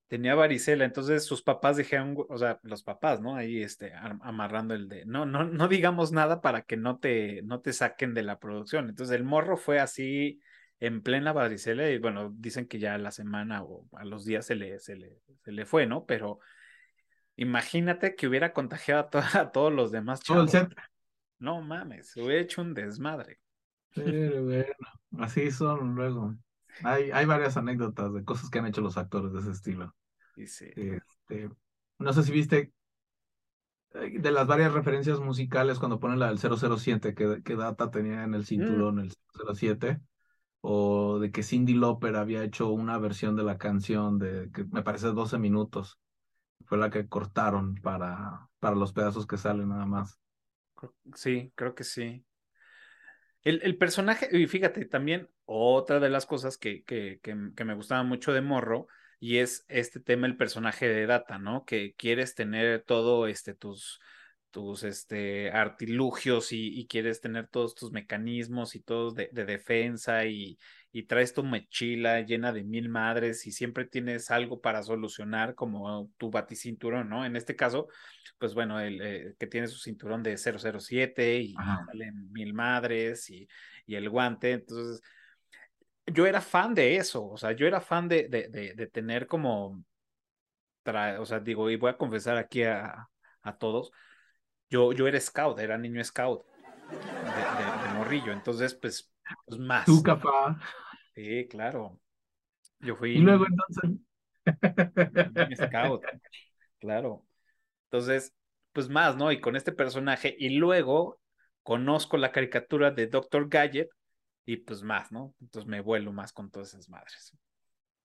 Tenía 0.08 0.34
varicela, 0.34 0.86
entonces 0.86 1.24
sus 1.24 1.44
papás 1.44 1.78
dijeron, 1.78 2.16
o 2.30 2.38
sea, 2.38 2.60
los 2.64 2.84
papás, 2.84 3.22
¿no? 3.22 3.36
Ahí 3.36 3.62
este, 3.62 3.94
amarrando 3.94 4.74
el 4.74 4.88
de, 4.88 5.06
no, 5.06 5.26
no, 5.26 5.44
no 5.44 5.68
digamos 5.68 6.12
nada 6.12 6.42
para 6.42 6.64
que 6.64 6.78
no 6.78 6.98
te, 6.98 7.42
no 7.44 7.62
te 7.62 7.74
saquen 7.74 8.14
de 8.14 8.24
la 8.24 8.40
producción. 8.40 8.90
Entonces 8.90 9.16
el 9.16 9.24
morro 9.24 9.58
fue 9.58 9.80
así 9.80 10.40
en 10.80 11.04
plena 11.04 11.34
varicela 11.34 11.90
y 11.90 12.00
bueno, 12.00 12.34
dicen 12.36 12.68
que 12.68 12.80
ya 12.80 12.96
a 12.96 12.98
la 12.98 13.12
semana 13.12 13.64
o 13.64 13.88
a 13.94 14.06
los 14.06 14.26
días 14.26 14.46
se 14.46 14.56
le, 14.56 14.80
se 14.80 14.96
le, 14.96 15.20
se 15.44 15.52
le 15.52 15.66
fue, 15.66 15.86
¿no? 15.86 16.06
Pero 16.06 16.40
imagínate 17.36 18.16
que 18.16 18.28
hubiera 18.28 18.54
contagiado 18.54 19.10
a, 19.14 19.52
todos 19.52 19.74
los 19.74 19.92
demás 19.92 20.22
chavos. 20.22 20.52
No 21.38 21.62
mames, 21.62 22.16
hubiera 22.18 22.42
hecho 22.42 22.62
un 22.62 22.74
desmadre. 22.74 23.40
Pero 23.96 24.46
bueno, 24.46 24.74
así 25.20 25.52
son 25.52 25.96
luego. 25.96 26.36
Hay, 26.84 27.12
hay 27.12 27.26
varias 27.26 27.58
anécdotas 27.58 28.14
de 28.14 28.24
cosas 28.24 28.50
que 28.50 28.60
han 28.60 28.68
hecho 28.68 28.82
los 28.82 28.98
actores 28.98 29.34
de 29.34 29.40
ese 29.40 29.52
estilo. 29.52 29.96
Sí, 30.36 30.46
Este, 30.76 31.50
no 31.98 32.14
sé 32.14 32.24
si 32.24 32.32
viste 32.32 32.72
eh, 33.96 34.20
de 34.20 34.32
las 34.32 34.48
varias 34.48 34.74
referencias 34.74 35.20
musicales 35.20 35.80
cuando 35.80 36.00
ponen 36.00 36.20
la 36.20 36.28
del 36.28 36.40
007, 36.40 37.14
que, 37.14 37.42
que 37.44 37.56
data 37.56 37.90
tenía 37.92 38.24
en 38.24 38.34
el 38.34 38.42
mm. 38.42 38.46
cinturón 38.46 39.00
el 39.00 39.12
007, 39.56 40.00
o 40.62 41.20
de 41.20 41.32
que 41.32 41.44
Cindy 41.44 41.74
Lauper 41.74 42.16
había 42.16 42.44
hecho 42.44 42.70
una 42.70 42.98
versión 42.98 43.36
de 43.36 43.44
la 43.44 43.58
canción 43.58 44.20
de 44.20 44.50
que 44.54 44.66
me 44.66 44.84
parece 44.84 45.08
12 45.08 45.38
minutos. 45.40 46.00
Fue 46.66 46.78
la 46.78 46.90
que 46.90 47.08
cortaron 47.08 47.76
para, 47.76 48.48
para 48.60 48.76
los 48.76 48.94
pedazos 48.94 49.26
que 49.26 49.38
salen 49.38 49.70
nada 49.70 49.86
más. 49.86 50.20
Sí, 51.16 51.52
creo 51.56 51.74
que 51.74 51.84
sí. 51.84 52.24
El, 53.44 53.62
el, 53.64 53.78
personaje, 53.78 54.30
y 54.32 54.48
fíjate, 54.48 54.86
también 54.86 55.30
otra 55.46 56.00
de 56.00 56.10
las 56.10 56.26
cosas 56.26 56.58
que, 56.58 56.84
que, 56.84 57.20
que, 57.22 57.36
me 57.36 57.74
gustaba 57.74 58.04
mucho 58.04 58.34
de 58.34 58.42
Morro, 58.42 58.88
y 59.20 59.38
es 59.38 59.66
este 59.68 60.00
tema, 60.00 60.28
el 60.28 60.38
personaje 60.38 60.88
de 60.88 61.06
Data, 61.06 61.40
¿no? 61.40 61.66
Que 61.66 61.94
quieres 61.96 62.36
tener 62.36 62.84
todo, 62.84 63.28
este, 63.28 63.54
tus, 63.54 64.00
tus, 64.52 64.84
este, 64.84 65.52
artilugios 65.52 66.52
y, 66.52 66.86
quieres 66.88 67.22
tener 67.22 67.48
todos 67.48 67.76
tus 67.76 67.92
mecanismos 67.92 68.76
y 68.76 68.82
todos 68.82 69.16
de 69.16 69.30
defensa 69.32 70.26
y, 70.26 70.58
y 70.92 71.04
traes 71.04 71.34
tu 71.34 71.44
mochila 71.44 72.22
llena 72.22 72.52
de 72.52 72.64
mil 72.64 72.90
madres 72.90 73.46
y 73.46 73.52
siempre 73.52 73.86
tienes 73.86 74.32
algo 74.32 74.60
para 74.60 74.82
solucionar 74.82 75.54
como 75.56 76.10
tu 76.18 76.32
baticinturón, 76.32 77.10
¿no? 77.10 77.26
En 77.26 77.36
este 77.36 77.56
caso, 77.56 77.88
pues 78.40 78.54
bueno, 78.54 78.80
el 78.80 79.02
eh, 79.02 79.36
que 79.38 79.48
tiene 79.48 79.68
su 79.68 79.80
cinturón 79.80 80.24
de 80.24 80.38
007 80.38 81.40
y, 81.40 81.54
salen 81.54 82.32
mil 82.32 82.54
madres 82.54 83.30
y, 83.30 83.48
y, 83.86 83.96
el 83.96 84.10
guante, 84.10 84.54
entonces 84.54 85.02
yo 86.08 86.26
era 86.26 86.42
fan 86.42 86.74
de 86.74 86.98
eso, 86.98 87.26
o 87.28 87.38
sea, 87.38 87.52
yo 87.52 87.68
era 87.68 87.82
fan 87.82 88.08
de, 88.08 88.28
de, 88.28 88.74
de, 88.76 88.88
tener 88.88 89.28
como, 89.28 89.84
o 91.20 91.26
sea, 91.26 91.40
digo, 91.40 91.70
y 91.70 91.76
voy 91.76 91.92
a 91.92 91.98
confesar 91.98 92.38
aquí 92.38 92.64
a, 92.64 93.08
a 93.42 93.58
todos, 93.58 93.92
yo, 94.70 94.92
yo 94.94 95.08
era 95.08 95.20
scout, 95.20 95.60
era 95.60 95.78
niño 95.78 96.04
scout 96.04 96.46
de, 96.90 97.94
morrillo, 97.96 98.32
entonces 98.32 98.74
pues, 98.74 99.12
pues 99.46 99.60
más. 99.60 99.86
Tú 99.86 100.02
capaz. 100.04 100.58
Sí, 101.16 101.48
claro. 101.50 102.00
Yo 102.80 102.96
fui. 102.96 103.12
Y 103.12 103.20
luego 103.20 103.46
entonces. 103.48 104.06
scout, 105.68 106.04
claro. 106.80 107.26
Entonces, 107.86 108.34
pues 108.74 108.90
más, 108.90 109.16
¿no? 109.16 109.32
Y 109.32 109.42
con 109.42 109.56
este 109.56 109.72
personaje, 109.72 110.36
y 110.38 110.58
luego 110.58 111.20
conozco 111.64 112.18
la 112.18 112.32
caricatura 112.32 112.92
de 112.92 113.08
Doctor 113.08 113.50
Gadget, 113.50 113.90
y 114.46 114.58
pues 114.58 114.82
más, 114.82 115.12
¿no? 115.12 115.36
Entonces 115.42 115.70
me 115.70 115.82
vuelo 115.82 116.12
más 116.12 116.34
con 116.34 116.50
todas 116.50 116.70
esas 116.70 116.90
madres. 116.90 117.36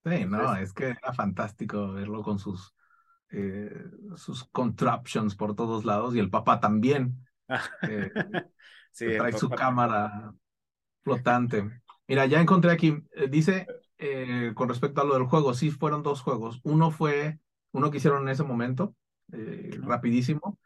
Sí, 0.05 0.25
no, 0.27 0.55
es 0.57 0.75
que 0.75 0.89
era 0.89 1.13
fantástico 1.15 1.93
verlo 1.93 2.23
con 2.23 2.39
sus, 2.39 2.75
eh, 3.31 3.73
sus 4.17 4.45
contraptions 4.45 5.35
por 5.35 5.57
todos 5.57 5.87
lados 5.87 6.15
y 6.15 6.19
el 6.19 6.31
papá 6.31 6.61
también. 6.61 7.27
Eh, 7.83 8.11
sí, 8.91 9.07
trae 9.19 9.33
su 9.33 9.51
cámara 9.51 10.35
flotante. 11.05 11.71
Mira, 12.09 12.27
ya 12.27 12.41
encontré 12.41 12.73
aquí, 12.73 12.97
eh, 13.13 13.29
dice 13.29 13.67
con 14.55 14.69
respecto 14.69 15.01
a 15.01 15.05
lo 15.05 15.15
del 15.15 15.25
juego, 15.25 15.55
sí 15.55 15.71
fueron 15.71 16.03
dos 16.03 16.21
juegos. 16.21 16.61
Uno 16.63 16.91
fue, 16.91 17.39
uno 17.73 17.91
que 17.91 17.97
hicieron 17.97 18.25
en 18.25 18.29
ese 18.29 18.43
momento, 18.43 18.95
rapidísimo, 19.81 20.59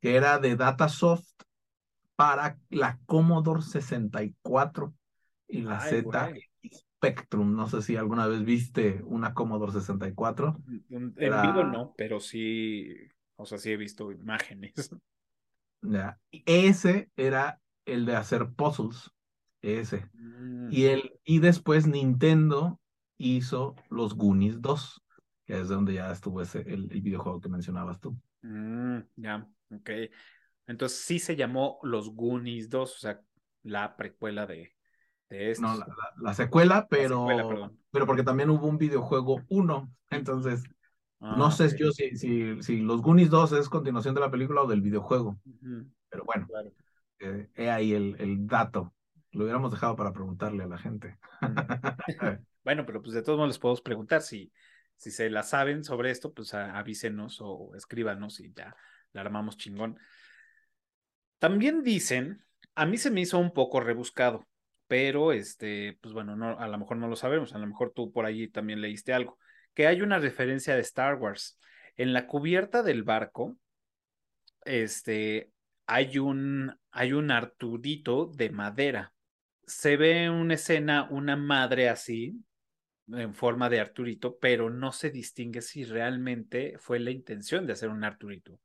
que 0.00 0.16
era 0.16 0.38
de 0.38 0.56
Datasoft 0.56 1.28
para 2.14 2.58
la 2.70 2.98
Commodore 3.04 3.60
64 3.60 4.94
y 5.48 5.60
la 5.60 5.80
Z 5.80 6.32
Spectrum. 6.72 7.54
No 7.54 7.68
sé 7.68 7.82
si 7.82 7.96
alguna 7.96 8.26
vez 8.26 8.44
viste 8.44 9.02
una 9.04 9.34
Commodore 9.34 9.72
64. 9.72 10.56
En 10.88 11.14
vivo 11.14 11.64
no, 11.64 11.94
pero 11.96 12.18
sí, 12.18 12.94
o 13.36 13.44
sea, 13.44 13.58
sí 13.58 13.70
he 13.70 13.76
visto 13.76 14.10
imágenes. 14.10 14.90
Ya. 15.82 16.18
Ese 16.30 17.10
era 17.16 17.60
el 17.84 18.06
de 18.06 18.16
hacer 18.16 18.48
puzzles. 18.56 19.12
Ese. 19.62 20.08
Mm. 20.12 20.68
Y, 20.70 20.84
el, 20.84 21.12
y 21.24 21.38
después 21.38 21.86
Nintendo 21.86 22.80
hizo 23.18 23.74
los 23.90 24.14
Goonies 24.14 24.60
2, 24.60 25.02
que 25.44 25.60
es 25.60 25.68
donde 25.68 25.94
ya 25.94 26.10
estuvo 26.10 26.42
ese, 26.42 26.60
el, 26.60 26.86
videojuego 26.88 27.40
que 27.40 27.48
mencionabas 27.48 28.00
tú. 28.00 28.16
Mm, 28.42 28.98
ya, 29.16 29.48
ok. 29.70 29.90
Entonces 30.66 30.98
sí 30.98 31.18
se 31.18 31.36
llamó 31.36 31.78
los 31.82 32.14
Goonies 32.14 32.68
2, 32.68 32.94
o 32.94 32.98
sea, 32.98 33.20
la 33.62 33.96
precuela 33.96 34.46
de, 34.46 34.76
no, 35.58 35.74
la, 36.22 36.34
secuela, 36.34 36.86
pero, 36.88 37.26
pero 37.90 38.06
porque 38.06 38.22
también 38.22 38.50
hubo 38.50 38.66
un 38.66 38.78
videojuego 38.78 39.42
1. 39.48 39.92
Entonces, 40.10 40.62
no 41.18 41.46
ah, 41.46 41.50
sé 41.50 41.76
yo 41.76 41.90
si, 41.90 42.16
si, 42.16 42.62
si, 42.62 42.80
los 42.80 43.02
Goonies 43.02 43.30
2 43.30 43.52
es 43.52 43.68
continuación 43.68 44.14
de 44.14 44.20
la 44.20 44.30
película 44.30 44.62
o 44.62 44.68
del 44.68 44.82
videojuego. 44.82 45.40
Pero 46.08 46.24
bueno, 46.24 46.46
eh, 47.18 47.48
he 47.54 47.70
ahí 47.70 47.92
el, 47.92 48.16
el 48.20 48.46
dato. 48.46 48.94
Lo 49.36 49.44
hubiéramos 49.44 49.70
dejado 49.70 49.94
para 49.96 50.14
preguntarle 50.14 50.64
a 50.64 50.66
la 50.66 50.78
gente. 50.78 51.18
bueno, 52.64 52.86
pero 52.86 53.02
pues 53.02 53.12
de 53.14 53.22
todos 53.22 53.36
modos 53.36 53.50
les 53.50 53.58
podemos 53.58 53.82
preguntar 53.82 54.22
si, 54.22 54.50
si 54.96 55.10
se 55.10 55.28
la 55.28 55.42
saben 55.42 55.84
sobre 55.84 56.10
esto, 56.10 56.32
pues 56.32 56.54
avísenos 56.54 57.42
o 57.42 57.74
escríbanos 57.74 58.40
y 58.40 58.54
ya 58.54 58.74
la 59.12 59.20
armamos 59.20 59.58
chingón. 59.58 59.98
También 61.38 61.82
dicen, 61.82 62.46
a 62.74 62.86
mí 62.86 62.96
se 62.96 63.10
me 63.10 63.20
hizo 63.20 63.38
un 63.38 63.52
poco 63.52 63.80
rebuscado, 63.80 64.48
pero 64.86 65.32
este, 65.32 65.98
pues 66.00 66.14
bueno, 66.14 66.34
no, 66.34 66.58
a 66.58 66.66
lo 66.66 66.78
mejor 66.78 66.96
no 66.96 67.06
lo 67.06 67.16
sabemos, 67.16 67.54
a 67.54 67.58
lo 67.58 67.66
mejor 67.66 67.92
tú 67.94 68.10
por 68.10 68.24
ahí 68.24 68.48
también 68.48 68.80
leíste 68.80 69.12
algo, 69.12 69.38
que 69.74 69.86
hay 69.86 70.00
una 70.00 70.18
referencia 70.18 70.74
de 70.74 70.80
Star 70.80 71.16
Wars. 71.16 71.58
En 71.98 72.14
la 72.14 72.26
cubierta 72.26 72.82
del 72.82 73.02
barco, 73.02 73.58
este, 74.64 75.52
hay 75.86 76.16
un, 76.18 76.74
hay 76.90 77.12
un 77.12 77.30
Arturito 77.30 78.32
de 78.34 78.48
madera. 78.48 79.12
Se 79.66 79.96
ve 79.96 80.30
una 80.30 80.54
escena, 80.54 81.08
una 81.10 81.36
madre 81.36 81.88
así, 81.88 82.42
en 83.08 83.34
forma 83.34 83.68
de 83.68 83.80
Arturito, 83.80 84.38
pero 84.38 84.70
no 84.70 84.92
se 84.92 85.10
distingue 85.10 85.62
si 85.62 85.84
realmente 85.84 86.76
fue 86.78 86.98
la 86.98 87.10
intención 87.10 87.66
de 87.66 87.72
hacer 87.72 87.88
un 87.88 88.04
Arturito. 88.04 88.60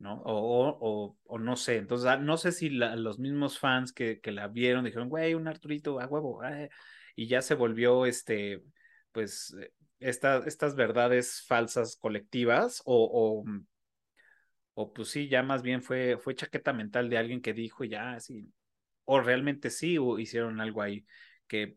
¿no? 0.00 0.22
O, 0.24 1.18
o, 1.24 1.38
no 1.38 1.56
sé, 1.56 1.76
entonces 1.76 2.06
ah, 2.08 2.16
no 2.16 2.38
sé 2.38 2.52
si 2.52 2.70
los 2.70 3.18
mismos 3.18 3.58
fans 3.58 3.92
que, 3.92 4.18
que, 4.20 4.32
la 4.32 4.48
vieron 4.48 4.84
dijeron, 4.84 5.10
güey, 5.10 5.34
un 5.34 5.46
Arturito 5.46 6.00
a 6.00 6.06
huevo, 6.06 6.40
y 7.14 7.26
ya 7.26 7.42
se 7.42 7.54
volvió 7.54 8.06
este, 8.06 8.62
pues, 9.12 9.54
eh, 9.60 9.72
estas 9.98 10.74
verdades 10.74 11.44
falsas 11.46 11.96
colectivas, 11.96 12.80
o, 12.86 13.44
o, 13.44 13.44
o, 14.72 14.92
pues 14.92 15.08
sí, 15.08 15.28
ya 15.28 15.42
más 15.42 15.62
bien 15.62 15.82
fue, 15.82 16.16
fue 16.18 16.34
chaqueta 16.34 16.72
mental 16.72 17.10
de 17.10 17.18
alguien 17.18 17.42
que 17.42 17.52
dijo 17.52 17.84
ya, 17.84 18.18
sí, 18.20 18.50
o 19.04 19.20
realmente 19.20 19.70
sí, 19.70 19.98
o 19.98 20.18
hicieron 20.18 20.60
algo 20.60 20.82
ahí 20.82 21.06
que, 21.46 21.76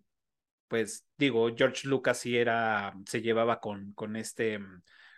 pues, 0.68 1.06
digo, 1.18 1.54
George 1.56 1.88
Lucas 1.88 2.20
sí 2.20 2.38
era, 2.38 2.94
se 3.06 3.22
llevaba 3.22 3.60
con, 3.60 3.94
con 3.94 4.16
este 4.16 4.60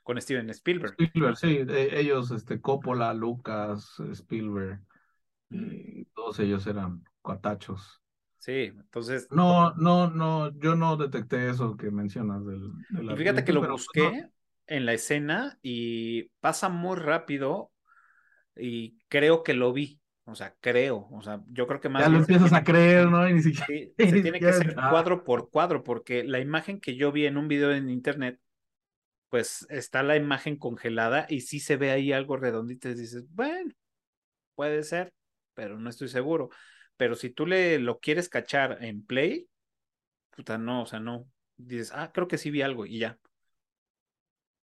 con 0.03 0.21
Steven 0.21 0.47
Spielberg. 0.51 0.95
Spielberg, 0.99 1.35
sí, 1.35 1.65
ellos, 1.67 2.29
este, 2.29 2.61
Coppola, 2.61 3.11
Lucas, 3.15 3.99
Spielberg, 4.11 4.79
y 5.49 6.05
todos 6.13 6.39
ellos 6.39 6.67
eran 6.67 7.03
cuatachos. 7.23 8.03
Sí, 8.37 8.71
entonces. 8.75 9.27
No, 9.31 9.73
no, 9.73 10.11
no, 10.11 10.55
yo 10.59 10.75
no 10.75 10.95
detecté 10.95 11.49
eso 11.49 11.75
que 11.75 11.89
mencionas 11.89 12.45
del. 12.45 12.71
y 13.01 13.15
fíjate 13.15 13.43
que 13.43 13.51
lo 13.51 13.67
busqué 13.67 14.29
en 14.67 14.85
la 14.85 14.93
escena 14.93 15.57
y 15.63 16.29
pasa 16.39 16.69
muy 16.69 16.97
rápido 16.97 17.71
y 18.55 18.99
creo 19.07 19.41
que 19.41 19.55
lo 19.55 19.73
vi. 19.73 19.99
O 20.27 20.33
sea, 20.33 20.55
creo, 20.59 21.07
o 21.11 21.21
sea, 21.21 21.43
yo 21.47 21.67
creo 21.67 21.79
que 21.79 21.89
más. 21.89 22.03
Ya 22.03 22.09
lo 22.09 22.17
empiezas 22.17 22.51
a 22.51 22.63
creer, 22.63 23.07
¿no? 23.07 23.27
ni 23.29 23.41
siquiera. 23.41 23.65
Sí, 23.67 23.93
se 23.97 24.21
tiene 24.21 24.39
que 24.39 24.53
ser 24.53 24.73
cuadro 24.73 25.23
por 25.23 25.49
cuadro, 25.49 25.83
porque 25.83 26.23
la 26.23 26.39
imagen 26.39 26.79
que 26.81 26.95
yo 26.95 27.11
vi 27.11 27.25
en 27.27 27.37
un 27.37 27.47
video 27.47 27.71
en 27.71 27.89
internet 27.89 28.39
pues 29.35 29.65
está 29.69 30.01
la 30.01 30.15
imagen 30.15 30.57
congelada 30.57 31.25
y 31.27 31.41
sí 31.41 31.59
se 31.59 31.75
ve 31.75 31.91
ahí 31.91 32.13
algo 32.13 32.37
redondito 32.37 32.87
y 32.87 32.93
dices, 32.93 33.25
bueno, 33.31 33.73
puede 34.55 34.83
ser, 34.83 35.13
pero 35.53 35.77
no 35.77 35.89
estoy 35.89 36.07
seguro. 36.07 36.49
Pero 36.95 37.15
si 37.15 37.31
tú 37.31 37.45
le 37.45 37.77
lo 37.79 37.99
quieres 37.99 38.29
cachar 38.29 38.77
en 38.81 39.05
play, 39.05 39.49
puta, 40.33 40.57
no, 40.57 40.83
o 40.83 40.85
sea, 40.85 41.01
no. 41.01 41.27
Dices, 41.57 41.91
ah, 41.93 42.11
creo 42.13 42.29
que 42.29 42.37
sí 42.37 42.49
vi 42.49 42.61
algo 42.61 42.85
y 42.85 42.99
ya. 42.99 43.19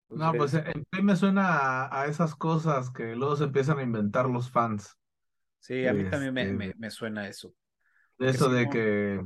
no, 0.07 0.31
pues 0.33 0.53
en 0.53 0.85
play 0.89 1.03
me 1.03 1.17
suena 1.17 1.93
a, 1.93 2.05
esas 2.05 2.35
cosas 2.35 2.89
que 2.91 3.13
luego 3.15 3.35
se 3.35 3.45
empiezan 3.45 3.79
a 3.79 3.83
inventar 3.83 4.29
los 4.29 4.49
fans. 4.49 4.97
Sí, 5.61 5.85
a 5.85 5.93
mí 5.93 6.09
también 6.09 6.33
me, 6.33 6.41
este, 6.41 6.75
me, 6.77 6.89
suena 6.89 7.27
eso. 7.27 7.53
Eso 8.17 8.49
de 8.49 8.67
que 8.67 9.21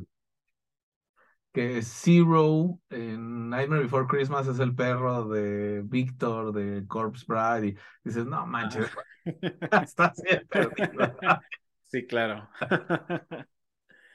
que 1.54 1.82
Zero 1.82 2.82
en 2.90 3.50
Nightmare 3.50 3.84
Before 3.84 4.08
Christmas 4.08 4.46
es 4.48 4.60
el 4.60 4.76
perro 4.76 5.30
de 5.30 5.82
Victor 5.86 6.52
de 6.52 6.86
Corpse 6.86 7.24
Bride 7.26 7.68
y 7.70 7.78
dices, 8.04 8.26
no 8.26 8.46
manches, 8.46 8.92
está 9.82 10.14
Sí, 11.84 12.06
claro. 12.06 12.50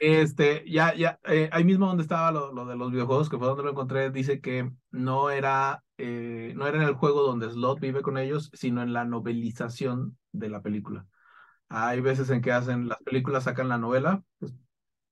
este, 0.00 0.70
ya, 0.70 0.94
ya, 0.94 1.18
eh, 1.24 1.48
ahí 1.50 1.64
mismo 1.64 1.86
donde 1.86 2.02
estaba 2.02 2.30
lo, 2.30 2.52
lo, 2.52 2.66
de 2.66 2.76
los 2.76 2.92
videojuegos, 2.92 3.30
que 3.30 3.38
fue 3.38 3.46
donde 3.46 3.62
lo 3.62 3.70
encontré, 3.70 4.10
dice 4.10 4.42
que 4.42 4.70
no 4.90 5.30
era, 5.30 5.82
eh, 5.96 6.52
no 6.56 6.66
era 6.66 6.76
en 6.76 6.88
el 6.88 6.94
juego 6.94 7.22
donde 7.22 7.48
Slot 7.48 7.80
vive 7.80 8.02
con 8.02 8.18
ellos, 8.18 8.50
sino 8.52 8.82
en 8.82 8.92
la 8.92 9.06
novelización 9.06 10.18
de 10.32 10.50
la 10.50 10.60
película. 10.60 11.06
Hay 11.70 12.00
veces 12.00 12.28
en 12.30 12.42
que 12.42 12.52
hacen, 12.52 12.88
las 12.88 12.98
películas 12.98 13.44
sacan 13.44 13.68
la 13.68 13.78
novela, 13.78 14.22
pues 14.38 14.52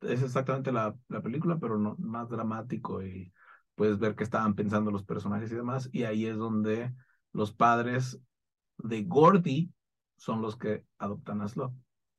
es 0.02 0.22
exactamente 0.22 0.72
la, 0.72 0.94
la 1.08 1.22
película, 1.22 1.58
pero 1.58 1.78
no, 1.78 1.96
más 1.98 2.28
dramático 2.28 3.02
y 3.02 3.32
puedes 3.74 3.98
ver 3.98 4.14
qué 4.16 4.24
estaban 4.24 4.54
pensando 4.54 4.90
los 4.90 5.04
personajes 5.04 5.50
y 5.50 5.54
demás. 5.54 5.88
Y 5.92 6.04
ahí 6.04 6.26
es 6.26 6.36
donde 6.36 6.92
los 7.32 7.52
padres 7.52 8.20
de 8.78 9.04
Gordy 9.04 9.72
son 10.16 10.42
los 10.42 10.56
que 10.56 10.84
adoptan 10.98 11.40
a 11.40 11.48
Slot. 11.48 11.72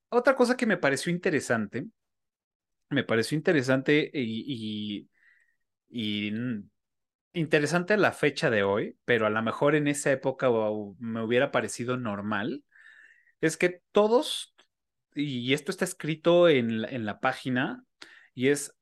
Otra 0.09 0.35
cosa 0.35 0.57
que 0.57 0.65
me 0.65 0.77
pareció 0.77 1.11
interesante, 1.11 1.87
me 2.89 3.03
pareció 3.03 3.37
interesante 3.37 4.09
y, 4.11 5.07
y, 5.89 6.33
interesante 7.33 7.93
a 7.93 7.97
la 7.97 8.11
fecha 8.11 8.49
de 8.49 8.63
hoy, 8.63 8.97
pero 9.05 9.27
a 9.27 9.29
lo 9.29 9.41
mejor 9.43 9.75
en 9.75 9.87
esa 9.87 10.11
época 10.11 10.49
me 10.97 11.21
hubiera 11.21 11.51
parecido 11.51 11.97
normal, 11.97 12.63
es 13.41 13.57
que 13.57 13.81
todos 13.91 14.53
y 15.15 15.53
esto 15.53 15.71
está 15.71 15.85
escrito 15.85 16.49
en, 16.49 16.85
en 16.85 17.05
la 17.05 17.19
página, 17.19 17.83
y 18.33 18.49
es 18.49 18.75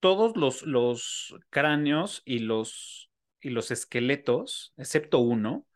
todos 0.00 0.36
los, 0.36 0.62
los 0.62 1.34
cráneos 1.50 2.22
y 2.24 2.40
los, 2.40 3.10
y 3.40 3.50
los 3.50 3.70
esqueletos, 3.70 4.72
excepto 4.76 5.18
uno, 5.18 5.66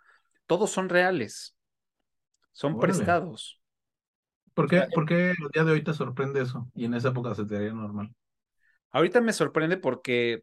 todos 0.47 0.71
son 0.71 0.89
reales. 0.89 1.57
Son 2.53 2.77
Órale. 2.77 2.93
prestados. 2.93 3.61
¿Por 4.55 4.69
qué, 4.69 4.77
sea, 4.79 4.89
por 4.93 5.07
qué 5.07 5.31
el 5.31 5.37
día 5.53 5.65
de 5.65 5.73
hoy 5.73 5.85
te 5.85 5.95
sorprende 5.95 6.43
eso? 6.43 6.69
Y 6.75 6.87
en 6.87 6.95
esa 6.95 7.09
época 7.11 7.35
se 7.35 7.45
te 7.45 7.57
haría 7.57 7.73
normal. 7.73 8.13
Ahorita 8.91 9.21
me 9.21 9.33
sorprende 9.33 9.77
porque, 9.77 10.43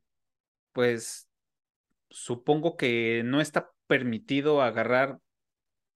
pues, 0.72 1.28
supongo 2.10 2.78
que 2.78 3.24
no 3.26 3.42
está 3.42 3.72
permitido 3.88 4.62
agarrar 4.62 5.20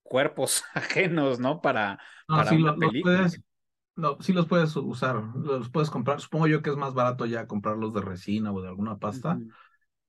cuerpos 0.09 0.65
ajenos, 0.75 1.39
¿no? 1.39 1.61
Para, 1.61 1.99
No, 2.27 2.43
para 2.43 2.45
sí, 2.45 2.57
una 2.57 2.59
lo- 2.59 2.75
los 2.77 2.93
película. 2.93 3.01
puedes, 3.01 3.41
no, 3.95 4.17
sí 4.21 4.33
los 4.33 4.47
puedes 4.47 4.75
usar, 4.77 5.15
los 5.35 5.69
puedes 5.69 5.89
comprar. 5.89 6.21
Supongo 6.21 6.47
yo 6.47 6.61
que 6.61 6.71
es 6.71 6.77
más 6.77 6.93
barato 6.93 7.25
ya 7.25 7.47
comprarlos 7.47 7.93
de 7.93 8.01
resina 8.01 8.51
o 8.53 8.61
de 8.61 8.69
alguna 8.69 8.99
pasta, 8.99 9.43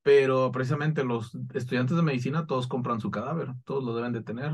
pero 0.02 0.52
precisamente 0.52 1.04
los 1.04 1.36
estudiantes 1.54 1.96
de 1.96 2.02
medicina 2.04 2.46
todos 2.46 2.68
compran 2.68 3.00
su 3.00 3.10
cadáver, 3.10 3.50
todos 3.64 3.84
lo 3.84 3.94
deben 3.96 4.12
de 4.12 4.22
tener. 4.22 4.52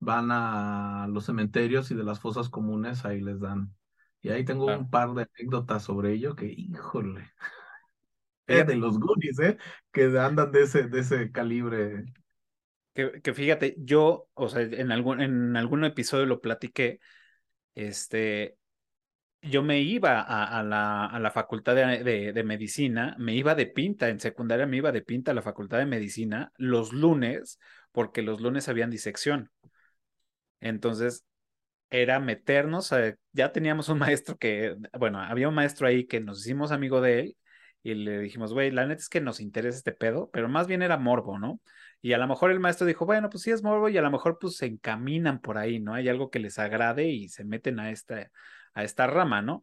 Van 0.00 0.30
a 0.32 1.08
los 1.10 1.26
cementerios 1.26 1.90
y 1.90 1.96
de 1.96 2.04
las 2.04 2.20
fosas 2.20 2.48
comunes, 2.50 3.04
ahí 3.06 3.20
les 3.20 3.40
dan. 3.40 3.74
Y 4.22 4.30
ahí 4.30 4.44
tengo 4.44 4.66
Claro. 4.66 4.80
un 4.80 4.90
par 4.90 5.14
de 5.14 5.24
anécdotas 5.38 5.84
sobre 5.84 6.12
ello 6.14 6.36
que, 6.36 6.46
híjole, 6.46 7.32
Fíjate. 8.46 8.72
de 8.74 8.76
los 8.76 8.98
Goonies, 8.98 9.38
¿eh? 9.40 9.58
Que 9.92 10.04
andan 10.18 10.52
de 10.52 10.62
ese, 10.62 10.84
de 10.88 11.00
ese 11.00 11.32
calibre. 11.32 12.04
Que, 12.94 13.22
que 13.22 13.32
fíjate, 13.34 13.74
yo, 13.78 14.28
o 14.34 14.48
sea, 14.48 14.62
en 14.62 14.92
algún, 14.92 15.22
en 15.22 15.56
algún 15.56 15.84
episodio 15.84 16.26
lo 16.26 16.40
platiqué, 16.42 17.00
este, 17.74 18.56
yo 19.42 19.62
me 19.62 19.80
iba 19.80 20.20
a, 20.22 20.62
la, 20.64 21.06
a 21.06 21.20
la 21.20 21.30
facultad 21.32 21.74
de, 21.76 22.32
de- 22.32 22.44
medicina, 22.44 23.16
me 23.18 23.34
iba 23.36 23.54
de 23.56 23.66
pinta, 23.66 24.08
en 24.10 24.20
secundaria 24.20 24.66
me 24.66 24.78
iba 24.78 24.92
de 24.92 25.02
pinta 25.02 25.32
a 25.32 25.34
la 25.34 25.42
facultad 25.42 25.78
de 25.78 25.86
medicina 25.86 26.52
los 26.58 26.92
lunes, 26.92 27.58
porque 27.92 28.22
los 28.22 28.40
lunes 28.42 28.68
habían 28.68 28.90
disección. 28.90 29.50
Entonces, 30.60 31.24
era 31.90 32.20
meternos, 32.20 32.92
a- 32.92 33.16
ya 33.32 33.52
teníamos 33.52 33.88
un 33.88 33.98
maestro 34.14 34.38
que, 34.38 34.76
bueno, 34.98 35.20
había 35.20 35.48
un 35.50 35.54
maestro 35.56 35.86
ahí 35.88 36.06
que 36.06 36.20
nos 36.20 36.40
hicimos 36.42 36.72
amigo 36.72 37.00
de 37.00 37.20
él 37.20 37.38
y 37.82 37.94
le 37.94 38.20
dijimos, 38.20 38.52
güey, 38.54 38.70
la 38.72 38.86
neta 38.86 39.00
es 39.02 39.08
que 39.10 39.20
nos 39.20 39.40
interesa 39.40 39.78
este 39.78 39.92
pedo, 39.92 40.30
pero 40.32 40.48
más 40.48 40.66
bien 40.68 40.82
era 40.82 40.98
morbo, 40.98 41.38
¿no? 41.38 41.60
Y 42.02 42.12
a 42.12 42.18
lo 42.18 42.26
mejor 42.26 42.50
el 42.50 42.60
maestro 42.60 42.86
dijo, 42.86 43.06
bueno, 43.06 43.30
pues 43.30 43.44
sí 43.44 43.52
es 43.52 43.62
morbo 43.62 43.88
y 43.88 43.96
a 43.96 44.02
lo 44.02 44.10
mejor 44.10 44.38
pues 44.40 44.56
se 44.56 44.66
encaminan 44.66 45.40
por 45.40 45.56
ahí, 45.56 45.78
¿no? 45.78 45.94
Hay 45.94 46.08
algo 46.08 46.30
que 46.30 46.40
les 46.40 46.58
agrade 46.58 47.06
y 47.08 47.28
se 47.28 47.44
meten 47.44 47.78
a 47.78 47.90
esta, 47.92 48.30
a 48.74 48.82
esta 48.84 49.06
rama, 49.06 49.40
¿no? 49.40 49.62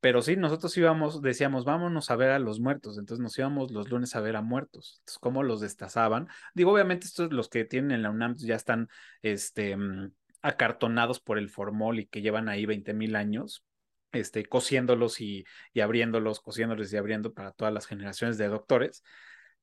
Pero 0.00 0.22
sí, 0.22 0.36
nosotros 0.36 0.76
íbamos, 0.76 1.22
decíamos, 1.22 1.64
vámonos 1.64 2.10
a 2.10 2.16
ver 2.16 2.30
a 2.30 2.38
los 2.38 2.60
muertos. 2.60 2.98
Entonces 2.98 3.22
nos 3.22 3.36
íbamos 3.38 3.72
los 3.72 3.90
lunes 3.90 4.14
a 4.16 4.20
ver 4.20 4.36
a 4.36 4.42
muertos. 4.42 4.96
Entonces, 5.00 5.18
¿cómo 5.18 5.42
los 5.42 5.60
destazaban? 5.60 6.28
Digo, 6.54 6.72
obviamente, 6.72 7.06
estos 7.06 7.32
los 7.32 7.48
que 7.48 7.64
tienen 7.64 7.92
en 7.92 8.02
la 8.02 8.10
UNAM 8.10 8.36
ya 8.36 8.54
están 8.54 8.88
este, 9.22 9.76
mm, 9.76 10.12
acartonados 10.42 11.20
por 11.20 11.38
el 11.38 11.48
formol 11.48 11.98
y 11.98 12.06
que 12.06 12.20
llevan 12.22 12.48
ahí 12.48 12.66
20 12.66 12.94
mil 12.94 13.16
años, 13.16 13.64
este, 14.12 14.44
cosiéndolos 14.46 15.20
y, 15.20 15.44
y 15.72 15.80
abriéndolos, 15.80 16.40
cosiéndolos 16.40 16.92
y 16.92 16.96
abriendo 16.96 17.32
para 17.32 17.52
todas 17.52 17.72
las 17.72 17.86
generaciones 17.86 18.38
de 18.38 18.48
doctores. 18.48 19.02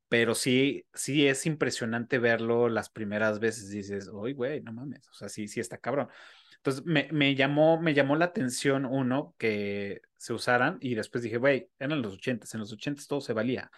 Pero 0.10 0.36
sí, 0.36 0.86
sí 0.94 1.28
es 1.28 1.46
impresionante 1.46 2.20
verlo 2.20 2.68
las 2.68 2.90
primeras 2.90 3.40
veces. 3.40 3.70
Dices, 3.70 4.10
uy, 4.12 4.34
güey, 4.34 4.62
no 4.62 4.74
mames. 4.74 5.08
O 5.10 5.14
sea, 5.14 5.30
sí, 5.30 5.48
sí 5.48 5.60
está 5.60 5.78
cabrón. 5.78 6.10
Entonces 6.58 6.86
me, 6.86 7.08
me, 7.12 7.36
llamó, 7.36 7.80
me 7.80 7.94
llamó 7.94 8.16
la 8.18 8.26
atención 8.26 8.86
uno 8.86 9.34
que 9.38 10.02
se 10.18 10.34
usaran 10.34 10.78
y 10.82 10.96
después 10.96 11.24
dije, 11.24 11.38
güey, 11.38 11.70
eran 11.80 12.02
los 12.02 12.16
ochentas, 12.16 12.54
en 12.54 12.60
los 12.60 12.74
ochentas 12.74 13.08
todo 13.08 13.22
se 13.22 13.34
valía. 13.34 13.72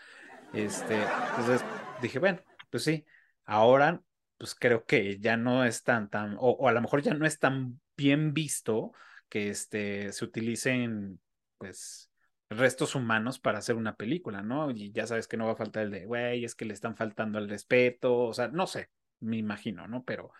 Este, 0.54 0.96
entonces 1.30 1.64
dije, 2.02 2.18
bueno, 2.20 2.42
pues 2.72 2.84
sí, 2.84 3.06
ahora 3.46 4.02
pues 4.38 4.56
creo 4.56 4.86
que 4.86 5.20
ya 5.20 5.38
no 5.38 5.64
es 5.64 5.84
tan, 5.84 6.10
tan, 6.10 6.36
o, 6.40 6.52
o 6.52 6.68
a 6.68 6.72
lo 6.72 6.82
mejor 6.82 7.04
ya 7.04 7.14
no 7.14 7.28
es 7.28 7.38
tan 7.38 7.80
bien 7.96 8.34
visto 8.34 8.94
que 9.30 9.50
este, 9.50 10.12
se 10.12 10.26
utilicen 10.26 11.22
pues 11.60 12.11
restos 12.52 12.96
humanos 12.96 13.40
para 13.40 13.60
hacer 13.60 13.76
una 13.76 13.96
película, 13.96 14.42
¿no? 14.44 14.72
Y 14.72 14.92
ya 14.92 15.08
sabes 15.08 15.28
que 15.28 15.38
no 15.38 15.46
va 15.46 15.54
a 15.54 15.56
faltar 15.56 15.84
el 15.84 15.92
de, 15.92 16.06
güey, 16.06 16.44
es 16.44 16.54
que 16.56 16.66
le 16.66 16.74
están 16.74 16.96
faltando 16.96 17.38
al 17.38 17.50
respeto, 17.50 18.16
o 18.18 18.34
sea, 18.34 18.50
no 18.50 18.68
sé, 18.68 18.90
me 19.22 19.38
imagino, 19.38 19.88
¿no? 19.88 20.04
Pero 20.04 20.32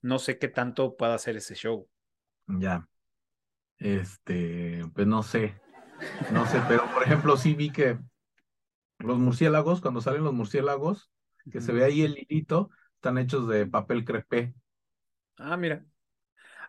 no 0.00 0.18
sé 0.18 0.38
qué 0.38 0.48
tanto 0.48 0.96
pueda 0.96 1.14
hacer 1.14 1.36
ese 1.36 1.54
show. 1.54 1.88
Ya. 2.46 2.88
Este, 3.78 4.84
pues 4.94 5.06
no 5.08 5.24
sé, 5.24 5.60
no 6.32 6.46
sé, 6.46 6.62
pero 6.68 6.84
por 6.92 7.02
ejemplo, 7.02 7.36
sí 7.36 7.54
vi 7.54 7.70
que 7.70 7.98
los 8.98 9.18
murciélagos, 9.18 9.80
cuando 9.80 10.00
salen 10.00 10.22
los 10.22 10.32
murciélagos, 10.32 11.10
que 11.50 11.60
se 11.60 11.72
ve 11.72 11.84
ahí 11.84 12.02
el 12.02 12.16
hilito, 12.18 12.70
están 12.94 13.18
hechos 13.18 13.48
de 13.48 13.66
papel 13.66 14.04
crepé. 14.04 14.54
Ah, 15.38 15.56
mira. 15.56 15.84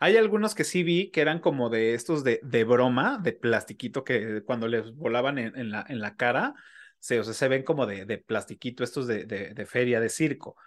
Hay 0.03 0.17
algunos 0.17 0.53
que 0.55 0.63
sí 0.65 0.83
vi 0.83 1.11
que 1.11 1.21
eran 1.21 1.39
como 1.39 1.69
de 1.69 1.93
estos 1.93 2.23
de, 2.25 2.39
de 2.43 2.63
broma, 2.65 3.19
de 3.23 3.31
plastiquito 3.33 4.03
que 4.03 4.43
cuando 4.43 4.67
les 4.67 4.93
volaban 4.95 5.37
en, 5.37 5.57
en 5.57 5.71
la, 5.71 5.85
en 5.87 5.99
la 6.01 6.15
cara, 6.17 6.53
se, 6.99 7.19
o 7.19 7.23
sea, 7.23 7.33
se 7.33 7.47
ven 7.47 7.63
como 7.63 7.85
de, 7.85 8.05
de 8.05 8.17
plastiquito, 8.17 8.83
estos 8.83 9.07
de, 9.07 9.25
de, 9.25 9.53
de 9.53 9.65
feria, 9.65 9.99
de 10.01 10.09
circo. 10.09 10.57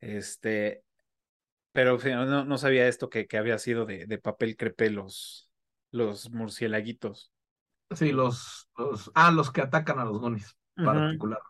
Este, 0.00 0.84
pero 1.72 1.98
no, 1.98 2.44
no 2.44 2.58
sabía 2.58 2.88
esto 2.88 3.10
que, 3.10 3.26
que 3.28 3.38
había 3.38 3.58
sido 3.58 3.86
de, 3.86 4.06
de 4.06 4.18
papel 4.18 4.56
crepé 4.56 4.90
los, 4.90 5.50
los 5.92 6.30
murciélaguitos. 6.32 7.32
Sí, 7.94 8.10
los, 8.12 8.68
los, 8.76 9.10
ah, 9.14 9.30
los 9.30 9.50
que 9.50 9.60
atacan 9.60 9.98
a 9.98 10.04
los 10.04 10.18
gonis, 10.18 10.56
Ujú, 10.76 11.20
particular, 11.20 11.40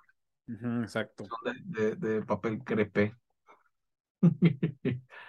exacto. 0.85 1.33
son 1.45 1.55
de, 1.65 1.97
de, 1.97 2.15
de 2.15 2.23
papel 2.23 2.63
crepé. 2.65 3.17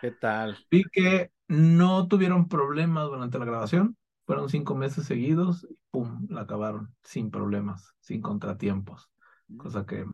¿Qué 0.02 0.12
tal? 0.12 0.64
Vi 0.72 0.84
que 0.92 1.32
no 1.48 2.08
tuvieron 2.08 2.48
problemas 2.48 3.08
durante 3.08 3.40
la 3.40 3.46
grabación, 3.46 3.98
fueron 4.26 4.50
cinco 4.50 4.76
meses 4.76 5.06
seguidos 5.06 5.66
y 5.70 5.78
pum, 5.92 6.28
la 6.30 6.42
acabaron 6.42 6.96
sin 7.04 7.32
problemas, 7.32 7.96
sin 8.00 8.22
contratiempos, 8.22 9.10
cosa 9.58 9.86
que 9.86 10.06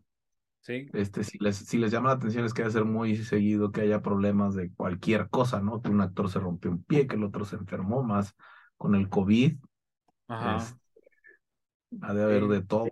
Sí, 0.61 0.93
este, 0.93 1.23
si 1.23 1.38
les, 1.39 1.57
si 1.57 1.77
les 1.77 1.91
llama 1.91 2.09
la 2.09 2.15
atención 2.15 2.45
es 2.45 2.53
que 2.53 2.63
debe 2.63 2.73
ser 2.73 2.86
muy 2.86 3.15
seguido 3.17 3.71
que 3.71 3.82
haya 3.82 4.01
problemas 4.01 4.55
de 4.55 4.73
cualquier 4.73 5.30
cosa, 5.30 5.61
¿no? 5.61 5.82
Que 5.82 5.89
un 5.89 6.01
actor 6.01 6.30
se 6.30 6.39
rompió 6.39 6.71
un 6.71 6.84
pie, 6.84 7.07
que 7.07 7.15
el 7.15 7.23
otro 7.23 7.45
se 7.45 7.57
enfermó 7.57 8.03
más 8.03 8.36
con 8.77 8.95
el 8.95 9.09
COVID, 9.09 9.57
ajá. 10.27 10.73
es- 10.73 10.80
ha 12.01 12.13
de 12.13 12.23
haber 12.23 12.43
Sí. 12.43 12.47
de 12.47 12.61
todo. 12.61 12.89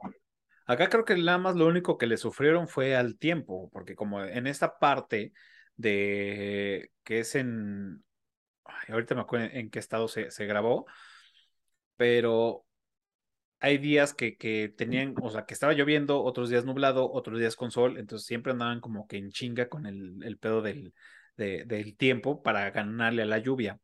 Acá 0.65 0.89
creo 0.89 1.05
que 1.05 1.15
nada 1.15 1.37
más 1.37 1.55
lo 1.55 1.65
único 1.67 1.97
que 1.97 2.07
le 2.07 2.17
sufrieron 2.17 2.67
fue 2.67 2.95
al 2.95 3.17
tiempo, 3.17 3.69
porque 3.71 3.95
como 3.95 4.21
en 4.23 4.47
esta 4.47 4.79
parte 4.79 5.33
de 5.77 6.91
que 7.03 7.19
es 7.21 7.35
en, 7.35 8.03
ay, 8.65 8.93
ahorita 8.93 9.15
me 9.15 9.21
acuerdo 9.21 9.47
en 9.53 9.69
qué 9.71 9.79
estado 9.79 10.07
se, 10.09 10.31
se 10.31 10.45
grabó, 10.47 10.87
pero 11.95 12.65
hay 13.59 13.77
días 13.77 14.13
que, 14.13 14.37
que 14.37 14.69
tenían, 14.77 15.15
o 15.21 15.29
sea, 15.31 15.45
que 15.45 15.53
estaba 15.53 15.73
lloviendo, 15.73 16.23
otros 16.23 16.49
días 16.49 16.65
nublado, 16.65 17.11
otros 17.11 17.39
días 17.39 17.55
con 17.55 17.71
sol, 17.71 17.97
entonces 17.97 18.27
siempre 18.27 18.51
andaban 18.53 18.81
como 18.81 19.07
que 19.07 19.17
en 19.17 19.31
chinga 19.31 19.69
con 19.69 19.85
el, 19.87 20.23
el 20.23 20.37
pedo 20.37 20.61
del, 20.61 20.93
de- 21.37 21.65
del 21.65 21.97
tiempo 21.97 22.43
para 22.43 22.69
ganarle 22.71 23.23
a 23.23 23.25
la 23.25 23.39
lluvia. 23.39 23.79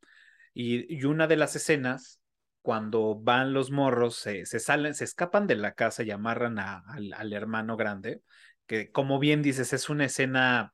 Y, 0.54 0.94
y 0.96 1.06
una 1.06 1.28
de 1.28 1.38
las 1.38 1.56
escenas, 1.56 2.22
cuando 2.62 3.16
van 3.16 3.54
los 3.54 3.72
morros, 3.72 4.18
se, 4.18 4.46
se 4.46 4.60
salen, 4.60 4.96
se 4.96 5.06
escapan 5.06 5.48
de 5.48 5.56
la 5.56 5.74
casa 5.74 6.04
y 6.04 6.12
amarran 6.12 6.60
a- 6.60 6.84
al 7.18 7.34
hermano 7.34 7.78
grande, 7.78 8.22
que 8.68 8.92
como 8.92 9.20
bien 9.20 9.42
dices, 9.44 9.74
es 9.74 9.90
una 9.90 10.06
escena 10.06 10.74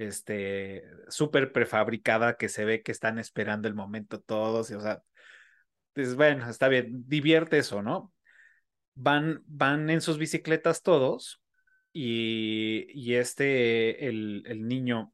este, 0.00 0.84
súper 1.08 1.52
prefabricada 1.52 2.36
que 2.36 2.48
se 2.48 2.64
ve 2.64 2.82
que 2.82 2.92
están 2.92 3.18
esperando 3.18 3.68
el 3.68 3.74
momento 3.74 4.20
todos, 4.20 4.70
y, 4.70 4.74
o 4.74 4.80
sea, 4.80 5.02
pues 5.92 6.16
bueno, 6.16 6.48
está 6.48 6.68
bien, 6.68 7.04
divierte 7.06 7.58
eso, 7.58 7.82
¿no? 7.82 8.12
Van, 8.94 9.42
van 9.46 9.90
en 9.90 10.00
sus 10.00 10.18
bicicletas 10.18 10.82
todos 10.82 11.42
y, 11.92 12.86
y 12.94 13.14
este, 13.16 14.08
el, 14.08 14.42
el 14.46 14.66
niño, 14.66 15.12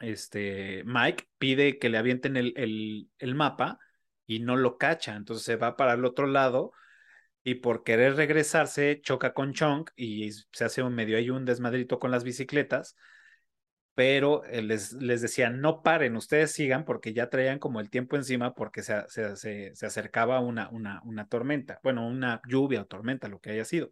este, 0.00 0.82
Mike, 0.84 1.24
pide 1.38 1.78
que 1.78 1.88
le 1.88 1.98
avienten 1.98 2.36
el, 2.36 3.08
el, 3.18 3.34
mapa 3.34 3.78
y 4.26 4.40
no 4.40 4.56
lo 4.56 4.76
cacha, 4.78 5.16
entonces 5.16 5.44
se 5.44 5.56
va 5.56 5.76
para 5.76 5.94
el 5.94 6.04
otro 6.04 6.26
lado 6.26 6.72
y 7.44 7.56
por 7.56 7.82
querer 7.84 8.16
regresarse 8.16 9.00
choca 9.02 9.32
con 9.34 9.52
Chunk 9.52 9.90
y 9.96 10.32
se 10.32 10.64
hace 10.64 10.82
un 10.82 10.94
medio 10.94 11.16
ahí 11.16 11.30
un 11.30 11.44
desmadrito 11.44 11.98
con 11.98 12.10
las 12.10 12.24
bicicletas, 12.24 12.96
pero 13.94 14.44
eh, 14.44 14.62
les, 14.62 14.92
les 14.94 15.20
decía, 15.20 15.50
no 15.50 15.82
paren, 15.82 16.16
ustedes 16.16 16.52
sigan 16.52 16.84
porque 16.84 17.12
ya 17.12 17.28
traían 17.28 17.58
como 17.58 17.80
el 17.80 17.90
tiempo 17.90 18.16
encima 18.16 18.54
porque 18.54 18.82
se, 18.82 19.02
se, 19.08 19.36
se, 19.36 19.74
se 19.74 19.86
acercaba 19.86 20.40
una, 20.40 20.68
una, 20.70 21.02
una 21.04 21.28
tormenta, 21.28 21.78
bueno, 21.82 22.06
una 22.06 22.40
lluvia 22.48 22.82
o 22.82 22.86
tormenta, 22.86 23.28
lo 23.28 23.40
que 23.40 23.50
haya 23.50 23.64
sido. 23.64 23.90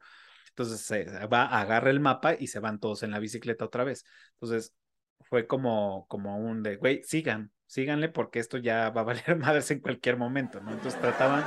Entonces 0.51 0.81
se 0.81 1.05
va, 1.27 1.47
agarra 1.47 1.91
el 1.91 2.01
mapa 2.01 2.35
y 2.39 2.49
se 2.49 2.61
van 2.61 2.81
todos 2.81 3.03
en 3.03 3.11
la 3.13 3.19
bicicleta 3.19 3.65
otra 3.65 3.85
vez. 3.85 4.05
Entonces 4.35 4.75
fue 5.21 5.47
como, 5.47 6.07
como 6.09 6.39
un 6.39 6.63
de, 6.63 6.77
güey, 6.77 7.03
sigan, 7.05 7.53
síganle 7.67 8.09
porque 8.09 8.39
esto 8.41 8.59
ya 8.59 8.91
va 8.91 9.03
a 9.03 9.05
valer 9.05 9.37
madres 9.37 9.71
en 9.71 9.81
cualquier 9.81 10.17
momento, 10.17 10.61
¿no? 10.61 10.73
Entonces 10.73 11.01
trataban 11.01 11.45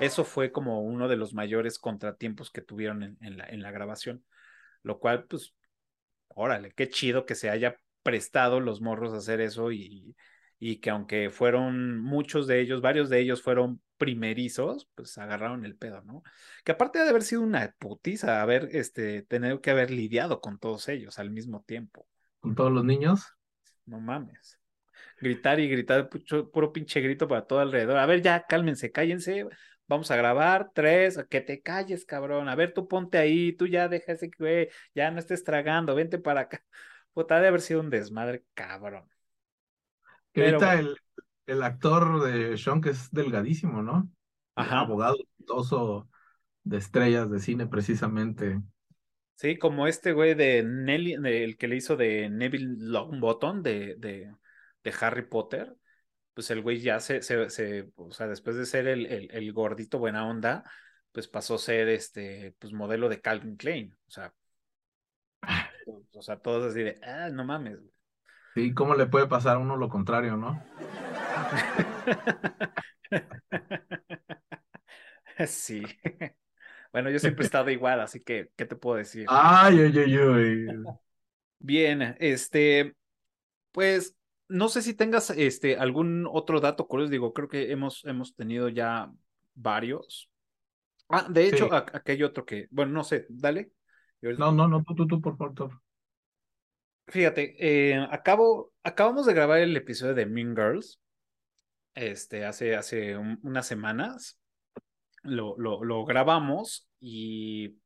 eso 0.00 0.24
fue 0.24 0.52
como 0.52 0.82
uno 0.82 1.08
de 1.08 1.16
los 1.16 1.34
mayores 1.34 1.78
contratiempos 1.78 2.50
que 2.50 2.62
tuvieron 2.62 3.02
en, 3.02 3.18
en, 3.20 3.36
la, 3.38 3.46
en 3.46 3.62
la 3.62 3.70
grabación, 3.70 4.24
lo 4.82 4.98
cual, 4.98 5.24
pues, 5.26 5.54
órale, 6.28 6.72
qué 6.72 6.88
chido 6.88 7.26
que 7.26 7.34
se 7.34 7.50
haya 7.50 7.76
prestado 8.04 8.60
los 8.60 8.80
morros 8.80 9.12
a 9.12 9.16
hacer 9.16 9.40
eso 9.40 9.72
y, 9.72 10.14
y 10.60 10.76
que 10.76 10.90
aunque 10.90 11.30
fueron 11.30 11.98
muchos 11.98 12.46
de 12.46 12.60
ellos, 12.60 12.80
varios 12.80 13.10
de 13.10 13.18
ellos 13.18 13.42
fueron 13.42 13.80
primerizos, 13.96 14.88
pues 14.94 15.18
agarraron 15.18 15.64
el 15.64 15.76
pedo, 15.76 16.02
¿no? 16.02 16.22
Que 16.64 16.72
aparte 16.72 17.00
de 17.00 17.08
haber 17.08 17.22
sido 17.22 17.42
una 17.42 17.74
putiza, 17.78 18.42
haber, 18.42 18.68
este, 18.72 19.22
tener 19.22 19.60
que 19.60 19.70
haber 19.70 19.90
lidiado 19.90 20.40
con 20.40 20.58
todos 20.58 20.88
ellos 20.88 21.18
al 21.18 21.30
mismo 21.30 21.64
tiempo. 21.66 22.06
¿Con 22.40 22.54
todos 22.54 22.72
los 22.72 22.84
niños? 22.84 23.26
No 23.86 24.00
mames. 24.00 24.60
Gritar 25.20 25.60
y 25.60 25.68
gritar, 25.68 26.08
puro 26.08 26.72
pinche 26.72 27.00
grito 27.00 27.26
para 27.28 27.46
todo 27.46 27.60
alrededor. 27.60 27.98
A 27.98 28.06
ver, 28.06 28.22
ya, 28.22 28.44
cálmense, 28.46 28.90
cállense. 28.90 29.46
Vamos 29.86 30.10
a 30.10 30.16
grabar 30.16 30.70
tres, 30.74 31.18
que 31.28 31.40
te 31.40 31.60
calles, 31.60 32.04
cabrón. 32.04 32.48
A 32.48 32.54
ver, 32.54 32.72
tú 32.72 32.88
ponte 32.88 33.18
ahí, 33.18 33.52
tú 33.52 33.66
ya 33.66 33.88
deja 33.88 34.12
ese 34.12 34.30
güey, 34.38 34.68
ya 34.94 35.10
no 35.10 35.18
estés 35.18 35.44
tragando, 35.44 35.94
vente 35.94 36.18
para 36.18 36.42
acá. 36.42 36.64
Puta, 37.14 37.40
de 37.40 37.48
haber 37.48 37.60
sido 37.60 37.80
un 37.80 37.90
desmadre, 37.90 38.44
cabrón. 38.54 39.08
ahorita 40.34 40.74
el, 40.80 40.96
el 41.46 41.62
actor 41.62 42.22
de 42.24 42.58
Sean, 42.58 42.80
que 42.80 42.90
es 42.90 43.10
delgadísimo, 43.10 43.82
¿no? 43.82 44.10
Ajá. 44.56 44.80
Abogado 44.80 45.16
exitoso 45.20 46.08
de 46.64 46.78
estrellas 46.78 47.30
de 47.30 47.38
cine, 47.38 47.66
precisamente. 47.66 48.60
Sí, 49.36 49.58
como 49.58 49.86
este 49.86 50.12
güey 50.12 50.34
de 50.34 50.62
Nelly, 50.62 51.14
el 51.14 51.56
que 51.56 51.68
le 51.68 51.76
hizo 51.76 51.96
de 51.96 52.30
Neville 52.30 52.76
Longbottom 52.78 53.62
de, 53.62 53.96
de, 53.96 54.34
de 54.82 54.94
Harry 55.00 55.26
Potter. 55.28 55.74
Pues 56.34 56.50
el 56.50 56.62
güey 56.62 56.80
ya 56.80 56.98
se, 56.98 57.22
se, 57.22 57.48
se, 57.50 57.92
o 57.94 58.10
sea, 58.10 58.26
después 58.26 58.56
de 58.56 58.66
ser 58.66 58.88
el, 58.88 59.06
el, 59.06 59.30
el, 59.30 59.52
gordito 59.52 60.00
buena 60.00 60.26
onda, 60.26 60.64
pues 61.12 61.28
pasó 61.28 61.54
a 61.54 61.58
ser 61.58 61.88
este, 61.88 62.56
pues 62.58 62.72
modelo 62.72 63.08
de 63.08 63.20
Calvin 63.20 63.56
Klein. 63.56 63.96
O 64.08 64.10
sea, 64.10 64.34
o 65.86 66.22
sea, 66.22 66.38
todos 66.38 66.70
así 66.70 66.82
de, 66.82 66.98
ah, 67.02 67.28
no 67.30 67.44
mames. 67.44 67.78
Sí, 68.54 68.72
¿cómo 68.72 68.94
le 68.94 69.06
puede 69.06 69.26
pasar 69.26 69.56
a 69.56 69.58
uno 69.58 69.76
lo 69.76 69.88
contrario, 69.88 70.36
no? 70.36 70.62
sí. 75.46 75.82
Bueno, 76.92 77.10
yo 77.10 77.18
siempre 77.18 77.42
he 77.42 77.46
estado 77.46 77.70
igual, 77.70 78.00
así 78.00 78.20
que, 78.20 78.50
¿qué 78.54 78.66
te 78.66 78.76
puedo 78.76 78.96
decir? 78.96 79.26
Ay, 79.28 79.80
ay, 79.80 79.98
ay, 79.98 80.16
ay. 80.16 80.66
Bien, 81.58 82.16
este, 82.20 82.94
pues, 83.72 84.14
no 84.48 84.68
sé 84.68 84.82
si 84.82 84.94
tengas 84.94 85.30
este, 85.30 85.76
algún 85.76 86.28
otro 86.30 86.60
dato 86.60 86.86
curioso, 86.86 87.10
digo, 87.10 87.32
creo 87.32 87.48
que 87.48 87.72
hemos, 87.72 88.04
hemos 88.04 88.36
tenido 88.36 88.68
ya 88.68 89.10
varios. 89.54 90.30
Ah, 91.08 91.26
de 91.28 91.48
hecho, 91.48 91.68
aquello 91.72 92.28
otro 92.28 92.44
que, 92.44 92.68
bueno, 92.70 92.92
no 92.92 93.02
sé, 93.02 93.26
dale. 93.28 93.72
No, 94.38 94.52
no, 94.52 94.68
no, 94.68 94.82
tú, 94.82 94.94
tú, 94.94 95.06
tú, 95.06 95.20
por 95.20 95.36
favor. 95.36 95.80
Fíjate, 97.08 97.56
eh, 97.58 98.06
acabo, 98.10 98.72
acabamos 98.82 99.26
de 99.26 99.34
grabar 99.34 99.58
el 99.58 99.76
episodio 99.76 100.14
de 100.14 100.24
Mean 100.26 100.56
Girls, 100.56 101.00
este, 101.94 102.46
hace, 102.46 102.76
hace 102.76 103.16
unas 103.16 103.66
semanas. 103.66 104.40
Lo, 105.22 105.54
lo, 105.58 105.84
lo, 105.84 106.04
grabamos 106.04 106.88
y 107.00 107.76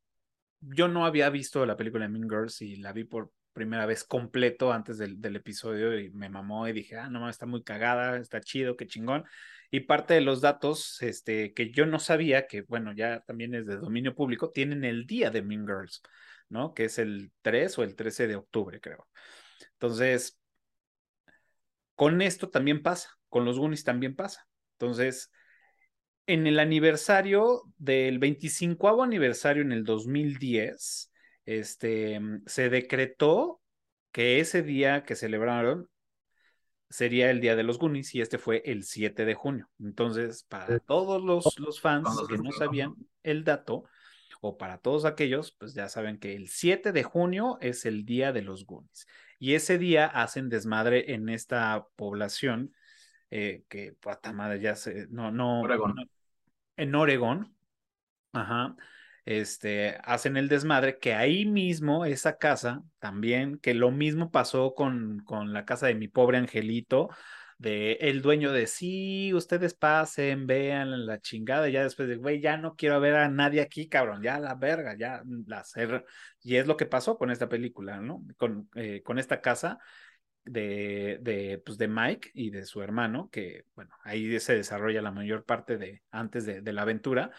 yo 0.60 0.88
no 0.88 1.06
había 1.06 1.30
visto 1.30 1.64
la 1.66 1.76
película 1.76 2.04
de 2.04 2.10
Mean 2.10 2.28
Girls 2.28 2.62
y 2.62 2.76
la 2.76 2.92
vi 2.92 3.04
por 3.04 3.32
primera 3.52 3.86
vez 3.86 4.04
completo 4.04 4.72
antes 4.72 4.98
del, 4.98 5.20
del 5.20 5.36
episodio 5.36 5.98
y 5.98 6.10
me 6.10 6.28
mamó 6.28 6.68
y 6.68 6.72
dije, 6.72 6.96
ah, 6.96 7.08
no, 7.08 7.28
está 7.28 7.46
muy 7.46 7.62
cagada, 7.62 8.18
está 8.18 8.40
chido, 8.40 8.76
qué 8.76 8.86
chingón. 8.86 9.24
Y 9.70 9.80
parte 9.80 10.14
de 10.14 10.20
los 10.22 10.40
datos 10.40 11.02
este, 11.02 11.52
que 11.52 11.70
yo 11.70 11.84
no 11.86 11.98
sabía, 11.98 12.46
que 12.46 12.62
bueno, 12.62 12.92
ya 12.92 13.20
también 13.20 13.54
es 13.54 13.66
de 13.66 13.76
dominio 13.76 14.14
público, 14.14 14.50
tienen 14.50 14.84
el 14.84 15.06
día 15.06 15.30
de 15.30 15.42
Mean 15.42 15.66
Girls, 15.66 16.02
¿no? 16.48 16.72
Que 16.72 16.84
es 16.84 16.98
el 16.98 17.32
3 17.42 17.78
o 17.78 17.82
el 17.82 17.94
13 17.94 18.26
de 18.26 18.36
octubre, 18.36 18.80
creo. 18.80 19.06
Entonces, 19.72 20.38
con 21.94 22.22
esto 22.22 22.48
también 22.48 22.82
pasa, 22.82 23.10
con 23.28 23.44
los 23.44 23.58
Goonies 23.58 23.84
también 23.84 24.14
pasa. 24.16 24.46
Entonces, 24.78 25.30
en 26.26 26.46
el 26.46 26.60
aniversario 26.60 27.62
del 27.76 28.18
25 28.18 29.02
aniversario 29.02 29.62
en 29.62 29.72
el 29.72 29.84
2010, 29.84 31.10
este, 31.44 32.20
se 32.46 32.68
decretó 32.68 33.60
que 34.12 34.40
ese 34.40 34.62
día 34.62 35.04
que 35.04 35.16
celebraron 35.16 35.88
sería 36.90 37.30
el 37.30 37.40
día 37.40 37.56
de 37.56 37.62
los 37.62 37.78
Goonies 37.78 38.14
y 38.14 38.20
este 38.20 38.38
fue 38.38 38.62
el 38.64 38.84
7 38.84 39.24
de 39.24 39.34
junio. 39.34 39.68
Entonces, 39.78 40.44
para 40.44 40.78
todos 40.78 41.22
los, 41.22 41.58
los 41.58 41.80
fans 41.80 42.08
que 42.28 42.38
no 42.38 42.52
sabían 42.52 42.94
el 43.22 43.44
dato, 43.44 43.84
o 44.40 44.56
para 44.56 44.78
todos 44.78 45.04
aquellos, 45.04 45.52
pues 45.52 45.74
ya 45.74 45.88
saben 45.88 46.18
que 46.18 46.34
el 46.34 46.48
7 46.48 46.92
de 46.92 47.02
junio 47.02 47.58
es 47.60 47.84
el 47.86 48.04
día 48.04 48.32
de 48.32 48.42
los 48.42 48.66
Goonies. 48.66 49.06
Y 49.38 49.54
ese 49.54 49.78
día 49.78 50.06
hacen 50.06 50.48
desmadre 50.48 51.12
en 51.14 51.28
esta 51.28 51.86
población 51.96 52.72
eh, 53.30 53.64
que, 53.68 53.92
puta 53.92 54.32
madre, 54.32 54.60
ya 54.60 54.74
se, 54.76 55.06
no, 55.08 55.30
no, 55.30 55.62
en 56.76 56.94
Oregón, 56.94 57.54
ajá, 58.32 58.76
este, 59.28 59.98
hacen 60.04 60.38
el 60.38 60.48
desmadre, 60.48 60.98
que 60.98 61.12
ahí 61.14 61.44
mismo, 61.44 62.06
esa 62.06 62.38
casa, 62.38 62.82
también, 62.98 63.58
que 63.58 63.74
lo 63.74 63.90
mismo 63.90 64.30
pasó 64.30 64.74
con, 64.74 65.20
con 65.26 65.52
la 65.52 65.66
casa 65.66 65.86
de 65.86 65.94
mi 65.94 66.08
pobre 66.08 66.38
angelito, 66.38 67.10
de 67.58 67.92
el 68.00 68.22
dueño 68.22 68.52
de 68.52 68.66
sí, 68.66 69.34
ustedes 69.34 69.74
pasen, 69.74 70.46
vean 70.46 71.04
la 71.06 71.20
chingada, 71.20 71.68
ya 71.68 71.82
después 71.82 72.08
de, 72.08 72.16
güey, 72.16 72.40
ya 72.40 72.56
no 72.56 72.74
quiero 72.74 73.00
ver 73.00 73.16
a 73.16 73.28
nadie 73.28 73.60
aquí, 73.60 73.86
cabrón, 73.88 74.22
ya 74.22 74.38
la 74.38 74.54
verga, 74.54 74.96
ya 74.96 75.22
la 75.46 75.62
cerra. 75.64 76.04
Y 76.42 76.56
es 76.56 76.66
lo 76.66 76.78
que 76.78 76.86
pasó 76.86 77.18
con 77.18 77.30
esta 77.30 77.48
película, 77.50 78.00
¿no? 78.00 78.24
Con, 78.38 78.70
eh, 78.76 79.02
con 79.02 79.18
esta 79.18 79.42
casa 79.42 79.78
de, 80.44 81.18
de, 81.20 81.62
pues 81.66 81.76
de 81.76 81.88
Mike 81.88 82.30
y 82.32 82.48
de 82.50 82.64
su 82.64 82.80
hermano, 82.80 83.28
que, 83.30 83.64
bueno, 83.74 83.94
ahí 84.04 84.40
se 84.40 84.54
desarrolla 84.54 85.02
la 85.02 85.10
mayor 85.12 85.44
parte 85.44 85.76
de, 85.76 86.02
antes 86.10 86.46
de, 86.46 86.62
de 86.62 86.72
la 86.72 86.82
aventura, 86.82 87.30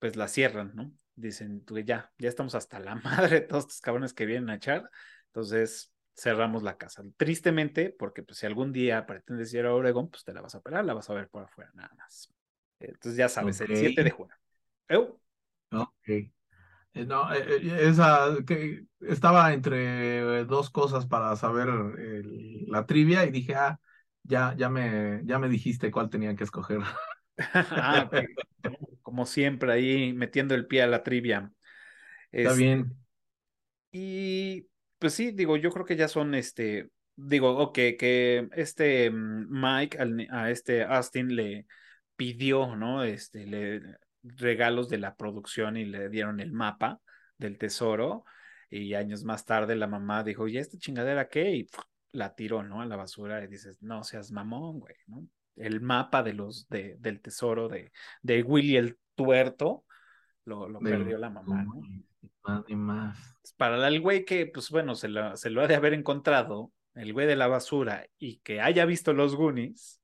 pues 0.00 0.16
la 0.16 0.26
cierran, 0.28 0.72
¿no? 0.74 0.92
Dicen, 1.16 1.64
tú 1.64 1.78
ya, 1.78 2.12
ya 2.18 2.28
estamos 2.28 2.54
hasta 2.54 2.78
la 2.80 2.94
madre 2.96 3.40
de 3.40 3.46
todos 3.46 3.64
estos 3.64 3.80
cabrones 3.80 4.14
que 4.14 4.26
vienen 4.26 4.50
a 4.50 4.56
echar, 4.56 4.90
entonces 5.26 5.92
cerramos 6.16 6.62
la 6.62 6.76
casa. 6.76 7.02
Tristemente, 7.16 7.90
porque 7.98 8.22
pues 8.22 8.38
si 8.38 8.46
algún 8.46 8.72
día 8.72 9.06
pretendes 9.06 9.52
ir 9.54 9.66
a 9.66 9.74
Oregón, 9.74 10.10
pues 10.10 10.24
te 10.24 10.32
la 10.32 10.40
vas 10.40 10.54
a 10.54 10.58
operar, 10.58 10.84
la 10.84 10.94
vas 10.94 11.10
a 11.10 11.14
ver 11.14 11.28
por 11.28 11.42
afuera, 11.44 11.70
nada 11.74 11.92
más. 11.96 12.32
Entonces 12.78 13.16
ya 13.16 13.28
sabes, 13.28 13.60
el 13.60 13.74
7 13.74 14.04
de 14.04 14.10
junio. 14.10 14.34
Ok. 15.72 16.08
Eh, 16.08 17.06
no, 17.06 17.32
eh, 17.34 17.44
eh, 17.62 17.88
esa 17.88 18.36
que 18.46 18.84
estaba 19.00 19.52
entre 19.52 20.44
dos 20.44 20.70
cosas 20.70 21.06
para 21.06 21.34
saber 21.36 21.68
la 22.68 22.86
trivia 22.86 23.24
y 23.26 23.30
dije, 23.32 23.54
ah, 23.56 23.80
ya, 24.22 24.54
ya 24.56 24.68
me, 24.70 25.22
ya 25.24 25.38
me 25.38 25.48
dijiste 25.48 25.90
cuál 25.90 26.10
tenía 26.10 26.34
que 26.36 26.44
escoger. 26.44 26.80
ah, 27.38 28.10
Como 29.02 29.26
siempre, 29.26 29.72
ahí 29.72 30.12
metiendo 30.12 30.54
el 30.54 30.66
pie 30.66 30.82
a 30.82 30.86
la 30.86 31.02
trivia. 31.02 31.52
Está 32.30 32.54
bien. 32.54 32.96
Y 33.90 34.66
pues 34.98 35.14
sí, 35.14 35.30
digo, 35.32 35.56
yo 35.56 35.70
creo 35.70 35.84
que 35.84 35.96
ya 35.96 36.08
son 36.08 36.34
este, 36.34 36.90
digo, 37.16 37.56
ok, 37.58 37.74
que 37.98 38.48
este 38.52 39.10
mm, 39.10 39.46
Mike 39.48 39.98
a 40.30 40.50
este 40.50 40.82
Austin 40.84 41.36
le 41.36 41.66
pidió, 42.16 42.74
¿no? 42.76 43.04
Este, 43.04 43.46
le 43.46 43.82
regalos 44.22 44.88
de 44.88 44.98
la 44.98 45.14
producción 45.14 45.76
y 45.76 45.84
le 45.84 46.08
dieron 46.08 46.40
el 46.40 46.52
mapa 46.52 47.00
del 47.38 47.58
tesoro. 47.58 48.24
Y 48.70 48.94
años 48.94 49.24
más 49.24 49.44
tarde 49.44 49.76
la 49.76 49.86
mamá 49.86 50.24
dijo, 50.24 50.48
¿y 50.48 50.58
esta 50.58 50.78
chingadera 50.78 51.28
qué? 51.28 51.50
Y 51.52 51.68
la 52.12 52.34
tiró, 52.34 52.62
¿no? 52.62 52.80
A 52.80 52.86
la 52.86 52.96
basura 52.96 53.42
y 53.44 53.46
dices, 53.46 53.82
no 53.82 54.02
seas 54.04 54.32
mamón, 54.32 54.80
güey, 54.80 54.96
¿no? 55.06 55.26
El 55.56 55.80
mapa 55.80 56.22
de 56.22 56.32
los, 56.32 56.68
de, 56.68 56.96
del 56.98 57.20
tesoro 57.20 57.68
de, 57.68 57.92
de 58.22 58.42
Willy 58.42 58.76
el 58.76 58.98
Tuerto 59.14 59.84
lo, 60.44 60.68
lo 60.68 60.80
perdió 60.80 61.18
la 61.18 61.30
mamá, 61.30 61.64
¿no? 61.64 61.80
Más 62.42 62.64
y 62.68 62.76
más. 62.76 63.36
Para 63.56 63.86
el 63.88 64.00
güey 64.00 64.24
que, 64.24 64.46
pues 64.46 64.70
bueno, 64.70 64.94
se 64.94 65.08
lo, 65.08 65.36
se 65.36 65.50
lo 65.50 65.62
ha 65.62 65.66
de 65.66 65.74
haber 65.74 65.94
encontrado, 65.94 66.72
el 66.94 67.12
güey 67.12 67.26
de 67.26 67.36
la 67.36 67.46
basura, 67.46 68.06
y 68.18 68.38
que 68.38 68.60
haya 68.60 68.84
visto 68.84 69.12
los 69.12 69.36
Goonies, 69.36 70.02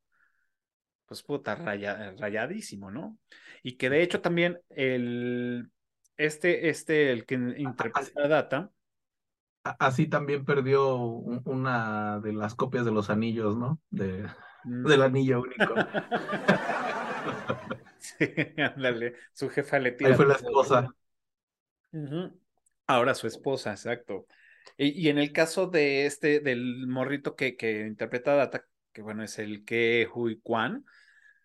pues 1.06 1.22
puta, 1.22 1.56
rayadísimo, 1.56 2.90
¿no? 2.90 3.18
Y 3.62 3.76
que 3.76 3.90
de 3.90 4.02
hecho 4.02 4.20
también 4.20 4.60
el, 4.70 5.70
este, 6.16 6.68
este, 6.68 7.12
el 7.12 7.26
que 7.26 7.34
interpreta 7.34 8.20
la 8.20 8.28
data. 8.28 8.70
Así 9.62 10.06
también 10.06 10.44
perdió 10.44 10.96
una 10.96 12.20
de 12.20 12.32
las 12.32 12.54
copias 12.54 12.86
de 12.86 12.92
los 12.92 13.10
anillos, 13.10 13.56
¿no? 13.56 13.80
De, 13.90 14.26
mm. 14.64 14.86
Del 14.86 15.02
anillo 15.02 15.42
único. 15.42 15.74
sí, 17.98 18.26
ándale, 18.58 19.14
su 19.32 19.48
jefa 19.48 19.78
le 19.78 19.92
tira. 19.92 20.10
Ahí 20.10 20.16
fue 20.16 20.26
la 20.26 20.34
esposa. 20.34 20.88
Ahora 22.86 23.14
su 23.14 23.26
esposa, 23.26 23.70
exacto. 23.70 24.26
Y, 24.76 25.08
en 25.08 25.18
el 25.18 25.32
caso 25.32 25.66
de 25.66 26.06
este, 26.06 26.40
del 26.40 26.86
morrito 26.86 27.36
que, 27.36 27.56
que 27.56 27.86
interpreta 27.86 28.34
Data, 28.34 28.64
que 28.92 29.02
bueno, 29.02 29.22
es 29.22 29.38
el 29.38 29.64
que 29.64 30.08
Hui 30.12 30.40
Kwan, 30.40 30.84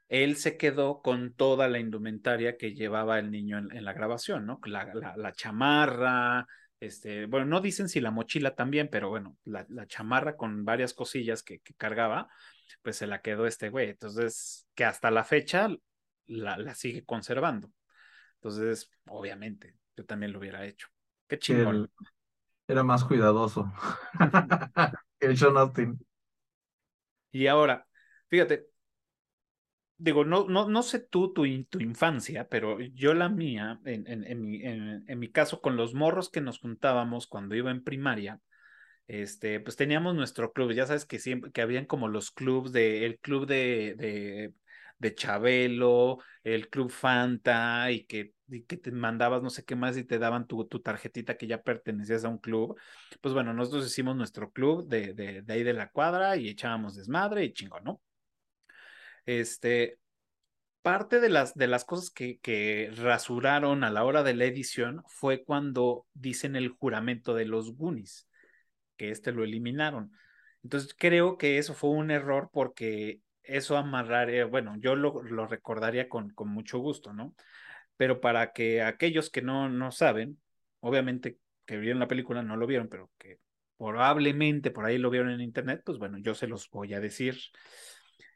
él 0.08 0.38
se 0.38 0.58
quedó 0.58 1.02
con 1.02 1.34
toda 1.34 1.68
la 1.68 1.80
indumentaria 1.80 2.58
que 2.58 2.74
llevaba 2.74 3.20
el 3.20 3.32
niño 3.32 3.58
en, 3.58 3.84
la 3.84 3.94
grabación, 3.94 4.46
¿no? 4.46 4.60
La, 4.66 4.92
la, 5.16 5.34
chamarra, 5.34 6.48
este, 6.80 7.26
bueno, 7.26 7.46
no 7.46 7.62
dicen 7.62 7.90
si 7.90 8.00
la 8.00 8.12
mochila 8.12 8.56
también, 8.56 8.90
pero 8.92 9.10
bueno, 9.10 9.38
la, 9.46 9.66
chamarra 9.88 10.36
con 10.36 10.66
varias 10.66 10.94
cosillas 10.94 11.44
que, 11.44 11.62
cargaba, 11.78 12.30
pues 12.82 12.98
se 12.98 13.08
la 13.08 13.22
quedó 13.22 13.48
este 13.48 13.70
güey. 13.70 13.90
Entonces, 13.90 14.68
que 14.76 14.86
hasta 14.86 15.12
la 15.12 15.24
fecha 15.24 15.70
la, 16.26 16.58
la 16.58 16.76
sigue 16.76 17.04
conservando. 17.06 17.72
Entonces, 18.36 18.90
obviamente, 19.08 19.76
yo 19.96 20.06
también 20.06 20.32
lo 20.32 20.40
hubiera 20.40 20.66
hecho. 20.66 20.88
Qué 21.28 21.40
chingón. 21.40 21.92
Era 22.68 22.84
más 22.84 23.04
cuidadoso. 23.04 23.72
el 25.20 25.38
Sean 25.38 25.58
Austin. 25.58 26.00
Y 27.32 27.48
ahora, 27.48 27.88
fíjate, 28.28 28.68
digo, 29.98 30.26
no, 30.26 30.48
no, 30.48 30.68
no 30.68 30.84
sé 30.84 31.00
tú 31.00 31.34
tu, 31.34 31.46
tu 31.66 31.80
infancia, 31.80 32.48
pero 32.50 32.80
yo 32.80 33.14
la 33.14 33.30
mía, 33.30 33.80
en, 33.86 34.08
en, 34.08 34.24
en, 34.26 34.42
mi, 34.42 34.62
en, 34.64 35.20
mi 35.20 35.32
caso, 35.32 35.62
con 35.62 35.78
los 35.78 35.94
morros 35.94 36.30
que 36.30 36.42
nos 36.42 36.60
juntábamos 36.60 37.28
cuando 37.28 37.56
iba 37.56 37.72
en 37.72 37.84
primaria, 37.84 38.42
este, 39.08 39.60
pues 39.60 39.76
teníamos 39.76 40.16
nuestro 40.16 40.52
club, 40.52 40.72
ya 40.72 40.88
sabes 40.88 41.06
que 41.06 41.20
siempre, 41.20 41.52
que 41.52 41.62
habían 41.62 41.86
como 41.86 42.08
los 42.08 42.32
clubs 42.32 42.72
de, 42.72 43.06
el 43.06 43.20
club 43.20 43.46
de, 43.46 43.96
de, 43.98 44.54
de 44.98 45.16
Chabelo, 45.16 46.20
el 46.44 46.70
club 46.70 46.90
Fanta, 46.92 47.92
y 47.92 48.06
que, 48.06 48.34
que 48.68 48.78
te 48.78 48.92
mandabas 48.92 49.42
no 49.44 49.50
sé 49.50 49.64
qué 49.64 49.76
más 49.76 49.98
y 49.98 50.04
te 50.04 50.20
daban 50.20 50.48
tu, 50.48 50.66
tu 50.66 50.82
tarjetita 50.82 51.38
que 51.38 51.48
ya 51.48 51.62
pertenecías 51.62 52.26
a 52.26 52.30
un 52.30 52.40
club. 52.40 52.80
Pues 53.22 53.34
bueno, 53.34 53.54
nosotros 53.54 53.88
hicimos 53.88 54.16
nuestro 54.16 54.52
club 54.52 54.88
de, 54.88 55.14
de, 55.14 55.42
de 55.42 55.54
ahí 55.54 55.64
de 55.64 55.74
la 55.74 55.90
cuadra 55.90 56.38
y 56.38 56.50
echábamos 56.50 56.96
desmadre 56.96 57.46
y 57.46 57.54
chingón, 57.54 57.84
¿no? 57.84 58.02
Este, 59.26 59.98
parte 60.82 61.20
de 61.20 61.30
las, 61.30 61.56
de 61.56 61.68
las 61.68 61.84
cosas 61.84 62.12
que, 62.12 62.38
que, 62.40 62.92
rasuraron 62.96 63.84
a 63.84 63.90
la 63.90 64.04
hora 64.04 64.22
de 64.22 64.36
la 64.36 64.46
edición 64.46 65.04
fue 65.08 65.44
cuando 65.44 66.06
dicen 66.14 66.56
el 66.56 66.70
juramento 66.70 67.34
de 67.34 67.46
los 67.46 67.76
Goonies, 67.76 68.28
que 68.96 69.12
este 69.12 69.32
lo 69.32 69.44
eliminaron. 69.44 70.12
Entonces 70.64 70.96
creo 70.98 71.38
que 71.38 71.58
eso 71.58 71.74
fue 71.74 71.92
un 71.92 72.12
error 72.12 72.50
porque 72.52 73.22
eso 73.44 73.78
amarraría, 73.78 74.46
bueno, 74.46 74.76
yo 74.80 74.96
lo, 74.96 75.22
lo 75.24 75.48
recordaría 75.48 76.10
con, 76.10 76.32
con, 76.32 76.50
mucho 76.50 76.80
gusto, 76.80 77.14
¿no? 77.14 77.36
Pero 77.98 78.22
para 78.22 78.54
que 78.54 78.82
aquellos 78.82 79.30
que 79.30 79.42
no, 79.42 79.70
no 79.70 79.92
saben, 79.92 80.40
obviamente 80.80 81.38
que 81.66 81.78
vieron 81.78 82.00
la 82.00 82.08
película 82.08 82.44
no 82.44 82.58
lo 82.58 82.68
vieron, 82.68 82.90
pero 82.90 83.12
que 83.18 83.40
probablemente 83.78 84.72
por 84.72 84.86
ahí 84.86 84.98
lo 84.98 85.10
vieron 85.10 85.30
en 85.32 85.42
internet, 85.42 85.82
pues 85.86 85.98
bueno, 85.98 86.18
yo 86.20 86.34
se 86.36 86.48
los 86.48 86.70
voy 86.70 86.94
a 86.94 87.00
decir 87.00 87.38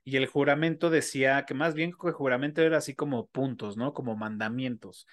y 0.03 0.17
el 0.17 0.25
juramento 0.25 0.89
decía 0.89 1.45
que 1.45 1.53
más 1.53 1.73
bien 1.75 1.91
el 2.03 2.13
juramento 2.13 2.61
era 2.61 2.77
así 2.77 2.95
como 2.95 3.27
puntos, 3.27 3.77
¿no? 3.77 3.93
Como 3.93 4.15
mandamientos. 4.15 5.07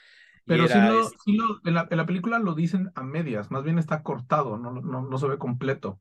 Pero 0.46 0.68
si 0.68 1.36
no, 1.36 1.60
en, 1.64 1.74
la, 1.74 2.06
película 2.06 2.38
lo 2.38 2.54
dicen 2.54 2.92
a 2.94 3.02
medias, 3.02 3.50
más 3.50 3.64
bien 3.64 3.78
está 3.78 4.02
cortado, 4.02 4.56
no, 4.56 4.80
no, 4.80 5.02
no 5.02 5.18
se 5.18 5.26
ve 5.26 5.38
completo. 5.38 6.00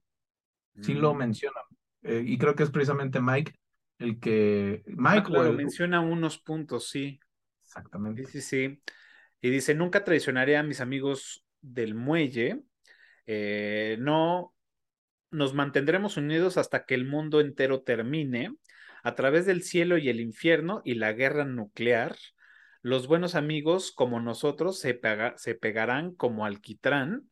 Sí 0.81 0.93
lo 0.93 1.13
mm. 1.13 1.17
mencionan. 1.17 1.63
Eh, 2.03 2.23
y 2.25 2.37
creo 2.37 2.55
que 2.55 2.63
es 2.63 2.69
precisamente 2.69 3.19
Mike 3.19 3.55
el 3.97 4.19
que... 4.19 4.83
Mike 4.85 5.31
lo 5.31 5.53
menciona 5.53 5.99
unos 6.01 6.37
puntos, 6.37 6.89
sí. 6.89 7.19
Exactamente. 7.63 8.25
Sí, 8.25 8.41
sí, 8.41 8.41
sí. 8.41 8.81
Y 9.41 9.49
dice, 9.49 9.73
nunca 9.73 10.03
traicionaré 10.03 10.57
a 10.57 10.63
mis 10.63 10.81
amigos 10.81 11.45
del 11.61 11.95
muelle. 11.95 12.61
Eh, 13.25 13.97
no 13.99 14.53
nos 15.31 15.53
mantendremos 15.53 16.17
unidos 16.17 16.57
hasta 16.57 16.85
que 16.85 16.95
el 16.95 17.05
mundo 17.05 17.41
entero 17.41 17.81
termine 17.81 18.55
a 19.03 19.15
través 19.15 19.45
del 19.45 19.63
cielo 19.63 19.97
y 19.97 20.09
el 20.09 20.19
infierno 20.19 20.81
y 20.83 20.95
la 20.95 21.13
guerra 21.13 21.45
nuclear, 21.45 22.15
los 22.85 23.07
buenos 23.07 23.33
amigos 23.33 23.91
como 23.91 24.19
nosotros 24.19 24.77
se, 24.77 25.01
se 25.37 25.55
pegarán 25.55 26.13
como 26.13 26.45
alquitrán. 26.45 27.27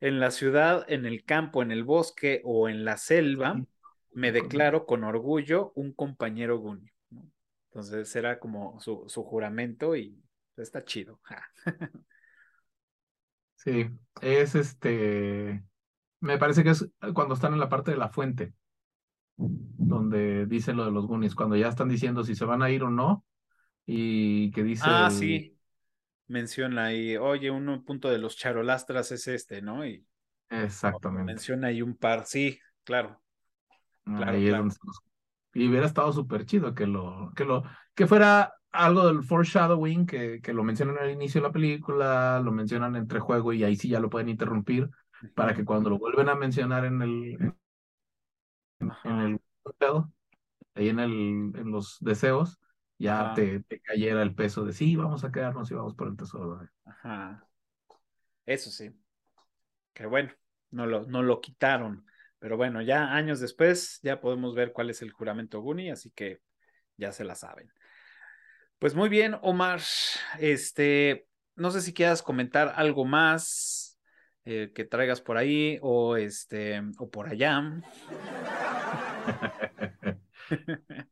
En 0.00 0.18
la 0.18 0.32
ciudad, 0.32 0.84
en 0.88 1.06
el 1.06 1.24
campo, 1.24 1.62
en 1.62 1.70
el 1.70 1.84
bosque 1.84 2.42
o 2.44 2.68
en 2.68 2.84
la 2.84 2.96
selva, 2.96 3.64
me 4.10 4.32
declaro 4.32 4.84
con 4.84 5.04
orgullo 5.04 5.70
un 5.76 5.92
compañero 5.92 6.58
Guni. 6.58 6.90
Entonces 7.68 8.16
era 8.16 8.40
como 8.40 8.80
su, 8.80 9.04
su 9.06 9.22
juramento 9.22 9.94
y 9.94 10.20
está 10.56 10.84
chido. 10.84 11.20
sí, 13.54 13.86
es 14.20 14.56
este, 14.56 15.62
me 16.18 16.36
parece 16.36 16.64
que 16.64 16.70
es 16.70 16.84
cuando 17.14 17.34
están 17.34 17.52
en 17.52 17.60
la 17.60 17.68
parte 17.68 17.92
de 17.92 17.96
la 17.96 18.08
fuente 18.08 18.54
donde 19.36 20.46
dice 20.46 20.72
lo 20.72 20.84
de 20.84 20.90
los 20.90 21.06
Goonies, 21.06 21.36
cuando 21.36 21.54
ya 21.54 21.68
están 21.68 21.88
diciendo 21.88 22.24
si 22.24 22.34
se 22.34 22.44
van 22.44 22.60
a 22.60 22.70
ir 22.70 22.82
o 22.82 22.90
no, 22.90 23.24
y 23.90 24.50
que 24.50 24.62
dice... 24.62 24.84
Ah, 24.84 25.10
sí, 25.10 25.56
menciona 26.26 26.84
ahí, 26.84 27.16
oye, 27.16 27.50
un 27.50 27.82
punto 27.86 28.10
de 28.10 28.18
los 28.18 28.36
charolastras 28.36 29.10
es 29.12 29.26
este, 29.28 29.62
¿no? 29.62 29.86
Y 29.86 30.06
Exactamente. 30.50 31.32
Menciona 31.32 31.68
ahí 31.68 31.80
un 31.80 31.96
par, 31.96 32.26
sí, 32.26 32.60
claro. 32.84 33.22
claro, 34.04 34.36
Y 35.54 35.68
hubiera 35.68 35.86
estado 35.86 36.12
súper 36.12 36.44
chido 36.44 36.74
que 36.74 36.86
lo, 36.86 37.32
que 37.34 37.46
lo, 37.46 37.62
que 37.94 38.06
fuera 38.06 38.52
algo 38.72 39.06
del 39.06 39.22
foreshadowing, 39.22 40.04
que, 40.04 40.42
que 40.42 40.52
lo 40.52 40.64
mencionan 40.64 40.98
al 40.98 41.10
inicio 41.10 41.40
de 41.40 41.46
la 41.46 41.52
película, 41.52 42.42
lo 42.44 42.52
mencionan 42.52 42.94
entre 42.94 43.20
juego 43.20 43.54
y 43.54 43.64
ahí 43.64 43.76
sí 43.76 43.88
ya 43.88 44.00
lo 44.00 44.10
pueden 44.10 44.28
interrumpir, 44.28 44.90
para 45.34 45.54
que 45.54 45.64
cuando 45.64 45.88
lo 45.88 45.98
vuelven 45.98 46.28
a 46.28 46.34
mencionar 46.34 46.84
en 46.84 47.00
el, 47.00 47.54
en 48.80 49.18
el 49.18 49.40
ahí 50.74 50.88
en, 50.90 50.98
el, 51.00 51.52
en 51.54 51.70
los 51.72 51.96
deseos, 52.00 52.60
ya 52.98 53.32
te, 53.34 53.60
te, 53.60 53.80
cayera 53.80 54.22
el 54.22 54.34
peso 54.34 54.64
de 54.64 54.72
sí, 54.72 54.96
vamos 54.96 55.24
a 55.24 55.32
quedarnos 55.32 55.70
y 55.70 55.74
vamos 55.74 55.94
por 55.94 56.08
el 56.08 56.16
tesoro. 56.16 56.68
Ajá. 56.84 57.46
Eso 58.44 58.70
sí. 58.70 58.90
Que 59.92 60.06
bueno, 60.06 60.32
no 60.70 60.86
lo, 60.86 61.06
no 61.06 61.22
lo 61.22 61.40
quitaron. 61.40 62.04
Pero 62.38 62.56
bueno, 62.56 62.82
ya 62.82 63.14
años 63.14 63.40
después 63.40 64.00
ya 64.02 64.20
podemos 64.20 64.54
ver 64.54 64.72
cuál 64.72 64.90
es 64.90 65.02
el 65.02 65.10
juramento 65.10 65.60
Guni, 65.60 65.90
así 65.90 66.10
que 66.10 66.40
ya 66.96 67.12
se 67.12 67.24
la 67.24 67.34
saben. 67.34 67.72
Pues 68.78 68.94
muy 68.94 69.08
bien, 69.08 69.36
Omar. 69.42 69.80
Este, 70.38 71.26
no 71.56 71.70
sé 71.70 71.80
si 71.80 71.92
quieras 71.92 72.22
comentar 72.22 72.74
algo 72.76 73.04
más 73.04 73.98
eh, 74.44 74.72
que 74.74 74.84
traigas 74.84 75.20
por 75.20 75.36
ahí 75.36 75.78
o 75.82 76.16
este 76.16 76.80
o 76.98 77.10
por 77.10 77.28
allá. 77.28 77.82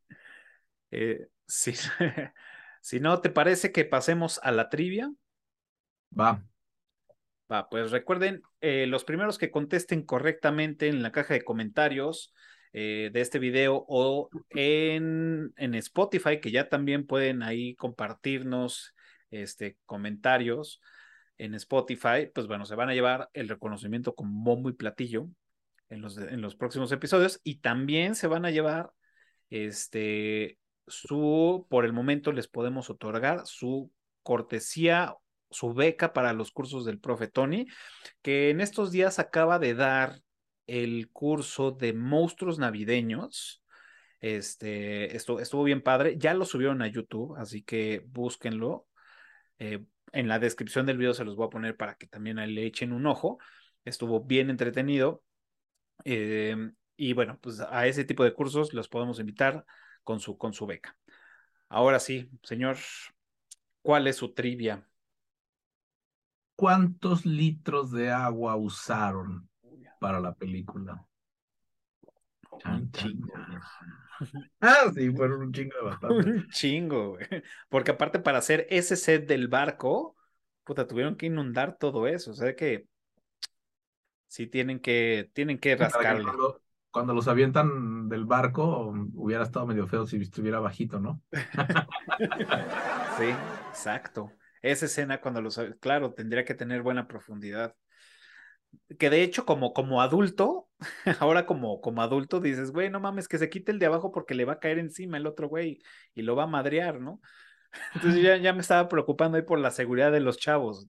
Eh, 0.93 1.27
si, 2.81 3.01
no, 3.01 3.21
¿te 3.21 3.31
parece 3.31 3.73
que 3.73 3.85
pasemos 3.85 4.41
a 4.43 4.53
la 4.53 4.69
trivia? 4.69 5.13
Va. 6.19 6.43
Va, 7.51 7.69
pues 7.69 7.93
recuerden, 7.93 8.43
eh, 8.61 8.87
los 8.87 9.05
primeros 9.05 9.39
que 9.39 9.51
contesten 9.51 10.03
correctamente 10.03 10.89
en 10.89 11.03
la 11.03 11.13
caja 11.13 11.35
de 11.35 11.45
comentarios 11.45 12.35
eh, 12.73 13.11
de 13.13 13.21
este 13.21 13.39
video 13.39 13.85
o 13.89 14.29
en, 14.51 15.53
en, 15.57 15.75
Spotify, 15.77 16.41
que 16.41 16.51
ya 16.51 16.69
también 16.69 17.07
pueden 17.07 17.43
ahí 17.43 17.77
compartirnos 17.77 18.95
este, 19.31 19.79
comentarios 19.87 20.81
en 21.39 21.55
Spotify, 21.55 22.31
pues 22.35 22.47
bueno, 22.47 22.65
se 22.65 22.75
van 22.75 22.89
a 22.89 22.95
llevar 22.95 23.31
el 23.33 23.49
reconocimiento 23.49 24.15
con 24.15 24.43
bombo 24.43 24.69
y 24.69 24.73
platillo 24.73 25.29
en 25.89 26.03
los, 26.03 26.19
en 26.19 26.41
los 26.41 26.57
próximos 26.57 26.91
episodios 26.93 27.41
y 27.45 27.61
también 27.61 28.15
se 28.15 28.27
van 28.27 28.45
a 28.45 28.51
llevar 28.51 28.91
este 29.51 30.59
su, 30.87 31.67
por 31.69 31.85
el 31.85 31.93
momento 31.93 32.33
les 32.33 32.49
podemos 32.49 32.91
otorgar 32.91 33.47
su 33.47 33.91
cortesía, 34.23 35.17
su 35.51 35.73
beca 35.75 36.13
para 36.13 36.33
los 36.33 36.51
cursos 36.51 36.85
del 36.85 36.99
profe 36.99 37.29
Tony, 37.29 37.67
que 38.23 38.51
en 38.51 38.61
estos 38.61 38.91
días 38.91 39.19
acaba 39.19 39.59
de 39.59 39.75
dar 39.75 40.21
el 40.67 41.11
curso 41.13 41.71
de 41.71 41.93
monstruos 41.93 42.59
navideños. 42.59 43.63
Este, 44.21 45.15
esto, 45.17 45.41
estuvo 45.41 45.65
bien 45.65 45.83
padre. 45.83 46.17
Ya 46.19 46.35
lo 46.35 46.45
subieron 46.45 46.83
a 46.83 46.89
YouTube, 46.89 47.37
así 47.37 47.63
que 47.63 48.05
búsquenlo. 48.07 48.87
Eh, 49.59 49.85
en 50.13 50.29
la 50.29 50.39
descripción 50.39 50.87
del 50.87 50.99
video 50.99 51.15
se 51.15 51.25
los 51.25 51.37
voy 51.37 51.47
a 51.47 51.51
poner 51.51 51.77
para 51.77 51.95
que 51.97 52.07
también 52.07 52.37
le 52.37 52.65
echen 52.67 52.93
un 52.93 53.07
ojo. 53.07 53.39
Estuvo 53.85 54.25
bien 54.25 54.51
entretenido. 54.51 55.23
Em, 56.05 56.75
y 56.97 57.13
bueno, 57.13 57.39
pues 57.41 57.61
a 57.61 57.87
ese 57.87 58.05
tipo 58.05 58.25
de 58.25 58.35
cursos 58.35 58.73
los 58.75 58.89
podemos 58.89 59.21
invitar 59.21 59.65
con 60.07 60.21
su, 60.21 60.39
con 60.39 60.55
su 60.55 60.67
beca. 60.67 60.97
Ahora 61.69 61.99
sí, 61.99 62.31
señor, 62.45 62.77
¿cuál 63.83 64.07
es 64.07 64.17
su 64.17 64.33
trivia? 64.33 64.89
¿Cuántos 66.55 67.27
litros 67.27 67.91
de 67.91 68.13
agua 68.13 68.55
usaron 68.55 69.51
para 69.99 70.21
la 70.21 70.33
película? 70.33 71.05
Un 72.65 72.91
chingo. 72.93 73.33
Ah, 74.61 74.91
sí, 74.95 75.11
fueron 75.11 75.43
un 75.43 75.53
chingo 75.53 75.85
bastante. 75.85 76.15
un 76.31 76.49
chingo, 76.51 77.11
güey. 77.11 77.27
Porque 77.69 77.91
aparte 77.91 78.21
para 78.21 78.39
hacer 78.39 78.67
ese 78.71 78.95
set 78.95 79.27
del 79.27 79.49
barco, 79.49 80.17
puta, 80.63 80.87
tuvieron 80.87 81.17
que 81.17 81.27
inundar 81.27 81.77
todo 81.79 82.07
eso. 82.07 82.31
O 82.31 82.35
sea 82.35 82.55
que 82.55 82.87
sí 84.29 84.47
tienen 84.47 84.79
que, 84.79 85.31
tienen 85.35 85.59
que 85.59 85.75
rascarle 85.75 86.31
Cuando 86.97 87.13
los 87.13 87.29
avientan 87.29 88.09
del 88.09 88.25
barco, 88.25 88.91
hubiera 89.13 89.43
estado 89.43 89.67
medio 89.67 89.87
feo 89.87 90.07
si 90.07 90.17
estuviera 90.17 90.61
bajito, 90.61 90.99
¿no? 90.99 91.21
sí, 93.19 93.27
exacto. 93.69 94.33
Esa 94.63 94.87
escena 94.87 95.21
cuando 95.21 95.43
los, 95.43 95.61
claro, 95.79 96.15
tendría 96.15 96.47
que 96.47 96.55
tener 96.55 96.81
buena 96.81 97.07
profundidad. 97.07 97.77
Que 98.99 99.11
de 99.11 99.23
hecho, 99.23 99.45
como, 99.45 99.75
como 99.75 100.01
adulto, 100.01 100.71
ahora 101.21 101.45
como, 101.45 101.83
como 101.83 102.01
adulto 102.01 102.41
dices, 102.41 102.73
güey, 102.73 102.89
no 102.89 102.99
mames, 102.99 103.29
que 103.29 103.37
se 103.37 103.51
quite 103.51 103.73
el 103.73 103.79
de 103.79 103.85
abajo 103.85 104.11
porque 104.11 104.35
le 104.35 104.47
va 104.47 104.55
a 104.55 104.59
caer 104.59 104.79
encima 104.79 105.19
el 105.19 105.27
otro 105.27 105.51
güey 105.51 105.83
y 106.15 106.23
lo 106.23 106.35
va 106.35 106.45
a 106.45 106.47
madrear, 106.47 106.99
¿no? 106.99 107.21
Entonces 107.95 108.23
ya, 108.23 108.39
ya 108.39 108.55
me 108.55 108.63
estaba 108.63 108.89
preocupando 108.89 109.37
ahí 109.37 109.43
por 109.43 109.59
la 109.59 109.71
seguridad 109.71 110.13
de 110.13 110.21
los 110.21 110.39
chavos. 110.39 110.89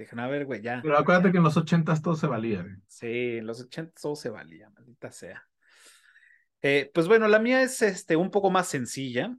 Dejen 0.00 0.18
a 0.18 0.28
ver, 0.28 0.46
güey, 0.46 0.62
ya. 0.62 0.80
Pero 0.82 0.96
acuérdate 0.96 1.30
que 1.30 1.36
en 1.36 1.44
los 1.44 1.58
ochentas 1.58 2.00
todo 2.00 2.14
se 2.14 2.26
valía. 2.26 2.62
Güey. 2.62 2.76
Sí, 2.86 3.36
en 3.36 3.46
los 3.46 3.60
ochentas 3.60 4.00
todo 4.00 4.16
se 4.16 4.30
valía, 4.30 4.70
maldita 4.70 5.12
sea. 5.12 5.46
Eh, 6.62 6.90
pues 6.94 7.06
bueno, 7.06 7.28
la 7.28 7.38
mía 7.38 7.60
es 7.60 7.82
este, 7.82 8.16
un 8.16 8.30
poco 8.30 8.50
más 8.50 8.66
sencilla 8.66 9.36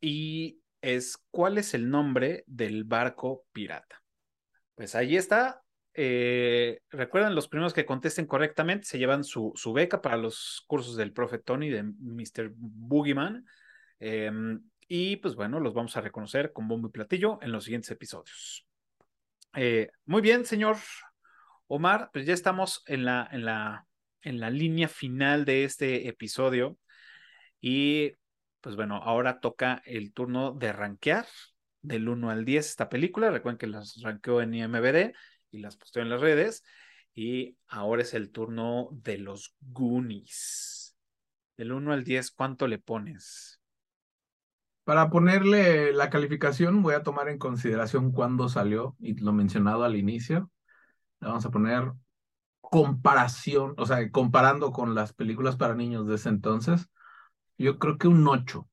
y 0.00 0.60
es 0.82 1.18
¿cuál 1.30 1.56
es 1.56 1.72
el 1.74 1.88
nombre 1.88 2.42
del 2.48 2.82
barco 2.82 3.44
pirata? 3.52 4.02
Pues 4.74 4.96
ahí 4.96 5.16
está. 5.16 5.62
Eh, 5.94 6.80
recuerden, 6.90 7.36
los 7.36 7.46
primeros 7.46 7.72
que 7.72 7.86
contesten 7.86 8.26
correctamente 8.26 8.86
se 8.86 8.98
llevan 8.98 9.22
su, 9.22 9.52
su, 9.54 9.72
beca 9.72 10.02
para 10.02 10.16
los 10.16 10.64
cursos 10.66 10.96
del 10.96 11.12
profe 11.12 11.38
Tony 11.38 11.68
de 11.68 11.84
Mr. 11.84 12.50
Boogeyman. 12.56 13.46
Eh, 14.00 14.32
y 14.88 15.18
pues 15.18 15.36
bueno, 15.36 15.60
los 15.60 15.74
vamos 15.74 15.96
a 15.96 16.00
reconocer 16.00 16.52
con 16.52 16.66
bombo 16.66 16.88
y 16.88 16.90
platillo 16.90 17.38
en 17.40 17.52
los 17.52 17.62
siguientes 17.62 17.92
episodios. 17.92 18.66
Eh, 19.54 19.90
muy 20.04 20.22
bien, 20.22 20.44
señor 20.44 20.76
Omar, 21.66 22.10
pues 22.12 22.26
ya 22.26 22.34
estamos 22.34 22.82
en 22.86 23.04
la, 23.04 23.28
en 23.32 23.44
la, 23.44 23.86
en 24.22 24.40
la 24.40 24.50
línea 24.50 24.88
final 24.88 25.44
de 25.44 25.64
este 25.64 26.08
episodio. 26.08 26.78
Y 27.60 28.12
pues 28.60 28.76
bueno, 28.76 28.96
ahora 28.96 29.40
toca 29.40 29.82
el 29.84 30.12
turno 30.12 30.52
de 30.52 30.72
rankear 30.72 31.26
del 31.82 32.08
1 32.08 32.30
al 32.30 32.44
10 32.44 32.68
esta 32.68 32.88
película. 32.88 33.30
Recuerden 33.30 33.58
que 33.58 33.66
las 33.66 34.00
ranqueó 34.02 34.40
en 34.42 34.54
IMBD 34.54 35.12
y 35.50 35.58
las 35.58 35.76
posteo 35.76 36.02
en 36.02 36.10
las 36.10 36.20
redes. 36.20 36.62
Y 37.14 37.56
ahora 37.68 38.02
es 38.02 38.14
el 38.14 38.30
turno 38.30 38.88
de 38.92 39.18
los 39.18 39.54
Goonies. 39.60 40.96
Del 41.56 41.72
1 41.72 41.92
al 41.92 42.04
10, 42.04 42.30
¿cuánto 42.30 42.66
le 42.66 42.78
pones? 42.78 43.59
Para 44.84 45.10
ponerle 45.10 45.92
la 45.92 46.10
calificación, 46.10 46.82
voy 46.82 46.94
a 46.94 47.02
tomar 47.02 47.28
en 47.28 47.38
consideración 47.38 48.12
cuándo 48.12 48.48
salió 48.48 48.96
y 48.98 49.14
lo 49.14 49.32
mencionado 49.32 49.84
al 49.84 49.96
inicio. 49.96 50.50
Le 51.20 51.28
vamos 51.28 51.46
a 51.46 51.50
poner 51.50 51.92
comparación, 52.60 53.74
o 53.78 53.86
sea, 53.86 54.10
comparando 54.10 54.72
con 54.72 54.94
las 54.94 55.12
películas 55.12 55.56
para 55.56 55.74
niños 55.74 56.06
de 56.06 56.14
ese 56.16 56.28
entonces, 56.28 56.88
yo 57.58 57.78
creo 57.78 57.98
que 57.98 58.08
un 58.08 58.26
8. 58.26 58.68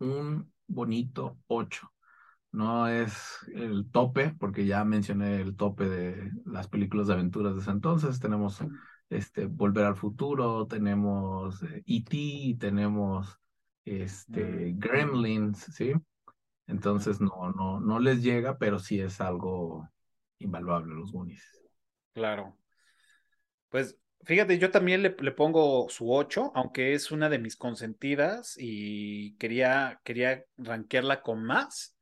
Un 0.00 0.52
bonito 0.66 1.38
8. 1.46 1.90
No 2.52 2.86
es 2.88 3.38
el 3.54 3.90
tope, 3.90 4.34
porque 4.38 4.66
ya 4.66 4.84
mencioné 4.84 5.40
el 5.40 5.56
tope 5.56 5.88
de 5.88 6.30
las 6.46 6.68
películas 6.68 7.08
de 7.08 7.14
aventuras 7.14 7.54
de 7.54 7.62
ese 7.62 7.70
entonces. 7.72 8.20
Tenemos 8.20 8.60
este, 9.10 9.46
Volver 9.46 9.86
al 9.86 9.96
Futuro, 9.96 10.66
tenemos 10.66 11.62
E.T., 11.62 12.16
eh, 12.16 12.50
e 12.50 12.56
tenemos 12.58 13.40
este, 13.84 14.40
mm. 14.42 14.78
Gremlins, 14.78 15.58
¿sí? 15.74 15.92
Entonces 16.66 17.20
no, 17.20 17.52
no, 17.52 17.80
no 17.80 17.98
les 17.98 18.22
llega, 18.22 18.58
pero 18.58 18.78
sí 18.78 19.00
es 19.00 19.20
algo 19.20 19.88
invaluable 20.38 20.94
los 20.94 21.12
Goonies. 21.12 21.44
Claro. 22.14 22.56
Pues 23.68 23.98
fíjate, 24.22 24.58
yo 24.58 24.70
también 24.70 25.02
le, 25.02 25.14
le, 25.20 25.32
pongo 25.32 25.88
su 25.90 26.12
8, 26.12 26.52
aunque 26.54 26.94
es 26.94 27.10
una 27.10 27.28
de 27.28 27.38
mis 27.38 27.56
consentidas 27.56 28.56
y 28.58 29.36
quería, 29.36 30.00
quería 30.04 30.44
rankearla 30.56 31.22
con 31.22 31.44
más, 31.44 31.96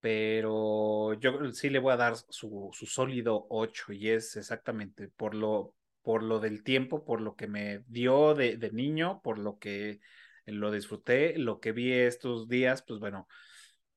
pero 0.00 1.14
yo 1.14 1.52
sí 1.52 1.68
le 1.68 1.78
voy 1.78 1.92
a 1.92 1.96
dar 1.96 2.16
su, 2.16 2.70
su 2.72 2.86
sólido 2.86 3.46
8 3.50 3.92
y 3.92 4.10
es 4.10 4.36
exactamente 4.36 5.08
por 5.08 5.34
lo, 5.34 5.74
por 6.02 6.22
lo 6.22 6.38
del 6.38 6.62
tiempo, 6.62 7.04
por 7.04 7.20
lo 7.20 7.34
que 7.34 7.48
me 7.48 7.82
dio 7.88 8.34
de, 8.34 8.56
de 8.56 8.70
niño, 8.70 9.20
por 9.22 9.38
lo 9.38 9.58
que 9.58 10.00
lo 10.46 10.70
disfruté, 10.70 11.38
lo 11.38 11.60
que 11.60 11.72
vi 11.72 11.92
estos 11.92 12.48
días, 12.48 12.82
pues 12.86 13.00
bueno, 13.00 13.28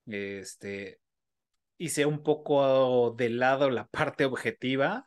este, 0.07 0.99
hice 1.77 2.05
un 2.05 2.23
poco 2.23 3.11
de 3.17 3.29
lado 3.29 3.69
la 3.69 3.87
parte 3.87 4.25
objetiva 4.25 5.05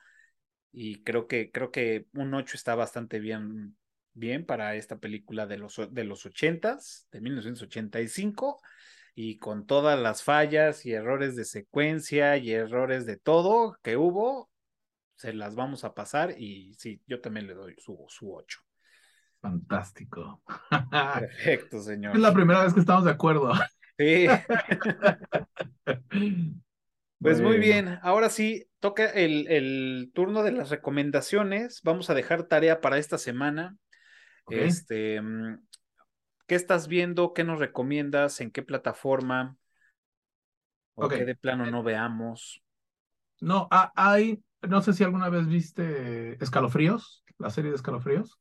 y 0.73 1.03
creo 1.03 1.27
que, 1.29 1.51
creo 1.51 1.71
que 1.71 2.07
un 2.15 2.35
8 2.35 2.57
está 2.57 2.75
bastante 2.75 3.21
bien, 3.21 3.77
bien 4.15 4.47
para 4.47 4.75
esta 4.77 4.99
película 4.99 5.47
de 5.47 5.59
los, 5.59 5.81
de 5.91 6.05
los 6.05 6.25
80s, 6.27 7.09
de 7.11 7.21
1985, 7.21 8.61
y 9.15 9.39
con 9.39 9.67
todas 9.67 9.99
las 10.01 10.23
fallas 10.23 10.87
y 10.87 10.93
errores 10.93 11.37
de 11.37 11.45
secuencia 11.45 12.39
y 12.39 12.53
errores 12.53 13.05
de 13.05 13.19
todo 13.19 13.77
que 13.83 13.97
hubo, 13.97 14.51
se 15.15 15.35
las 15.35 15.55
vamos 15.55 15.85
a 15.85 15.95
pasar 15.95 16.41
y 16.41 16.75
sí, 16.79 17.03
yo 17.07 17.21
también 17.21 17.47
le 17.47 17.55
doy 17.55 17.75
su, 17.79 18.05
su 18.09 18.35
8. 18.35 18.61
Fantástico. 19.43 20.41
Perfecto, 20.91 21.83
señor. 21.83 22.15
Es 22.15 22.23
la 22.23 22.33
primera 22.33 22.63
vez 22.63 22.73
que 22.73 22.81
estamos 22.81 23.05
de 23.05 23.11
acuerdo. 23.11 23.53
Sí. 23.99 24.27
pues 27.21 27.41
muy 27.41 27.59
bien, 27.59 27.99
ahora 28.03 28.31
sí, 28.31 28.67
toca 28.79 29.11
el, 29.11 29.49
el, 29.49 30.13
turno 30.15 30.45
de 30.45 30.53
las 30.53 30.71
recomendaciones. 30.71 31.81
Vamos 31.83 32.09
a 32.09 32.15
dejar 32.15 32.45
tarea 32.45 32.81
para 32.81 32.99
esta 32.99 33.19
semana. 33.19 33.77
Este, 34.49 35.21
mm, 35.21 35.59
¿qué 36.47 36.55
estás 36.55 36.87
viendo? 36.87 37.33
¿Qué 37.33 37.43
nos 37.43 37.59
recomiendas? 37.59 38.41
¿En 38.41 38.53
qué 38.53 38.63
plataforma? 38.63 39.57
¿O 40.95 41.09
qué 41.09 41.25
de 41.25 41.35
plano 41.35 41.67
no 41.67 41.83
veamos? 41.83 42.63
No, 43.41 43.69
hay, 43.71 44.41
no 44.63 44.83
sé 44.83 44.93
si 44.93 45.03
alguna 45.03 45.29
vez 45.29 45.49
viste 45.49 46.43
Escalofríos, 46.43 47.25
la 47.39 47.51
serie 47.51 47.71
de 47.71 47.77
Escalofríos. 47.77 48.39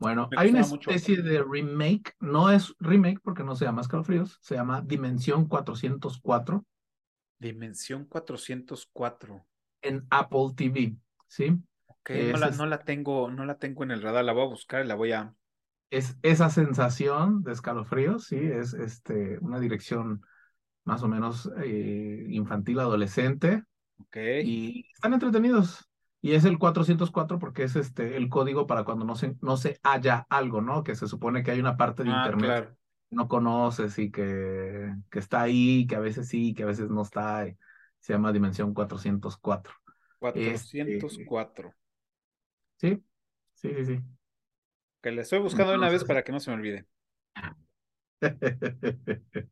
Bueno, 0.00 0.28
hay 0.36 0.50
una 0.50 0.60
especie 0.60 1.22
de 1.22 1.42
remake, 1.42 2.14
no 2.20 2.50
es 2.50 2.74
remake 2.78 3.20
porque 3.22 3.44
no 3.44 3.56
se 3.56 3.64
llama 3.64 3.80
Escalofríos, 3.80 4.38
se 4.40 4.54
llama 4.54 4.82
Dimensión 4.82 5.46
404. 5.46 6.64
Dimensión 7.38 8.04
404. 8.06 9.46
En 9.82 10.06
Apple 10.10 10.52
TV, 10.56 10.96
¿sí? 11.26 11.56
Ok, 11.86 12.10
no 12.32 12.38
la, 12.38 12.50
no 12.50 12.66
la, 12.66 12.78
tengo, 12.84 13.30
no 13.30 13.44
la 13.44 13.58
tengo 13.58 13.84
en 13.84 13.90
el 13.90 14.02
radar, 14.02 14.24
la 14.24 14.32
voy 14.32 14.44
a 14.44 14.48
buscar 14.48 14.84
y 14.84 14.88
la 14.88 14.94
voy 14.94 15.12
a. 15.12 15.34
Es 15.90 16.16
esa 16.22 16.50
sensación 16.50 17.42
de 17.42 17.52
escalofríos, 17.52 18.24
sí, 18.24 18.36
es 18.36 18.74
este, 18.74 19.38
una 19.38 19.60
dirección 19.60 20.22
más 20.84 21.02
o 21.02 21.08
menos 21.08 21.50
eh, 21.62 22.26
infantil, 22.28 22.80
adolescente. 22.80 23.62
Ok. 23.98 24.16
Y 24.44 24.86
están 24.94 25.14
entretenidos. 25.14 25.85
Y 26.26 26.34
es 26.34 26.44
el 26.44 26.58
404 26.58 27.38
porque 27.38 27.62
es 27.62 27.76
este 27.76 28.16
el 28.16 28.28
código 28.28 28.66
para 28.66 28.82
cuando 28.82 29.04
no 29.04 29.14
se, 29.14 29.36
no 29.42 29.56
se 29.56 29.78
halla 29.84 30.26
algo, 30.28 30.60
¿no? 30.60 30.82
Que 30.82 30.96
se 30.96 31.06
supone 31.06 31.44
que 31.44 31.52
hay 31.52 31.60
una 31.60 31.76
parte 31.76 32.02
de 32.02 32.10
ah, 32.10 32.24
internet 32.24 32.74
que 33.08 33.14
no 33.14 33.28
conoces 33.28 33.96
y 34.00 34.10
que, 34.10 34.92
que 35.08 35.20
está 35.20 35.42
ahí, 35.42 35.86
que 35.86 35.94
a 35.94 36.00
veces 36.00 36.26
sí, 36.26 36.52
que 36.52 36.64
a 36.64 36.66
veces 36.66 36.90
no 36.90 37.02
está. 37.02 37.46
se 38.00 38.12
llama 38.12 38.32
dimensión 38.32 38.74
404. 38.74 39.72
404. 40.18 41.72
sí, 42.78 43.00
sí, 43.54 43.70
sí, 43.76 43.84
sí. 43.84 44.00
Que 45.00 45.12
le 45.12 45.22
estoy 45.22 45.38
buscando 45.38 45.76
una 45.76 45.90
vez 45.90 46.02
para 46.02 46.24
que 46.24 46.32
no 46.32 46.40
se 46.40 46.50
me 46.50 46.56
olvide. 46.56 46.86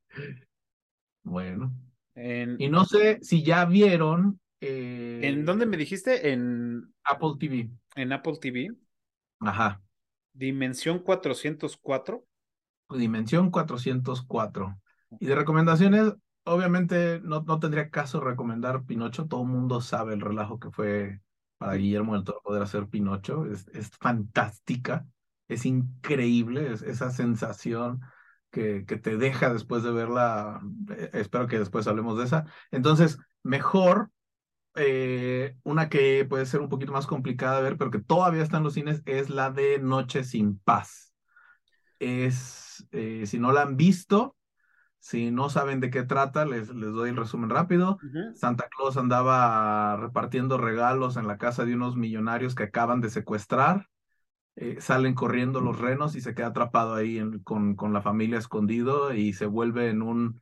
bueno. 1.22 1.72
Y 2.16 2.68
no 2.68 2.84
sé 2.84 3.20
si 3.22 3.44
ya 3.44 3.64
vieron 3.64 4.40
¿En 4.66 5.40
eh, 5.40 5.42
dónde 5.42 5.66
me 5.66 5.76
dijiste? 5.76 6.32
En 6.32 6.94
Apple 7.04 7.34
TV. 7.38 7.70
En 7.96 8.12
Apple 8.12 8.38
TV. 8.40 8.74
Ajá. 9.40 9.82
Dimensión 10.32 11.00
404. 11.00 12.24
Dimensión 12.90 13.50
404. 13.50 14.80
Y 15.20 15.26
de 15.26 15.34
recomendaciones, 15.34 16.14
obviamente 16.44 17.20
no, 17.22 17.42
no 17.42 17.58
tendría 17.58 17.90
caso 17.90 18.20
recomendar 18.20 18.84
Pinocho. 18.84 19.26
Todo 19.26 19.42
el 19.42 19.48
mundo 19.48 19.80
sabe 19.80 20.14
el 20.14 20.20
relajo 20.20 20.58
que 20.58 20.70
fue 20.70 21.20
para 21.58 21.74
Guillermo 21.74 22.14
del 22.14 22.24
Toro 22.24 22.40
poder 22.42 22.62
hacer 22.62 22.88
Pinocho. 22.88 23.46
Es, 23.46 23.68
es 23.68 23.90
fantástica, 24.00 25.06
es 25.48 25.66
increíble 25.66 26.72
es, 26.72 26.82
esa 26.82 27.10
sensación 27.10 28.00
que, 28.50 28.84
que 28.86 28.96
te 28.96 29.16
deja 29.16 29.52
después 29.52 29.82
de 29.82 29.92
verla. 29.92 30.60
Eh, 30.90 31.10
espero 31.12 31.46
que 31.46 31.58
después 31.58 31.86
hablemos 31.86 32.18
de 32.18 32.24
esa. 32.24 32.46
Entonces, 32.70 33.18
mejor 33.42 34.10
eh, 34.76 35.56
una 35.62 35.88
que 35.88 36.24
puede 36.24 36.46
ser 36.46 36.60
un 36.60 36.68
poquito 36.68 36.92
más 36.92 37.06
complicada 37.06 37.56
de 37.56 37.62
ver, 37.62 37.78
pero 37.78 37.90
que 37.90 38.00
todavía 38.00 38.42
está 38.42 38.58
en 38.58 38.64
los 38.64 38.74
cines, 38.74 39.02
es 39.06 39.30
la 39.30 39.50
de 39.50 39.78
Noche 39.78 40.24
sin 40.24 40.58
Paz. 40.58 41.14
Es, 41.98 42.86
eh, 42.90 43.24
si 43.26 43.38
no 43.38 43.52
la 43.52 43.62
han 43.62 43.76
visto, 43.76 44.36
si 44.98 45.30
no 45.30 45.50
saben 45.50 45.80
de 45.80 45.90
qué 45.90 46.02
trata, 46.02 46.44
les, 46.44 46.70
les 46.70 46.92
doy 46.92 47.10
el 47.10 47.16
resumen 47.16 47.50
rápido. 47.50 47.98
Santa 48.34 48.68
Claus 48.68 48.96
andaba 48.96 49.96
repartiendo 49.96 50.58
regalos 50.58 51.16
en 51.16 51.26
la 51.26 51.38
casa 51.38 51.64
de 51.64 51.74
unos 51.74 51.96
millonarios 51.96 52.54
que 52.54 52.64
acaban 52.64 53.00
de 53.00 53.10
secuestrar 53.10 53.88
eh, 54.56 54.76
salen 54.80 55.14
corriendo 55.14 55.60
los 55.60 55.80
renos 55.80 56.14
y 56.14 56.20
se 56.20 56.34
queda 56.34 56.48
atrapado 56.48 56.94
ahí 56.94 57.20
con, 57.42 57.74
con 57.74 57.92
la 57.92 58.02
familia 58.02 58.38
escondido 58.38 59.12
y 59.12 59.32
se 59.32 59.46
vuelve 59.46 59.88
en 59.90 60.00
un, 60.00 60.40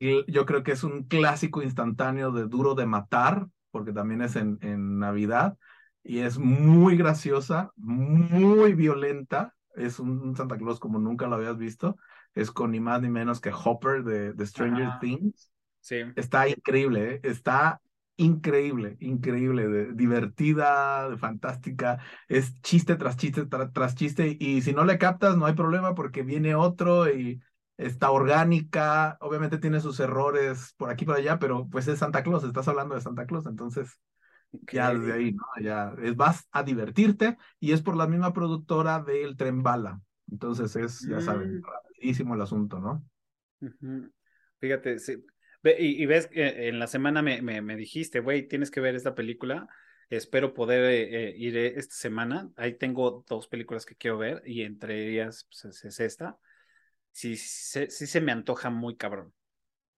yo 0.00 0.44
creo 0.46 0.62
que 0.62 0.72
es 0.72 0.84
un 0.84 1.04
clásico 1.04 1.62
instantáneo 1.62 2.30
de 2.30 2.46
duro 2.46 2.74
de 2.74 2.86
matar, 2.86 3.48
porque 3.70 3.92
también 3.92 4.22
es 4.22 4.36
en, 4.36 4.58
en 4.62 4.98
Navidad 4.98 5.56
y 6.02 6.20
es 6.20 6.38
muy 6.38 6.96
graciosa, 6.96 7.72
muy 7.76 8.74
violenta. 8.74 9.54
Es 9.74 10.00
un 10.00 10.34
Santa 10.36 10.56
Claus 10.56 10.80
como 10.80 10.98
nunca 10.98 11.26
lo 11.26 11.36
habías 11.36 11.58
visto. 11.58 11.96
Es 12.34 12.50
con 12.50 12.70
ni 12.70 12.80
más 12.80 13.02
ni 13.02 13.10
menos 13.10 13.40
que 13.40 13.52
Hopper 13.52 14.04
de, 14.04 14.32
de 14.32 14.46
Stranger 14.46 14.98
Things. 15.00 15.52
Sí. 15.80 15.96
Está 16.16 16.48
increíble, 16.48 17.14
¿eh? 17.14 17.20
está 17.22 17.80
increíble, 18.16 18.96
increíble, 19.00 19.68
de, 19.68 19.92
divertida, 19.92 21.08
de 21.08 21.16
fantástica, 21.16 21.98
es 22.26 22.60
chiste 22.62 22.96
tras 22.96 23.16
chiste 23.16 23.46
tras 23.46 23.94
chiste 23.94 24.36
y 24.40 24.60
si 24.60 24.72
no 24.72 24.84
le 24.84 24.98
captas 24.98 25.36
no 25.36 25.46
hay 25.46 25.54
problema 25.54 25.94
porque 25.94 26.22
viene 26.22 26.56
otro 26.56 27.08
y 27.08 27.40
está 27.78 28.10
orgánica, 28.10 29.16
obviamente 29.20 29.56
tiene 29.56 29.80
sus 29.80 29.98
errores 30.00 30.74
por 30.76 30.90
aquí 30.90 31.04
y 31.04 31.06
por 31.06 31.16
allá, 31.16 31.38
pero 31.38 31.66
pues 31.70 31.88
es 31.88 32.00
Santa 32.00 32.22
Claus, 32.22 32.44
estás 32.44 32.68
hablando 32.68 32.94
de 32.94 33.00
Santa 33.00 33.26
Claus, 33.26 33.46
entonces 33.46 33.98
ya 34.70 34.92
desde 34.92 35.12
ahí, 35.14 35.32
¿no? 35.32 35.44
Ya 35.62 35.94
es, 36.02 36.14
vas 36.16 36.46
a 36.52 36.62
divertirte 36.62 37.38
y 37.58 37.72
es 37.72 37.80
por 37.80 37.96
la 37.96 38.06
misma 38.06 38.34
productora 38.34 39.00
del 39.00 39.36
Tren 39.36 39.62
Bala, 39.62 40.02
entonces 40.30 40.76
es, 40.76 41.00
ya 41.08 41.22
saben, 41.22 41.60
mm. 41.60 41.62
rapidísimo 41.62 42.34
el 42.34 42.42
asunto, 42.42 42.78
¿no? 42.78 43.02
Fíjate, 44.60 44.98
sí, 44.98 45.24
y, 45.64 46.06
ves 46.06 46.28
que 46.28 46.68
en 46.68 46.78
la 46.78 46.86
semana 46.86 47.22
me, 47.22 47.42
me, 47.42 47.76
dijiste, 47.76 48.20
güey, 48.20 48.46
tienes 48.46 48.70
que 48.70 48.80
ver 48.80 48.94
esta 48.94 49.14
película. 49.14 49.68
Espero 50.08 50.54
poder 50.54 50.84
eh, 50.84 51.28
eh, 51.28 51.34
ir 51.36 51.56
eh, 51.56 51.74
esta 51.76 51.94
semana. 51.94 52.50
Ahí 52.56 52.74
tengo 52.74 53.24
dos 53.28 53.48
películas 53.48 53.84
que 53.84 53.96
quiero 53.96 54.18
ver 54.18 54.42
y 54.46 54.62
entre 54.62 55.10
ellas 55.10 55.46
pues, 55.50 55.84
es, 55.84 56.00
esta. 56.00 56.38
Sí, 57.12 57.36
sí, 57.36 57.86
sí, 57.90 58.06
se 58.06 58.20
me 58.22 58.32
antoja 58.32 58.70
muy 58.70 58.96
cabrón. 58.96 59.34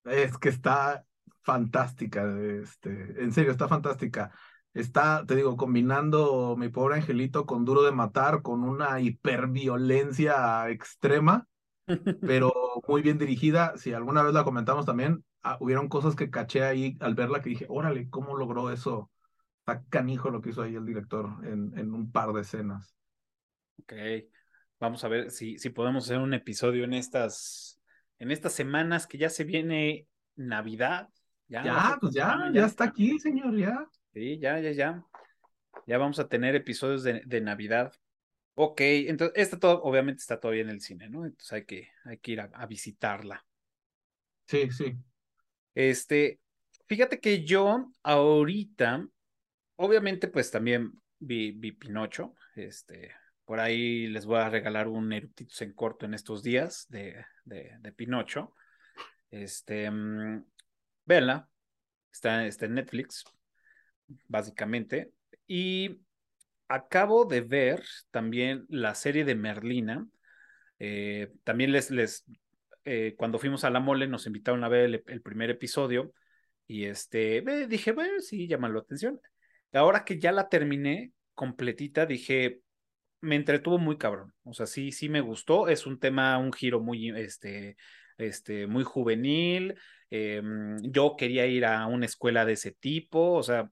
Es 0.04 0.38
que 0.38 0.48
está 0.48 1.04
fantástica, 1.42 2.24
este, 2.62 2.90
en 3.22 3.32
serio, 3.32 3.50
está 3.52 3.68
fantástica. 3.68 4.32
Está, 4.72 5.24
te 5.26 5.34
digo, 5.36 5.56
combinando 5.56 6.56
mi 6.56 6.68
pobre 6.68 6.96
angelito 6.96 7.44
con 7.46 7.64
duro 7.64 7.82
de 7.82 7.92
matar, 7.92 8.42
con 8.42 8.62
una 8.64 9.00
hiperviolencia 9.00 10.68
extrema, 10.70 11.48
pero 12.24 12.52
muy 12.88 13.02
bien 13.02 13.18
dirigida. 13.18 13.76
Si 13.78 13.92
alguna 13.94 14.22
vez 14.22 14.34
la 14.34 14.44
comentamos 14.44 14.86
también, 14.86 15.24
Ah, 15.42 15.58
hubieron 15.60 15.88
cosas 15.88 16.16
que 16.16 16.30
caché 16.30 16.64
ahí 16.64 16.96
al 17.00 17.14
verla 17.14 17.42
que 17.42 17.50
dije, 17.50 17.66
órale, 17.70 18.10
¿cómo 18.10 18.36
logró 18.36 18.70
eso? 18.70 19.10
Está 19.60 19.84
canijo 19.90 20.30
lo 20.30 20.40
que 20.42 20.50
hizo 20.50 20.62
ahí 20.62 20.76
el 20.76 20.86
director 20.86 21.30
en, 21.46 21.78
en 21.78 21.94
un 21.94 22.12
par 22.12 22.32
de 22.32 22.42
escenas. 22.42 22.96
Ok, 23.78 23.92
vamos 24.80 25.04
a 25.04 25.08
ver 25.08 25.30
si, 25.30 25.58
si 25.58 25.70
podemos 25.70 26.04
hacer 26.04 26.18
un 26.18 26.34
episodio 26.34 26.84
en 26.84 26.94
estas, 26.94 27.80
en 28.18 28.30
estas 28.30 28.52
semanas 28.52 29.06
que 29.06 29.18
ya 29.18 29.30
se 29.30 29.44
viene 29.44 30.06
Navidad. 30.34 31.08
Ya, 31.46 31.64
ya 31.64 31.98
pues 32.00 32.14
ya, 32.14 32.50
ya, 32.52 32.64
está 32.64 32.84
aquí, 32.84 33.18
señor, 33.18 33.56
ya. 33.56 33.86
Sí, 34.12 34.38
ya, 34.38 34.58
ya, 34.58 34.72
ya. 34.72 35.04
Ya 35.86 35.98
vamos 35.98 36.18
a 36.18 36.28
tener 36.28 36.54
episodios 36.54 37.02
de, 37.02 37.22
de 37.26 37.40
Navidad. 37.40 37.92
Ok, 38.54 38.80
entonces, 38.80 39.36
esta 39.36 39.58
todo, 39.58 39.82
obviamente 39.82 40.20
está 40.20 40.40
todavía 40.40 40.62
en 40.62 40.70
el 40.70 40.80
cine, 40.80 41.08
¿no? 41.08 41.24
Entonces 41.24 41.52
hay 41.52 41.64
que, 41.64 41.88
hay 42.04 42.18
que 42.18 42.32
ir 42.32 42.40
a 42.40 42.66
visitarla. 42.66 43.44
Sí, 44.46 44.70
sí. 44.70 44.96
Este, 45.74 46.40
fíjate 46.86 47.20
que 47.20 47.44
yo 47.44 47.90
ahorita, 48.02 49.06
obviamente, 49.76 50.28
pues 50.28 50.50
también 50.50 50.92
vi, 51.18 51.52
vi 51.52 51.72
Pinocho. 51.72 52.34
Este, 52.54 53.12
por 53.50 53.58
ahí 53.58 54.06
les 54.06 54.26
voy 54.26 54.38
a 54.38 54.48
regalar 54.48 54.86
un 54.86 55.12
eructitus 55.12 55.60
en 55.62 55.72
corto 55.72 56.06
en 56.06 56.14
estos 56.14 56.44
días 56.44 56.86
de, 56.88 57.24
de, 57.44 57.92
Pinocho. 57.96 58.54
Este, 59.28 59.90
véanla, 61.04 61.48
está, 62.12 62.46
está 62.46 62.66
en 62.66 62.74
Netflix, 62.74 63.24
básicamente. 64.28 65.10
Y 65.48 66.00
acabo 66.68 67.24
de 67.24 67.40
ver 67.40 67.82
también 68.12 68.66
la 68.68 68.94
serie 68.94 69.24
de 69.24 69.34
Merlina. 69.34 70.06
Eh, 70.78 71.32
también 71.42 71.72
les, 71.72 71.90
les 71.90 72.24
eh, 72.84 73.16
cuando 73.18 73.40
fuimos 73.40 73.64
a 73.64 73.70
la 73.70 73.80
mole 73.80 74.06
nos 74.06 74.28
invitaron 74.28 74.62
a 74.62 74.68
ver 74.68 75.02
el, 75.04 75.22
primer 75.22 75.50
episodio 75.50 76.14
y 76.68 76.84
este, 76.84 77.42
dije, 77.66 77.90
bueno, 77.90 78.20
sí, 78.20 78.46
llama 78.46 78.68
la 78.68 78.78
atención. 78.78 79.20
Ahora 79.72 80.04
que 80.04 80.20
ya 80.20 80.30
la 80.30 80.48
terminé 80.48 81.10
completita, 81.34 82.06
dije, 82.06 82.60
me 83.20 83.36
entretuvo 83.36 83.78
muy 83.78 83.98
cabrón. 83.98 84.32
O 84.44 84.52
sea, 84.54 84.66
sí, 84.66 84.92
sí 84.92 85.08
me 85.08 85.20
gustó. 85.20 85.68
Es 85.68 85.86
un 85.86 85.98
tema, 85.98 86.38
un 86.38 86.52
giro 86.52 86.80
muy, 86.80 87.10
este, 87.10 87.76
este, 88.18 88.66
muy 88.66 88.84
juvenil. 88.84 89.76
Em, 90.10 90.78
yo 90.82 91.16
quería 91.16 91.46
ir 91.46 91.64
a 91.64 91.86
una 91.86 92.06
escuela 92.06 92.44
de 92.44 92.54
ese 92.54 92.72
tipo. 92.72 93.32
O 93.32 93.42
sea, 93.42 93.70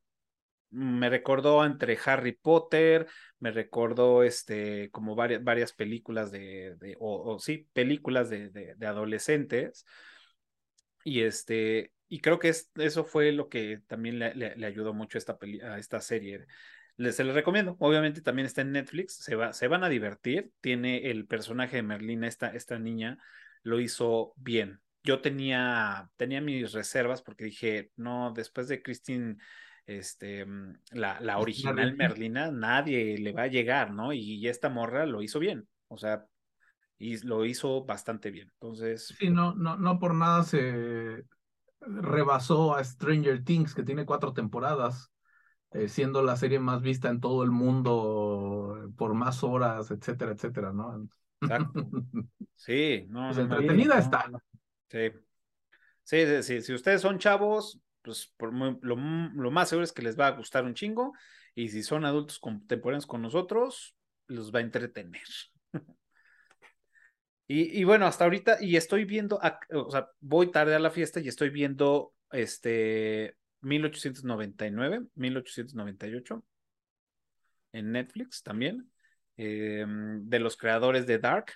me 0.70 1.08
recordó 1.10 1.64
entre 1.64 1.98
Harry 2.04 2.32
Potter, 2.32 3.06
me 3.38 3.50
recordó 3.50 4.22
este, 4.22 4.90
como 4.90 5.14
varias, 5.14 5.42
varias 5.42 5.72
películas 5.72 6.30
de, 6.30 6.76
de 6.76 6.96
o, 7.00 7.38
sí, 7.38 7.68
películas 7.72 8.30
de, 8.30 8.50
de, 8.50 8.86
adolescentes. 8.86 9.86
Y 11.04 11.22
este, 11.22 11.92
y 12.08 12.20
creo 12.20 12.38
que 12.38 12.48
es, 12.50 12.70
eso 12.76 13.04
fue 13.04 13.32
lo 13.32 13.48
que 13.48 13.80
también 13.86 14.18
le, 14.18 14.34
le, 14.34 14.66
ayudó 14.66 14.92
mucho 14.92 15.18
esta, 15.18 15.38
a 15.64 15.78
esta 15.78 16.00
serie. 16.00 16.46
Les, 16.98 17.16
se 17.16 17.24
les 17.24 17.34
recomiendo, 17.34 17.76
obviamente 17.78 18.20
también 18.20 18.44
está 18.44 18.60
en 18.60 18.72
Netflix, 18.72 19.14
se, 19.14 19.36
va, 19.36 19.52
se 19.52 19.68
van 19.68 19.84
a 19.84 19.88
divertir, 19.88 20.50
tiene 20.60 21.10
el 21.10 21.26
personaje 21.26 21.76
de 21.76 21.82
Merlina, 21.82 22.26
esta, 22.26 22.48
esta 22.48 22.78
niña, 22.78 23.18
lo 23.62 23.80
hizo 23.80 24.34
bien. 24.36 24.80
Yo 25.04 25.20
tenía, 25.20 26.10
tenía 26.16 26.40
mis 26.40 26.72
reservas 26.72 27.22
porque 27.22 27.44
dije, 27.44 27.92
no, 27.96 28.32
después 28.34 28.68
de 28.68 28.82
Christine 28.82 29.36
este, 29.88 30.44
mm, 30.44 30.80
la, 30.92 31.18
la 31.20 31.38
original 31.38 31.96
Merlina, 31.96 32.50
nadie 32.50 33.16
le 33.16 33.32
va 33.32 33.42
a 33.42 33.46
llegar, 33.46 33.90
¿no? 33.90 34.12
Y, 34.12 34.46
esta 34.46 34.68
morra 34.68 35.06
lo 35.06 35.22
hizo 35.22 35.38
bien, 35.38 35.66
o 35.88 35.96
sea, 35.96 36.26
y 36.98 37.24
lo 37.26 37.44
hizo 37.46 37.84
bastante 37.84 38.30
bien. 38.30 38.50
Entonces. 38.60 39.14
Sí, 39.18 39.30
no, 39.30 39.54
no, 39.54 39.76
no 39.76 39.98
por 39.98 40.14
nada 40.14 40.42
se 40.42 41.24
rebasó 41.80 42.74
a 42.74 42.84
Stranger 42.84 43.42
Things, 43.44 43.74
que 43.74 43.82
tiene 43.82 44.04
cuatro 44.04 44.32
temporadas, 44.32 45.10
eh, 45.72 45.88
siendo 45.88 46.22
la 46.22 46.36
serie 46.36 46.58
más 46.58 46.80
vista 46.80 47.08
en 47.08 47.20
todo 47.20 47.42
el 47.42 47.50
mundo 47.50 48.90
por 48.96 49.14
más 49.14 49.42
horas, 49.44 49.90
etcétera, 49.90 50.32
etcétera, 50.32 50.72
¿no? 50.72 51.08
Exacto. 51.40 51.72
Sí, 52.54 53.06
no. 53.08 53.28
Pues 53.28 53.38
entretenida 53.38 53.98
está. 53.98 54.28
Sí. 54.90 55.12
Sí, 56.02 56.42
sí, 56.42 56.60
si 56.60 56.74
ustedes 56.74 57.00
son 57.00 57.18
chavos, 57.20 57.80
pues 58.02 58.32
por 58.36 58.52
lo, 58.52 58.96
más 58.96 59.68
seguro 59.68 59.84
es 59.84 59.92
que 59.92 60.02
les 60.02 60.18
va 60.18 60.26
a 60.26 60.32
gustar 60.32 60.64
un 60.64 60.74
chingo 60.74 61.12
y 61.54 61.68
si 61.68 61.84
son 61.84 62.04
adultos 62.04 62.40
contemporáneos 62.40 63.06
con 63.06 63.22
nosotros, 63.22 63.94
los 64.26 64.52
va 64.52 64.58
a 64.58 64.62
entretener. 64.62 65.22
y, 67.46 67.84
bueno, 67.84 68.06
hasta 68.06 68.24
ahorita, 68.24 68.56
y 68.60 68.76
estoy 68.76 69.04
viendo, 69.04 69.38
o 69.72 69.90
sea, 69.90 70.08
voy 70.18 70.50
tarde 70.50 70.74
a 70.74 70.80
la 70.80 70.90
fiesta 70.90 71.20
y 71.20 71.28
estoy 71.28 71.50
viendo 71.50 72.12
este 72.32 73.36
1899, 73.60 75.06
1898 75.14 76.44
en 77.72 77.92
Netflix 77.92 78.42
también, 78.42 78.90
em, 79.36 80.28
de 80.28 80.38
los 80.38 80.56
creadores 80.56 81.06
de 81.06 81.18
Dark. 81.18 81.52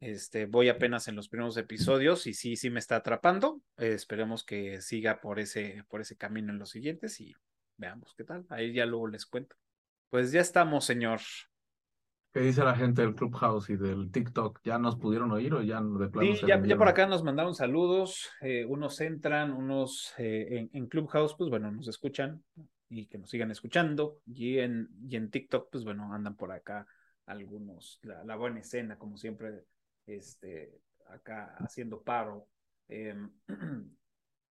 Este, 0.00 0.46
voy 0.46 0.68
apenas 0.68 1.08
en 1.08 1.16
los 1.16 1.28
primeros 1.28 1.56
episodios 1.56 2.26
y 2.26 2.34
sí, 2.34 2.54
sí 2.56 2.70
me 2.70 2.78
está 2.78 2.96
atrapando. 2.96 3.60
esperemos 3.76 4.44
que 4.44 4.80
siga 4.80 5.20
por 5.20 5.40
ese, 5.40 5.84
por 5.88 6.00
ese 6.00 6.16
camino 6.16 6.52
en 6.52 6.58
los 6.58 6.70
siguientes 6.70 7.20
y 7.20 7.34
veamos 7.76 8.14
qué 8.16 8.24
tal. 8.24 8.46
Ahí 8.50 8.72
ya 8.72 8.86
luego 8.86 9.08
les 9.08 9.26
cuento. 9.26 9.56
Pues 10.10 10.32
ya 10.32 10.40
estamos, 10.40 10.84
señor. 10.84 11.20
¿Qué 12.32 12.40
dice 12.40 12.62
la 12.62 12.74
gente 12.74 13.02
del 13.02 13.14
Clubhouse 13.14 13.70
y 13.70 13.76
del 13.76 14.10
TikTok? 14.10 14.60
¿Ya 14.62 14.78
nos 14.78 14.96
pudieron 14.96 15.30
oír 15.32 15.54
o 15.54 15.62
ya 15.62 15.80
de 15.80 16.08
plano? 16.08 16.34
Sí, 16.34 16.46
ya, 16.46 16.76
por 16.76 16.88
acá 16.88 17.06
nos 17.06 17.24
mandaron 17.24 17.54
saludos. 17.54 18.28
Eh, 18.40 18.64
unos 18.66 19.00
entran, 19.00 19.52
unos 19.52 20.12
eh, 20.18 20.68
en, 20.72 20.86
Clubhouse, 20.88 21.34
pues 21.34 21.48
bueno, 21.48 21.70
nos 21.70 21.88
escuchan 21.88 22.44
y 22.90 23.06
que 23.06 23.18
nos 23.18 23.30
sigan 23.30 23.50
escuchando. 23.50 24.20
Y 24.26 24.58
en, 24.58 24.88
y 25.08 25.16
en 25.16 25.30
TikTok, 25.30 25.70
pues 25.72 25.84
bueno, 25.84 26.12
andan 26.12 26.36
por 26.36 26.52
acá 26.52 26.86
algunos, 27.24 27.98
la, 28.02 28.22
la 28.24 28.36
buena 28.36 28.60
escena, 28.60 28.98
como 28.98 29.16
siempre, 29.16 29.64
este, 30.06 30.80
acá 31.08 31.56
haciendo 31.58 32.02
paro. 32.02 32.46
Em, 32.88 33.30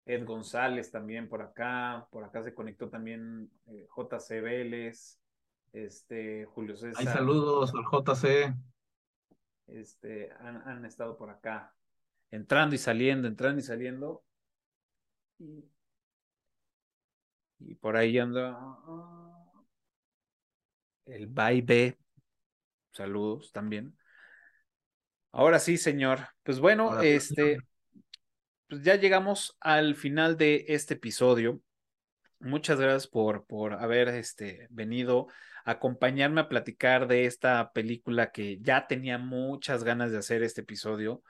Ed 0.06 0.26
González 0.26 0.90
también 0.90 1.28
por 1.28 1.42
acá, 1.42 2.08
por 2.12 2.24
acá 2.24 2.42
se 2.42 2.54
conectó 2.54 2.90
también 2.90 3.52
eh, 3.68 3.88
JC 3.96 4.42
Vélez, 4.42 5.20
este, 5.74 6.46
Julio 6.46 6.76
César. 6.76 6.96
Hay 7.00 7.06
saludos 7.06 7.74
al 7.74 7.84
JC. 7.84 8.56
Este, 9.68 10.32
han, 10.40 10.86
estado 10.86 11.18
por 11.18 11.30
acá, 11.30 11.76
entrando 12.32 12.74
y 12.74 12.78
saliendo, 12.78 13.28
entrando 13.28 13.60
y 13.60 13.64
saliendo. 13.64 14.24
Y, 15.40 15.66
y 17.60 17.76
por 17.76 17.98
ahí 17.98 18.18
anda 18.18 18.58
el 21.06 21.28
baile 21.28 21.98
saludos 22.98 23.52
también. 23.52 23.96
Ahora 25.32 25.60
sí, 25.60 25.78
señor. 25.78 26.28
Pues 26.44 26.60
bueno, 26.60 27.00
este, 27.02 27.60
pues 28.68 28.82
ya 28.82 28.96
llegamos 28.96 29.56
al 29.60 29.96
final 29.96 30.36
de 30.36 30.66
este 30.68 30.96
episodio. 30.96 31.62
Muchas 32.40 32.80
gracias 32.80 33.08
por, 33.08 33.46
por 33.46 33.74
haber 33.74 34.10
este, 34.10 34.68
venido 34.70 35.28
a 35.66 35.72
acompañarme 35.72 36.42
a 36.42 36.50
platicar 36.50 37.08
de 37.08 37.26
esta 37.26 37.72
película 37.74 38.32
que 38.32 38.60
ya 38.62 38.88
tenía 38.88 39.18
muchas 39.18 39.84
ganas 39.84 40.12
de 40.12 40.20
hacer 40.20 40.44
este 40.44 40.62
episodio, 40.62 41.24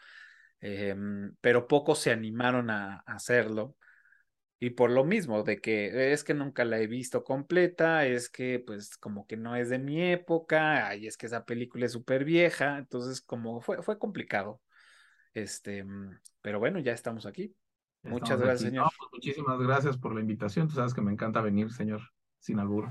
em, 0.59 1.33
pero 1.41 1.67
pocos 1.67 1.99
se 1.99 2.11
animaron 2.11 2.69
a 2.69 3.03
hacerlo. 3.05 3.75
Y 4.59 4.71
por 4.71 4.89
lo 4.89 5.03
mismo, 5.05 5.43
de 5.43 5.61
que 5.61 6.13
es 6.13 6.23
que 6.23 6.33
nunca 6.33 6.65
la 6.65 6.79
he 6.79 6.87
visto 6.87 7.23
completa, 7.23 8.05
es 8.07 8.27
que 8.29 8.59
pues 8.65 8.97
como 8.97 9.27
que 9.27 9.37
no 9.37 9.55
es 9.55 9.69
de 9.69 9.77
mi 9.79 10.01
época, 10.11 10.95
y 10.95 11.07
es 11.07 11.15
que 11.17 11.27
esa 11.27 11.45
película 11.45 11.85
es 11.85 11.91
súper 11.91 12.25
vieja, 12.25 12.77
entonces 12.79 13.21
como 13.21 13.61
fue, 13.61 13.83
fue 13.83 13.99
complicado. 13.99 14.61
Este, 15.33 15.85
pero 16.41 16.59
bueno, 16.59 16.79
ya 16.79 16.93
estamos 16.93 17.25
aquí. 17.27 17.55
Muchas 18.03 18.39
gracias, 18.39 18.69
señor. 18.69 18.87
Pues, 18.97 19.09
muchísimas 19.11 19.59
gracias 19.59 19.97
por 19.97 20.13
la 20.13 20.21
invitación. 20.21 20.67
Tú 20.67 20.75
sabes 20.75 20.93
que 20.93 21.01
me 21.01 21.11
encanta 21.11 21.41
venir, 21.41 21.71
señor, 21.71 22.01
sin 22.39 22.59
albur. 22.59 22.87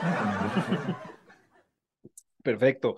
Perfecto. 2.42 2.96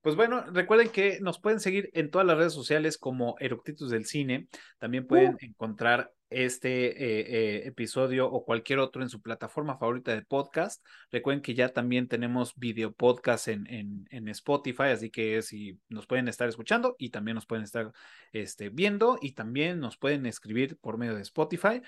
Pues 0.00 0.14
bueno, 0.14 0.42
recuerden 0.52 0.88
que 0.90 1.18
nos 1.20 1.40
pueden 1.40 1.58
seguir 1.58 1.90
en 1.92 2.10
todas 2.10 2.26
las 2.26 2.38
redes 2.38 2.52
sociales 2.52 2.96
como 2.96 3.34
Eructitus 3.40 3.90
del 3.90 4.04
Cine. 4.04 4.48
También 4.78 5.06
pueden 5.06 5.34
uh. 5.34 5.38
encontrar 5.40 6.12
este 6.30 6.86
eh, 6.86 7.20
eh, 7.20 7.66
episodio 7.66 8.30
o 8.30 8.44
cualquier 8.44 8.80
otro 8.80 9.02
en 9.02 9.08
su 9.08 9.20
plataforma 9.20 9.78
favorita 9.78 10.14
de 10.14 10.22
podcast. 10.22 10.84
Recuerden 11.10 11.42
que 11.42 11.54
ya 11.54 11.68
también 11.68 12.08
tenemos 12.08 12.54
video 12.56 12.92
podcast 12.92 13.48
en, 13.48 14.06
en, 14.10 14.28
Spotify, 14.28 14.84
así 14.84 15.10
que 15.10 15.40
si 15.42 15.78
nos 15.88 16.06
pueden 16.06 16.28
estar 16.28 16.48
escuchando 16.48 16.96
y 16.98 17.10
también 17.10 17.36
nos 17.36 17.46
pueden 17.46 17.64
estar 17.64 17.92
este, 18.32 18.70
viendo 18.70 19.18
y 19.20 19.32
también 19.32 19.78
nos 19.78 19.96
pueden 19.96 20.26
escribir 20.26 20.78
por 20.78 20.98
medio 20.98 21.14
de 21.14 21.22
Spotify. 21.22 21.80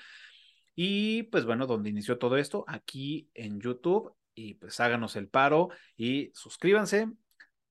Y 0.74 1.24
pues 1.24 1.44
bueno, 1.44 1.66
donde 1.66 1.90
inició 1.90 2.18
todo 2.18 2.36
esto, 2.36 2.64
aquí 2.68 3.28
en 3.34 3.60
YouTube. 3.60 4.14
Y 4.34 4.54
pues 4.54 4.78
háganos 4.78 5.16
el 5.16 5.28
paro 5.28 5.70
y 5.96 6.30
suscríbanse, 6.32 7.08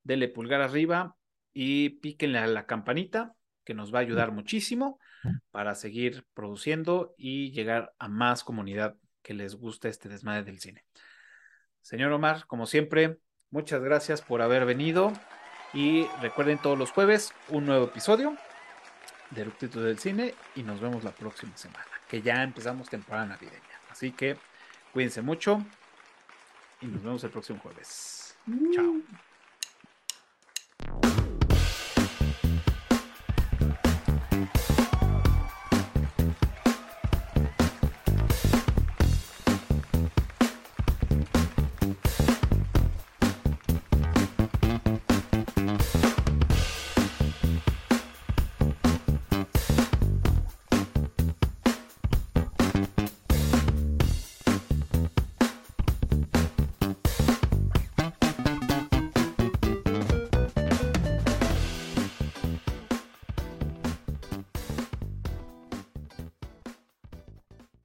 denle 0.04 0.28
pulgar 0.28 0.60
arriba 0.60 1.16
y 1.54 1.92
píquenle 2.02 2.40
a 2.40 2.48
la 2.48 2.66
campanita, 2.66 3.34
que 3.64 3.74
nos 3.74 3.94
va 3.94 4.00
a 4.00 4.02
ayudar 4.02 4.34
muchísimo 4.34 5.00
para 5.52 5.76
seguir 5.76 6.26
produciendo 6.34 7.14
y 7.18 7.52
llegar 7.52 7.94
a 8.00 8.08
más 8.08 8.44
comunidad 8.44 8.96
que 9.22 9.34
les 9.34 9.56
guste 9.56 9.90
este 9.90 10.10
desmadre 10.10 10.44
del 10.44 10.60
cine. 10.60 10.86
Señor 11.82 12.12
Omar, 12.12 12.46
como 12.48 12.66
siempre, 12.66 13.20
muchas 13.50 13.82
gracias 13.82 14.22
por 14.22 14.42
haber 14.42 14.66
venido 14.66 15.14
y 15.74 16.06
recuerden 16.22 16.58
todos 16.58 16.78
los 16.78 16.92
jueves 16.92 17.34
un 17.50 17.66
nuevo 17.66 17.86
episodio 17.86 18.38
de 19.32 19.42
Eructitos 19.42 19.84
del 19.84 20.00
Cine 20.00 20.34
y 20.56 20.64
nos 20.64 20.80
vemos 20.80 21.04
la 21.04 21.12
próxima 21.12 21.56
semana, 21.58 21.86
que 22.08 22.22
ya 22.22 22.44
empezamos 22.44 22.90
temporada 22.90 23.26
navideña. 23.26 23.62
Así 23.90 24.12
que 24.12 24.38
cuídense 24.94 25.22
mucho 25.22 25.64
y 26.82 26.88
nos 26.88 27.04
vemos 27.04 27.24
el 27.24 27.32
próximo 27.32 27.60
jueves. 27.60 28.38
Chao. 28.74 29.02